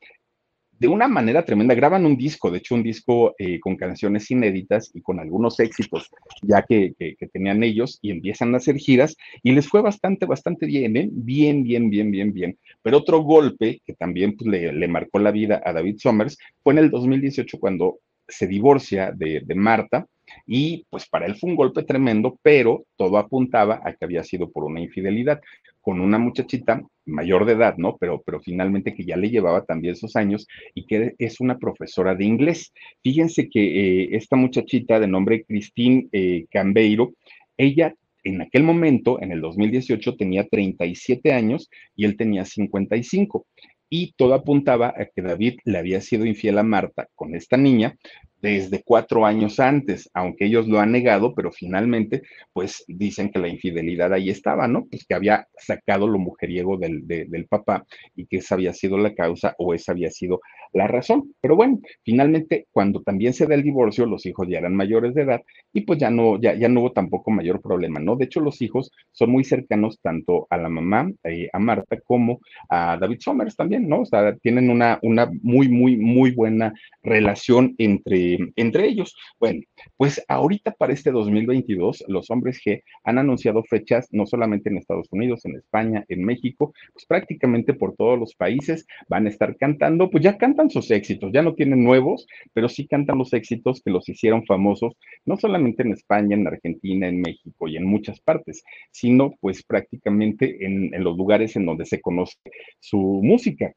de 0.79 0.89
una 0.89 1.09
manera 1.09 1.47
tremenda. 1.47 1.75
Graban 1.75 2.05
un 2.05 2.19
disco, 2.19 2.51
de 2.51 2.59
hecho 2.59 2.75
un 2.75 2.83
disco 2.83 3.35
eh, 3.39 3.59
con 3.59 3.77
canciones 3.77 4.31
inéditas 4.31 4.91
y 4.93 5.01
con 5.01 5.19
algunos 5.19 5.59
éxitos 5.61 6.11
ya 6.43 6.63
que, 6.63 6.95
tenían 7.33 7.63
ellos 7.65 7.99
y 8.03 8.11
empiezan 8.11 8.53
a 8.53 8.59
hacer 8.59 8.77
giras 8.77 9.17
y 9.43 9.53
les 9.53 9.67
fue 9.67 9.81
bastante, 9.81 10.27
bastante 10.27 10.67
bien, 10.67 10.99
¿eh? 10.99 11.09
bien, 11.11 11.63
bien, 11.63 11.89
bien, 11.89 12.11
bien, 12.11 12.35
bien. 12.35 12.59
Pero 12.83 12.99
otro 12.99 13.21
golpe 13.21 13.81
que 13.87 13.95
también 13.95 14.37
pues, 14.37 14.47
le, 14.51 14.75
le, 14.75 14.89
marcó 14.89 15.19
la 15.21 15.31
vida 15.31 15.63
a 15.65 15.73
David 15.73 15.97
Somers 15.97 16.37
fue 16.63 16.75
en 16.75 16.81
el 16.81 16.91
2018 16.91 17.59
cuando 17.59 18.01
se 18.31 18.47
divorcia 18.47 19.13
de, 19.15 19.43
Marta 19.55 20.07
y 20.47 20.87
pues 20.89 21.09
para 21.09 21.27
él 21.27 21.35
fue 21.37 21.51
un 21.51 21.57
golpe 21.57 21.83
tremendo, 21.83 22.39
pero 22.43 22.85
todo 22.97 23.19
apuntaba 23.19 23.81
a 23.85 23.93
que 23.93 24.05
había 24.05 24.23
sido 24.23 24.51
por 24.51 24.65
una 24.65 24.81
infidelidad 24.81 25.41
con 25.81 26.01
una 26.01 26.19
muchachita 26.19 26.83
mayor 27.07 27.47
de 27.47 27.55
edad, 27.55 27.77
¿no? 27.79 27.97
Pero, 27.99 28.23
pero 28.25 28.41
finalmente 28.41 28.95
que 28.95 29.05
ya 29.05 29.17
le 29.17 29.31
llevaba 29.31 29.65
también 29.65 29.97
sus 29.97 30.15
años 30.15 30.47
y 30.75 30.87
que 30.87 31.15
es 31.19 31.41
una 31.41 31.59
profesora 31.59 32.15
de 32.15 32.25
inglés. 32.25 32.73
Fíjense 33.03 33.49
que 33.49 33.61
eh, 34.03 34.09
esta 34.13 34.37
muchachita 34.37 35.01
de 35.01 35.09
nombre 35.09 35.45
Christine 35.45 36.09
eh, 36.13 36.47
Cambeiro, 36.51 37.15
ella 37.57 37.95
en 38.23 38.43
aquel 38.43 38.63
momento, 38.63 39.21
en 39.23 39.33
el 39.33 39.41
2018, 39.41 40.17
tenía 40.17 40.47
37 40.47 41.33
años 41.33 41.71
y 41.97 42.05
él 42.05 42.17
tenía 42.17 42.45
55 42.45 43.47
y 43.91 44.13
todo 44.13 44.35
apuntaba 44.35 44.95
a 44.97 45.05
que 45.05 45.21
David 45.21 45.59
le 45.65 45.79
había 45.79 46.01
sido 46.01 46.25
infiel 46.25 46.59
a 46.59 46.63
Marta 46.63 47.09
con 47.17 47.35
esta 47.35 47.57
niña 47.57 47.99
desde 48.41 48.83
cuatro 48.83 49.27
años 49.27 49.61
antes, 49.61 50.09
aunque 50.15 50.47
ellos 50.47 50.67
lo 50.67 50.81
han 50.81 50.93
negado, 50.93 51.35
pero 51.35 51.53
finalmente, 51.53 52.23
pues 52.53 52.85
dicen 52.89 53.31
que 53.31 53.39
la 53.39 53.49
infidelidad 53.49 54.13
ahí 54.13 54.31
estaba, 54.31 54.67
¿no? 54.67 54.87
Pues 54.87 55.05
que 55.05 55.15
había 55.15 55.47
sacado 55.59 56.09
lo 56.09 56.19
mujeriego 56.19 56.79
del, 56.79 57.07
del 57.07 57.47
papá 57.47 57.85
y 58.17 58.27
que 58.27 58.39
esa 58.39 58.55
había 58.55 58.73
sido 58.73 58.97
la 58.97 59.15
causa 59.15 59.55
o 59.59 59.75
esa 59.75 59.93
había 59.93 60.11
sido 60.11 60.41
la 60.73 60.87
razón. 60.87 61.35
Pero 61.41 61.57
bueno, 61.57 61.81
finalmente, 62.05 62.67
cuando 62.73 63.03
también 63.03 63.33
se 63.33 63.47
da 63.47 63.55
el 63.55 63.63
divorcio, 63.63 64.07
los 64.07 64.27
hijos 64.27 64.49
ya 64.49 64.59
eran 64.59 64.75
mayores 64.75 65.15
de 65.15 65.23
edad 65.23 65.43
y 65.73 65.83
pues 65.83 65.99
ya 65.99 66.11
no, 66.11 66.41
ya, 66.41 66.55
ya 66.55 66.69
no 66.69 66.81
hubo 66.81 66.93
tampoco 66.93 67.31
mayor 67.31 67.61
problema, 67.61 68.01
¿no? 68.01 68.17
De 68.17 68.25
hecho, 68.25 68.41
los 68.41 68.61
hijos 68.63 68.91
son 69.13 69.31
muy 69.31 69.45
cercanos 69.45 69.99
tanto 70.03 70.47
a 70.51 70.57
la 70.57 70.69
mamá, 70.69 71.11
eh, 71.25 71.49
a 71.53 71.59
Marta, 71.59 71.99
como 72.05 72.41
a 72.69 72.97
David 73.01 73.19
Somers 73.21 73.57
también, 73.57 73.89
¿no? 73.89 74.01
O 74.03 74.07
sea, 74.07 74.35
tienen 74.37 74.71
una, 74.71 74.99
una 75.03 75.31
muy, 75.43 75.69
muy, 75.69 75.97
muy 75.97 76.33
buena 76.33 76.73
relación 77.03 77.75
entre, 77.79 78.39
entre 78.57 78.89
ellos. 78.89 79.17
Bueno, 79.39 79.61
pues 79.97 80.23
ahorita 80.29 80.73
para 80.73 80.93
este 80.93 81.11
2022, 81.11 82.05
los 82.09 82.31
hombres 82.31 82.61
G 82.65 82.83
han 83.05 83.19
anunciado 83.19 83.63
fechas 83.65 84.09
no 84.11 84.27
solamente 84.27 84.71
en 84.71 84.79
Estados 84.79 85.09
Unidos, 85.11 85.45
en 85.45 85.57
España, 85.57 86.05
en 86.09 86.25
México, 86.25 86.73
pues 86.93 87.07
prácticamente 87.07 87.75
por 87.75 87.95
todos 87.97 88.19
los 88.19 88.35
países 88.35 88.87
van 89.09 89.27
a 89.27 89.31
estar 89.31 89.57
cantando, 89.57 90.11
pues 90.11 90.25
ya 90.25 90.39
cantan 90.39 90.60
sus 90.69 90.91
éxitos, 90.91 91.31
ya 91.33 91.43
no 91.43 91.55
tienen 91.55 91.83
nuevos, 91.83 92.27
pero 92.53 92.69
sí 92.69 92.87
cantan 92.87 93.19
los 93.19 93.33
éxitos 93.33 93.81
que 93.83 93.91
los 93.91 94.09
hicieron 94.09 94.45
famosos, 94.45 94.95
no 95.25 95.37
solamente 95.37 95.83
en 95.83 95.93
España, 95.93 96.37
en 96.37 96.47
Argentina, 96.47 97.09
en 97.09 97.21
México 97.21 97.69
y 97.69 97.77
en 97.77 97.87
muchas 97.87 98.21
partes, 98.21 98.63
sino 98.91 99.33
pues 99.41 99.63
prácticamente 99.63 100.67
en, 100.67 100.93
en 100.93 101.05
los 101.05 101.17
lugares 101.17 101.57
en 101.57 101.65
donde 101.65 101.87
se 101.87 102.01
conoce 102.01 102.37
su 102.81 102.99
música. 103.23 103.73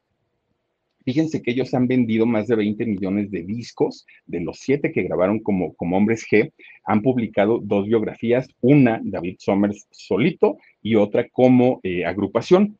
Fíjense 1.04 1.42
que 1.42 1.50
ellos 1.50 1.74
han 1.74 1.86
vendido 1.86 2.24
más 2.24 2.46
de 2.46 2.56
20 2.56 2.86
millones 2.86 3.30
de 3.30 3.42
discos, 3.42 4.06
de 4.24 4.40
los 4.40 4.58
siete 4.58 4.90
que 4.90 5.02
grabaron 5.02 5.38
como, 5.40 5.74
como 5.74 5.98
Hombres 5.98 6.24
G, 6.30 6.50
han 6.84 7.02
publicado 7.02 7.60
dos 7.62 7.86
biografías, 7.86 8.48
una 8.62 9.00
David 9.04 9.36
Somers 9.38 9.86
solito 9.90 10.56
y 10.82 10.94
otra 10.96 11.28
como 11.28 11.80
eh, 11.82 12.06
agrupación 12.06 12.78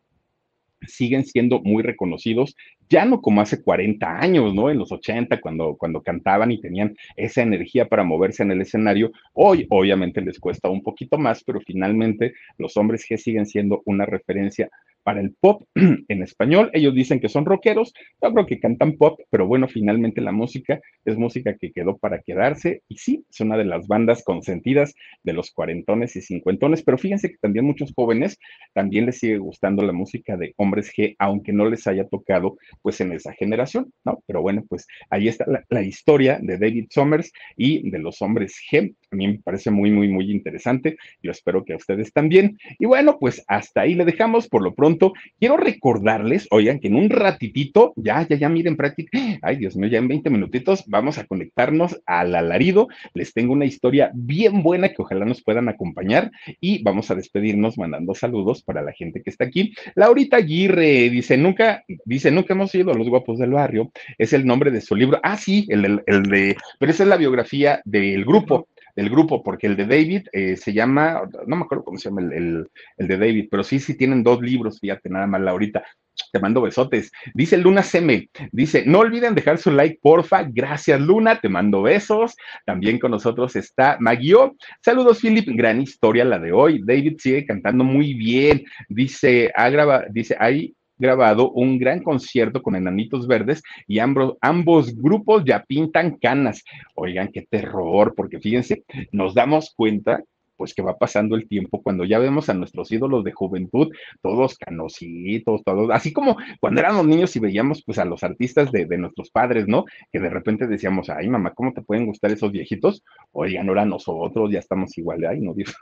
siguen 0.86 1.24
siendo 1.24 1.60
muy 1.60 1.82
reconocidos, 1.82 2.56
ya 2.88 3.04
no 3.04 3.20
como 3.20 3.40
hace 3.40 3.62
40 3.62 4.20
años, 4.20 4.54
¿no? 4.54 4.70
En 4.70 4.78
los 4.78 4.92
80, 4.92 5.40
cuando, 5.40 5.76
cuando 5.76 6.02
cantaban 6.02 6.52
y 6.52 6.60
tenían 6.60 6.96
esa 7.16 7.42
energía 7.42 7.88
para 7.88 8.04
moverse 8.04 8.42
en 8.42 8.50
el 8.50 8.60
escenario. 8.60 9.12
Hoy, 9.32 9.66
obviamente, 9.70 10.20
les 10.20 10.38
cuesta 10.38 10.68
un 10.68 10.82
poquito 10.82 11.18
más, 11.18 11.42
pero 11.44 11.60
finalmente 11.60 12.34
los 12.58 12.76
hombres 12.76 13.06
G 13.08 13.16
siguen 13.16 13.46
siendo 13.46 13.82
una 13.86 14.06
referencia 14.06 14.70
para 15.04 15.20
el 15.20 15.34
pop 15.38 15.62
en 15.74 16.22
español. 16.22 16.70
Ellos 16.72 16.94
dicen 16.94 17.20
que 17.20 17.28
son 17.28 17.44
rockeros, 17.44 17.92
yo 18.20 18.32
creo 18.32 18.46
que 18.46 18.58
cantan 18.58 18.96
pop, 18.96 19.20
pero 19.30 19.46
bueno, 19.46 19.68
finalmente 19.68 20.20
la 20.20 20.32
música 20.32 20.80
es 21.04 21.16
música 21.16 21.56
que 21.56 21.70
quedó 21.70 21.98
para 21.98 22.22
quedarse 22.22 22.82
y 22.88 22.96
sí, 22.96 23.24
es 23.30 23.40
una 23.40 23.56
de 23.56 23.66
las 23.66 23.86
bandas 23.86 24.24
consentidas 24.24 24.94
de 25.22 25.34
los 25.34 25.52
cuarentones 25.52 26.16
y 26.16 26.22
cincuentones, 26.22 26.82
pero 26.82 26.98
fíjense 26.98 27.30
que 27.30 27.36
también 27.38 27.66
muchos 27.66 27.92
jóvenes 27.94 28.38
también 28.72 29.06
les 29.06 29.18
sigue 29.18 29.38
gustando 29.38 29.82
la 29.82 29.92
música 29.92 30.36
de 30.36 30.54
hombres 30.56 30.90
G, 30.92 31.14
aunque 31.18 31.52
no 31.52 31.68
les 31.68 31.86
haya 31.86 32.08
tocado 32.08 32.56
pues 32.82 33.00
en 33.00 33.12
esa 33.12 33.32
generación, 33.34 33.92
¿no? 34.04 34.22
Pero 34.26 34.40
bueno, 34.40 34.64
pues 34.68 34.86
ahí 35.10 35.28
está 35.28 35.44
la, 35.46 35.64
la 35.68 35.82
historia 35.82 36.38
de 36.40 36.58
David 36.58 36.86
Somers 36.90 37.32
y 37.56 37.90
de 37.90 37.98
los 37.98 38.22
hombres 38.22 38.56
G. 38.70 38.94
A 39.10 39.16
mí 39.16 39.28
me 39.28 39.38
parece 39.40 39.70
muy, 39.70 39.90
muy, 39.90 40.08
muy 40.08 40.30
interesante. 40.30 40.96
Yo 41.22 41.30
espero 41.30 41.64
que 41.64 41.74
a 41.74 41.76
ustedes 41.76 42.12
también. 42.12 42.58
Y 42.78 42.86
bueno, 42.86 43.18
pues 43.20 43.44
hasta 43.46 43.82
ahí 43.82 43.94
le 43.94 44.04
dejamos 44.04 44.48
por 44.48 44.62
lo 44.62 44.74
pronto 44.74 44.93
Quiero 45.38 45.56
recordarles, 45.56 46.46
oigan, 46.50 46.80
que 46.80 46.88
en 46.88 46.96
un 46.96 47.10
ratitito, 47.10 47.92
ya, 47.96 48.26
ya, 48.26 48.36
ya, 48.36 48.48
miren, 48.48 48.76
práctica, 48.76 49.18
ay 49.42 49.56
Dios 49.56 49.76
mío, 49.76 49.88
ya 49.88 49.98
en 49.98 50.08
20 50.08 50.30
minutitos 50.30 50.84
vamos 50.86 51.18
a 51.18 51.24
conectarnos 51.24 52.00
al 52.06 52.34
alarido. 52.34 52.88
Les 53.14 53.32
tengo 53.32 53.52
una 53.52 53.64
historia 53.64 54.10
bien 54.14 54.62
buena 54.62 54.88
que 54.90 55.02
ojalá 55.02 55.24
nos 55.24 55.42
puedan 55.42 55.68
acompañar 55.68 56.30
y 56.60 56.82
vamos 56.82 57.10
a 57.10 57.14
despedirnos 57.14 57.78
mandando 57.78 58.14
saludos 58.14 58.62
para 58.62 58.82
la 58.82 58.92
gente 58.92 59.22
que 59.22 59.30
está 59.30 59.44
aquí. 59.44 59.74
Laurita 59.94 60.36
Aguirre 60.36 61.10
dice, 61.10 61.36
nunca, 61.36 61.84
dice, 62.04 62.30
nunca 62.30 62.54
hemos 62.54 62.74
ido 62.74 62.92
a 62.92 62.94
los 62.94 63.08
guapos 63.08 63.38
del 63.38 63.50
barrio. 63.50 63.90
Es 64.18 64.32
el 64.32 64.46
nombre 64.46 64.70
de 64.70 64.80
su 64.80 64.94
libro. 64.94 65.20
Ah, 65.22 65.36
sí, 65.36 65.66
el, 65.68 66.02
el 66.06 66.22
de, 66.24 66.56
pero 66.78 66.92
esa 66.92 67.02
es 67.02 67.08
la 67.08 67.16
biografía 67.16 67.80
del 67.84 68.24
grupo 68.24 68.68
del 68.94 69.10
grupo, 69.10 69.42
porque 69.42 69.66
el 69.66 69.76
de 69.76 69.86
David 69.86 70.28
eh, 70.32 70.56
se 70.56 70.72
llama, 70.72 71.22
no 71.46 71.56
me 71.56 71.64
acuerdo 71.64 71.84
cómo 71.84 71.98
se 71.98 72.08
llama 72.08 72.22
el, 72.22 72.68
el, 72.96 73.08
de 73.08 73.18
David, 73.18 73.48
pero 73.50 73.64
sí, 73.64 73.78
sí 73.78 73.96
tienen 73.96 74.22
dos 74.22 74.40
libros, 74.40 74.78
fíjate, 74.80 75.08
nada 75.10 75.26
más, 75.26 75.40
Laurita. 75.40 75.84
Te 76.32 76.38
mando 76.38 76.62
besotes. 76.62 77.10
Dice 77.34 77.56
Luna 77.56 77.82
Seme, 77.82 78.28
dice, 78.52 78.84
no 78.86 79.00
olviden 79.00 79.34
dejar 79.34 79.58
su 79.58 79.72
like, 79.72 79.98
porfa. 80.00 80.44
Gracias, 80.48 81.00
Luna, 81.00 81.40
te 81.40 81.48
mando 81.48 81.82
besos. 81.82 82.36
También 82.64 83.00
con 83.00 83.10
nosotros 83.10 83.56
está 83.56 83.96
Maguio. 83.98 84.54
Saludos, 84.80 85.20
Philip. 85.20 85.48
Gran 85.56 85.80
historia 85.80 86.24
la 86.24 86.38
de 86.38 86.52
hoy. 86.52 86.82
David 86.84 87.16
sigue 87.18 87.44
cantando 87.44 87.82
muy 87.82 88.14
bien. 88.14 88.64
Dice, 88.88 89.50
ha 89.56 89.68
grabado, 89.70 90.04
dice, 90.10 90.36
hay 90.38 90.76
grabado 90.96 91.50
un 91.50 91.78
gran 91.78 92.02
concierto 92.02 92.62
con 92.62 92.76
Enanitos 92.76 93.26
Verdes 93.26 93.62
y 93.86 93.98
ambos, 93.98 94.36
ambos 94.40 94.94
grupos 94.96 95.44
ya 95.44 95.64
pintan 95.64 96.18
canas. 96.18 96.62
Oigan, 96.94 97.30
qué 97.32 97.42
terror, 97.42 98.14
porque 98.16 98.40
fíjense, 98.40 98.84
nos 99.12 99.34
damos 99.34 99.72
cuenta 99.76 100.22
pues 100.56 100.74
que 100.74 100.82
va 100.82 100.96
pasando 100.96 101.36
el 101.36 101.48
tiempo, 101.48 101.82
cuando 101.82 102.04
ya 102.04 102.18
vemos 102.18 102.48
a 102.48 102.54
nuestros 102.54 102.90
ídolos 102.92 103.24
de 103.24 103.32
juventud, 103.32 103.88
todos 104.22 104.56
canositos, 104.56 105.62
todos, 105.64 105.90
así 105.90 106.12
como 106.12 106.36
cuando 106.60 106.80
éramos 106.80 107.06
niños 107.06 107.34
y 107.36 107.40
veíamos 107.40 107.82
pues 107.84 107.98
a 107.98 108.04
los 108.04 108.22
artistas 108.22 108.70
de, 108.70 108.86
de, 108.86 108.98
nuestros 108.98 109.30
padres, 109.30 109.66
¿no? 109.66 109.84
Que 110.12 110.20
de 110.20 110.30
repente 110.30 110.66
decíamos, 110.66 111.10
ay 111.10 111.28
mamá, 111.28 111.52
¿cómo 111.54 111.72
te 111.72 111.82
pueden 111.82 112.06
gustar 112.06 112.30
esos 112.30 112.52
viejitos? 112.52 113.02
Oigan, 113.32 113.68
ahora 113.68 113.84
nosotros 113.84 114.50
ya 114.50 114.60
estamos 114.60 114.96
igual, 114.98 115.24
ay 115.26 115.40
no, 115.40 115.54
Dios. 115.54 115.74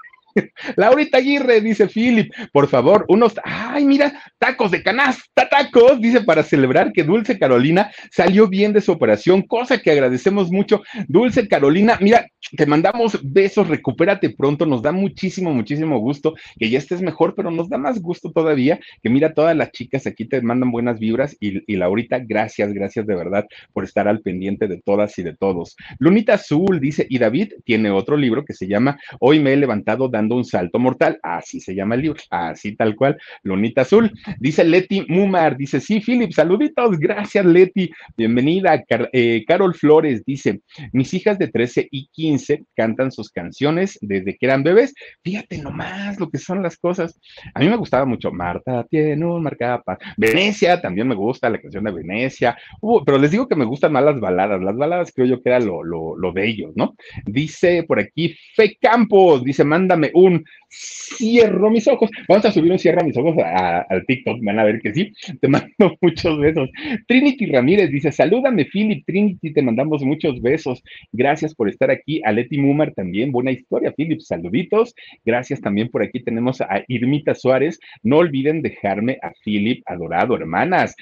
Laurita 0.77 1.19
Aguirre, 1.19 1.61
dice 1.61 1.89
Philip, 1.89 2.33
por 2.53 2.69
favor, 2.69 3.05
unos, 3.09 3.35
ay, 3.45 3.85
mira, 3.85 4.13
tacos 4.39 4.71
de 4.71 4.83
canasta, 4.83 5.49
tacos, 5.49 6.01
dice, 6.01 6.23
para 6.23 6.43
celebrar 6.43 6.93
que 6.93 7.05
Dulce 7.05 7.39
Carolina 7.39 7.91
salió 8.11 8.49
bien 8.49 8.73
de 8.73 8.81
su 8.81 8.93
operación, 8.93 9.43
cosa 9.43 9.79
que 9.79 9.91
agradecemos 9.91 10.51
mucho. 10.51 10.83
Dulce 11.09 11.49
Carolina, 11.49 11.99
mira, 12.01 12.27
te 12.57 12.67
mandamos 12.67 13.19
besos, 13.23 13.69
recupérate 13.69 14.31
pronto, 14.31 14.67
nos 14.67 14.83
da 14.83 14.93
muchísimo, 14.93 15.53
muchísimo 15.53 15.99
gusto 15.99 16.35
que 16.59 16.71
ya 16.71 16.79
estés 16.79 17.03
mejor, 17.03 17.35
pero 17.35 17.51
nos 17.51 17.69
da 17.69 17.79
más 17.79 18.01
gusto 18.01 18.31
todavía 18.33 18.79
que 19.03 19.11
mira, 19.11 19.35
todas 19.35 19.57
las 19.57 19.73
chicas 19.73 20.07
aquí 20.07 20.25
te 20.25 20.41
mandan 20.43 20.71
buenas 20.71 20.99
vibras 20.99 21.37
y, 21.41 21.77
Laurita, 21.77 22.19
gracias, 22.19 22.73
gracias 22.73 23.07
de 23.07 23.15
verdad 23.15 23.47
por 23.73 23.85
estar 23.85 24.09
al 24.09 24.21
pendiente 24.21 24.69
de 24.69 24.81
todas 24.81 25.19
y 25.19 25.23
de 25.23 25.35
todos. 25.35 25.77
Lunita 25.99 26.35
Azul 26.35 26.81
dice, 26.81 27.07
y 27.09 27.19
David 27.19 27.55
tiene 27.65 27.91
otro 27.91 28.17
libro 28.17 28.45
que 28.45 28.55
se 28.55 28.67
llama 28.67 28.99
Hoy 29.21 29.41
me 29.41 29.53
he 29.53 29.57
levantado 29.57 30.09
dando 30.09 30.22
un 30.31 30.45
salto 30.45 30.79
mortal, 30.79 31.19
así 31.23 31.61
se 31.61 31.75
llama 31.75 31.95
el 31.95 32.03
libro, 32.03 32.21
así 32.31 32.77
tal 32.77 32.95
cual, 32.97 33.19
Lunita 33.43 33.83
Azul. 33.83 34.13
Dice 34.39 34.65
Leti 34.65 35.05
Mumar, 35.09 35.57
dice, 35.57 35.81
sí, 35.81 36.01
Philip, 36.01 36.33
saluditos, 36.33 36.99
gracias 36.99 37.45
Leti, 37.45 37.91
bienvenida. 38.17 38.85
Eh, 39.13 39.45
Carol 39.47 39.75
Flores 39.75 40.23
dice, 40.25 40.61
mis 40.93 41.13
hijas 41.15 41.39
de 41.39 41.49
13 41.49 41.89
y 41.91 42.09
15 42.09 42.65
cantan 42.75 43.11
sus 43.11 43.31
canciones 43.31 43.99
desde 44.01 44.37
que 44.37 44.47
eran 44.47 44.63
bebés. 44.63 44.95
Fíjate 45.23 45.59
nomás 45.59 46.19
lo 46.21 46.31
que 46.31 46.39
son 46.39 46.63
las 46.63 46.77
cosas. 46.77 47.19
A 47.55 47.61
mí 47.61 47.69
me 47.69 47.77
gustaba 47.77 48.05
mucho 48.05 48.31
Marta 48.31 48.87
tiene 48.89 49.25
un 49.25 49.43
marcapa. 49.43 49.99
Venecia, 50.17 50.81
también 50.81 51.09
me 51.09 51.15
gusta 51.15 51.51
la 51.51 51.61
canción 51.61 51.85
de 51.85 51.93
Venecia, 51.93 52.57
uh, 52.81 53.05
pero 53.05 53.19
les 53.19 53.31
digo 53.31 53.49
que 53.49 53.57
me 53.57 53.65
gustan 53.65 53.93
más 53.93 54.05
las 54.05 54.21
baladas. 54.21 54.61
Las 54.61 54.77
baladas 54.77 55.13
creo 55.15 55.27
yo 55.27 55.43
que 55.43 55.51
era 55.51 55.61
lo, 55.61 55.83
lo, 55.83 56.17
lo 56.17 56.33
de 56.33 56.47
ellos, 56.47 56.73
¿no? 56.77 56.95
Dice 57.25 57.85
por 57.85 57.99
aquí 57.99 58.35
Fe 58.55 58.77
Campos, 58.81 59.45
dice, 59.45 59.65
mándame 59.65 60.11
un 60.15 60.45
cierro 60.69 61.71
mis 61.71 61.87
ojos. 61.87 62.11
Vamos 62.29 62.45
a 62.45 62.53
subir 62.53 62.73
un 62.73 62.79
cierro 62.79 63.05
mis 63.05 63.17
ojos 63.17 63.37
al 63.39 64.07
TikTok, 64.07 64.43
van 64.43 64.59
a 64.59 64.65
ver 64.65 64.81
que 64.81 64.93
sí. 64.93 65.13
Te 65.41 65.49
mando 65.49 65.97
muchos 66.01 66.39
besos. 66.39 66.71
Trinity 67.07 67.47
Ramírez 67.47 67.91
dice, 67.91 68.13
salúdame 68.13 68.65
Philip, 68.65 69.05
Trinity, 69.07 69.53
te 69.53 69.63
mandamos 69.63 70.03
muchos 70.03 70.41
besos. 70.41 70.83
Gracias 71.13 71.55
por 71.55 71.69
estar 71.69 71.91
aquí. 71.91 72.21
A 72.25 72.33
Leti 72.33 72.59
Mumar 72.59 72.93
también, 72.95 73.33
buena 73.33 73.51
historia, 73.51 73.93
Philip, 73.93 74.21
saluditos. 74.21 74.95
Gracias 75.25 75.61
también 75.61 75.89
por 75.89 76.03
aquí 76.03 76.21
tenemos 76.21 76.61
a 76.61 76.85
Irmita 76.89 77.35
Suárez. 77.35 77.79
No 78.03 78.19
olviden 78.19 78.63
dejarme 78.63 79.19
a 79.23 79.33
Philip 79.45 79.83
adorado, 79.87 80.37
hermanas. 80.37 80.95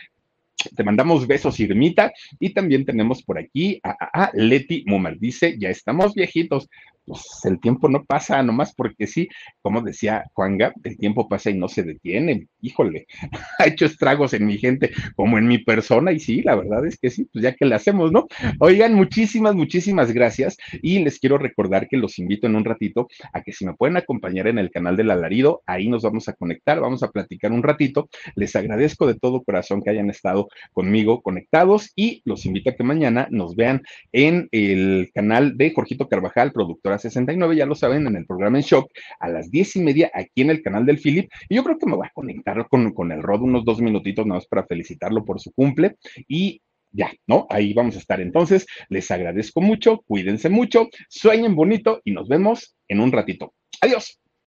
Te 0.76 0.84
mandamos 0.84 1.26
besos, 1.26 1.58
Irmita. 1.58 2.12
Y 2.38 2.50
también 2.50 2.84
tenemos 2.84 3.22
por 3.22 3.38
aquí 3.38 3.80
a, 3.82 3.90
a, 3.90 4.24
a 4.24 4.30
Leti 4.34 4.84
Mumar. 4.86 5.18
Dice, 5.18 5.56
ya 5.58 5.70
estamos 5.70 6.14
viejitos 6.14 6.68
pues 7.10 7.44
el 7.44 7.58
tiempo 7.58 7.88
no 7.88 8.04
pasa 8.04 8.40
nomás 8.44 8.72
porque 8.72 9.08
sí, 9.08 9.28
como 9.62 9.82
decía 9.82 10.24
Juanga, 10.32 10.72
el 10.84 10.96
tiempo 10.96 11.28
pasa 11.28 11.50
y 11.50 11.54
no 11.58 11.68
se 11.68 11.82
detiene. 11.82 12.46
Híjole, 12.60 13.06
ha 13.58 13.66
hecho 13.66 13.86
estragos 13.86 14.32
en 14.32 14.46
mi 14.46 14.58
gente 14.58 14.92
como 15.16 15.36
en 15.36 15.48
mi 15.48 15.58
persona 15.58 16.12
y 16.12 16.20
sí, 16.20 16.42
la 16.42 16.54
verdad 16.54 16.86
es 16.86 16.98
que 16.98 17.10
sí, 17.10 17.26
pues 17.32 17.42
ya 17.42 17.52
que 17.52 17.66
le 17.66 17.74
hacemos, 17.74 18.12
¿no? 18.12 18.28
Oigan, 18.60 18.94
muchísimas, 18.94 19.56
muchísimas 19.56 20.12
gracias 20.12 20.56
y 20.82 21.00
les 21.00 21.18
quiero 21.18 21.36
recordar 21.36 21.88
que 21.88 21.96
los 21.96 22.16
invito 22.20 22.46
en 22.46 22.54
un 22.54 22.64
ratito 22.64 23.08
a 23.32 23.42
que 23.42 23.52
si 23.52 23.66
me 23.66 23.74
pueden 23.74 23.96
acompañar 23.96 24.46
en 24.46 24.58
el 24.58 24.70
canal 24.70 24.96
del 24.96 25.10
alarido, 25.10 25.62
ahí 25.66 25.88
nos 25.88 26.04
vamos 26.04 26.28
a 26.28 26.34
conectar, 26.34 26.78
vamos 26.78 27.02
a 27.02 27.10
platicar 27.10 27.50
un 27.50 27.64
ratito. 27.64 28.08
Les 28.36 28.54
agradezco 28.54 29.08
de 29.08 29.14
todo 29.14 29.42
corazón 29.42 29.82
que 29.82 29.90
hayan 29.90 30.10
estado 30.10 30.48
conmigo 30.72 31.22
conectados 31.22 31.90
y 31.96 32.22
los 32.24 32.46
invito 32.46 32.70
a 32.70 32.74
que 32.74 32.84
mañana 32.84 33.26
nos 33.32 33.56
vean 33.56 33.82
en 34.12 34.48
el 34.52 35.10
canal 35.12 35.56
de 35.56 35.72
Jorgito 35.74 36.08
Carvajal, 36.08 36.52
productora 36.52 36.99
69, 37.00 37.56
ya 37.56 37.66
lo 37.66 37.74
saben, 37.74 38.06
en 38.06 38.16
el 38.16 38.26
programa 38.26 38.58
en 38.58 38.64
Shock, 38.64 38.90
a 39.18 39.28
las 39.28 39.50
diez 39.50 39.76
y 39.76 39.80
media 39.80 40.10
aquí 40.14 40.42
en 40.42 40.50
el 40.50 40.62
canal 40.62 40.86
del 40.86 40.98
Philip. 40.98 41.30
Y 41.48 41.56
yo 41.56 41.64
creo 41.64 41.78
que 41.78 41.86
me 41.86 41.96
voy 41.96 42.06
a 42.06 42.12
conectar 42.12 42.68
con, 42.68 42.92
con 42.92 43.12
el 43.12 43.22
Rod 43.22 43.42
unos 43.42 43.64
dos 43.64 43.80
minutitos 43.80 44.26
nada 44.26 44.38
más 44.38 44.46
para 44.46 44.66
felicitarlo 44.66 45.24
por 45.24 45.40
su 45.40 45.52
cumple 45.52 45.96
y 46.28 46.60
ya, 46.92 47.12
¿no? 47.26 47.46
Ahí 47.50 47.72
vamos 47.72 47.96
a 47.96 47.98
estar. 47.98 48.20
Entonces, 48.20 48.66
les 48.88 49.10
agradezco 49.10 49.60
mucho, 49.60 50.02
cuídense 50.06 50.48
mucho, 50.48 50.88
sueñen 51.08 51.54
bonito 51.54 52.00
y 52.04 52.12
nos 52.12 52.28
vemos 52.28 52.76
en 52.88 53.00
un 53.00 53.12
ratito. 53.12 53.54
Adiós. 53.80 54.20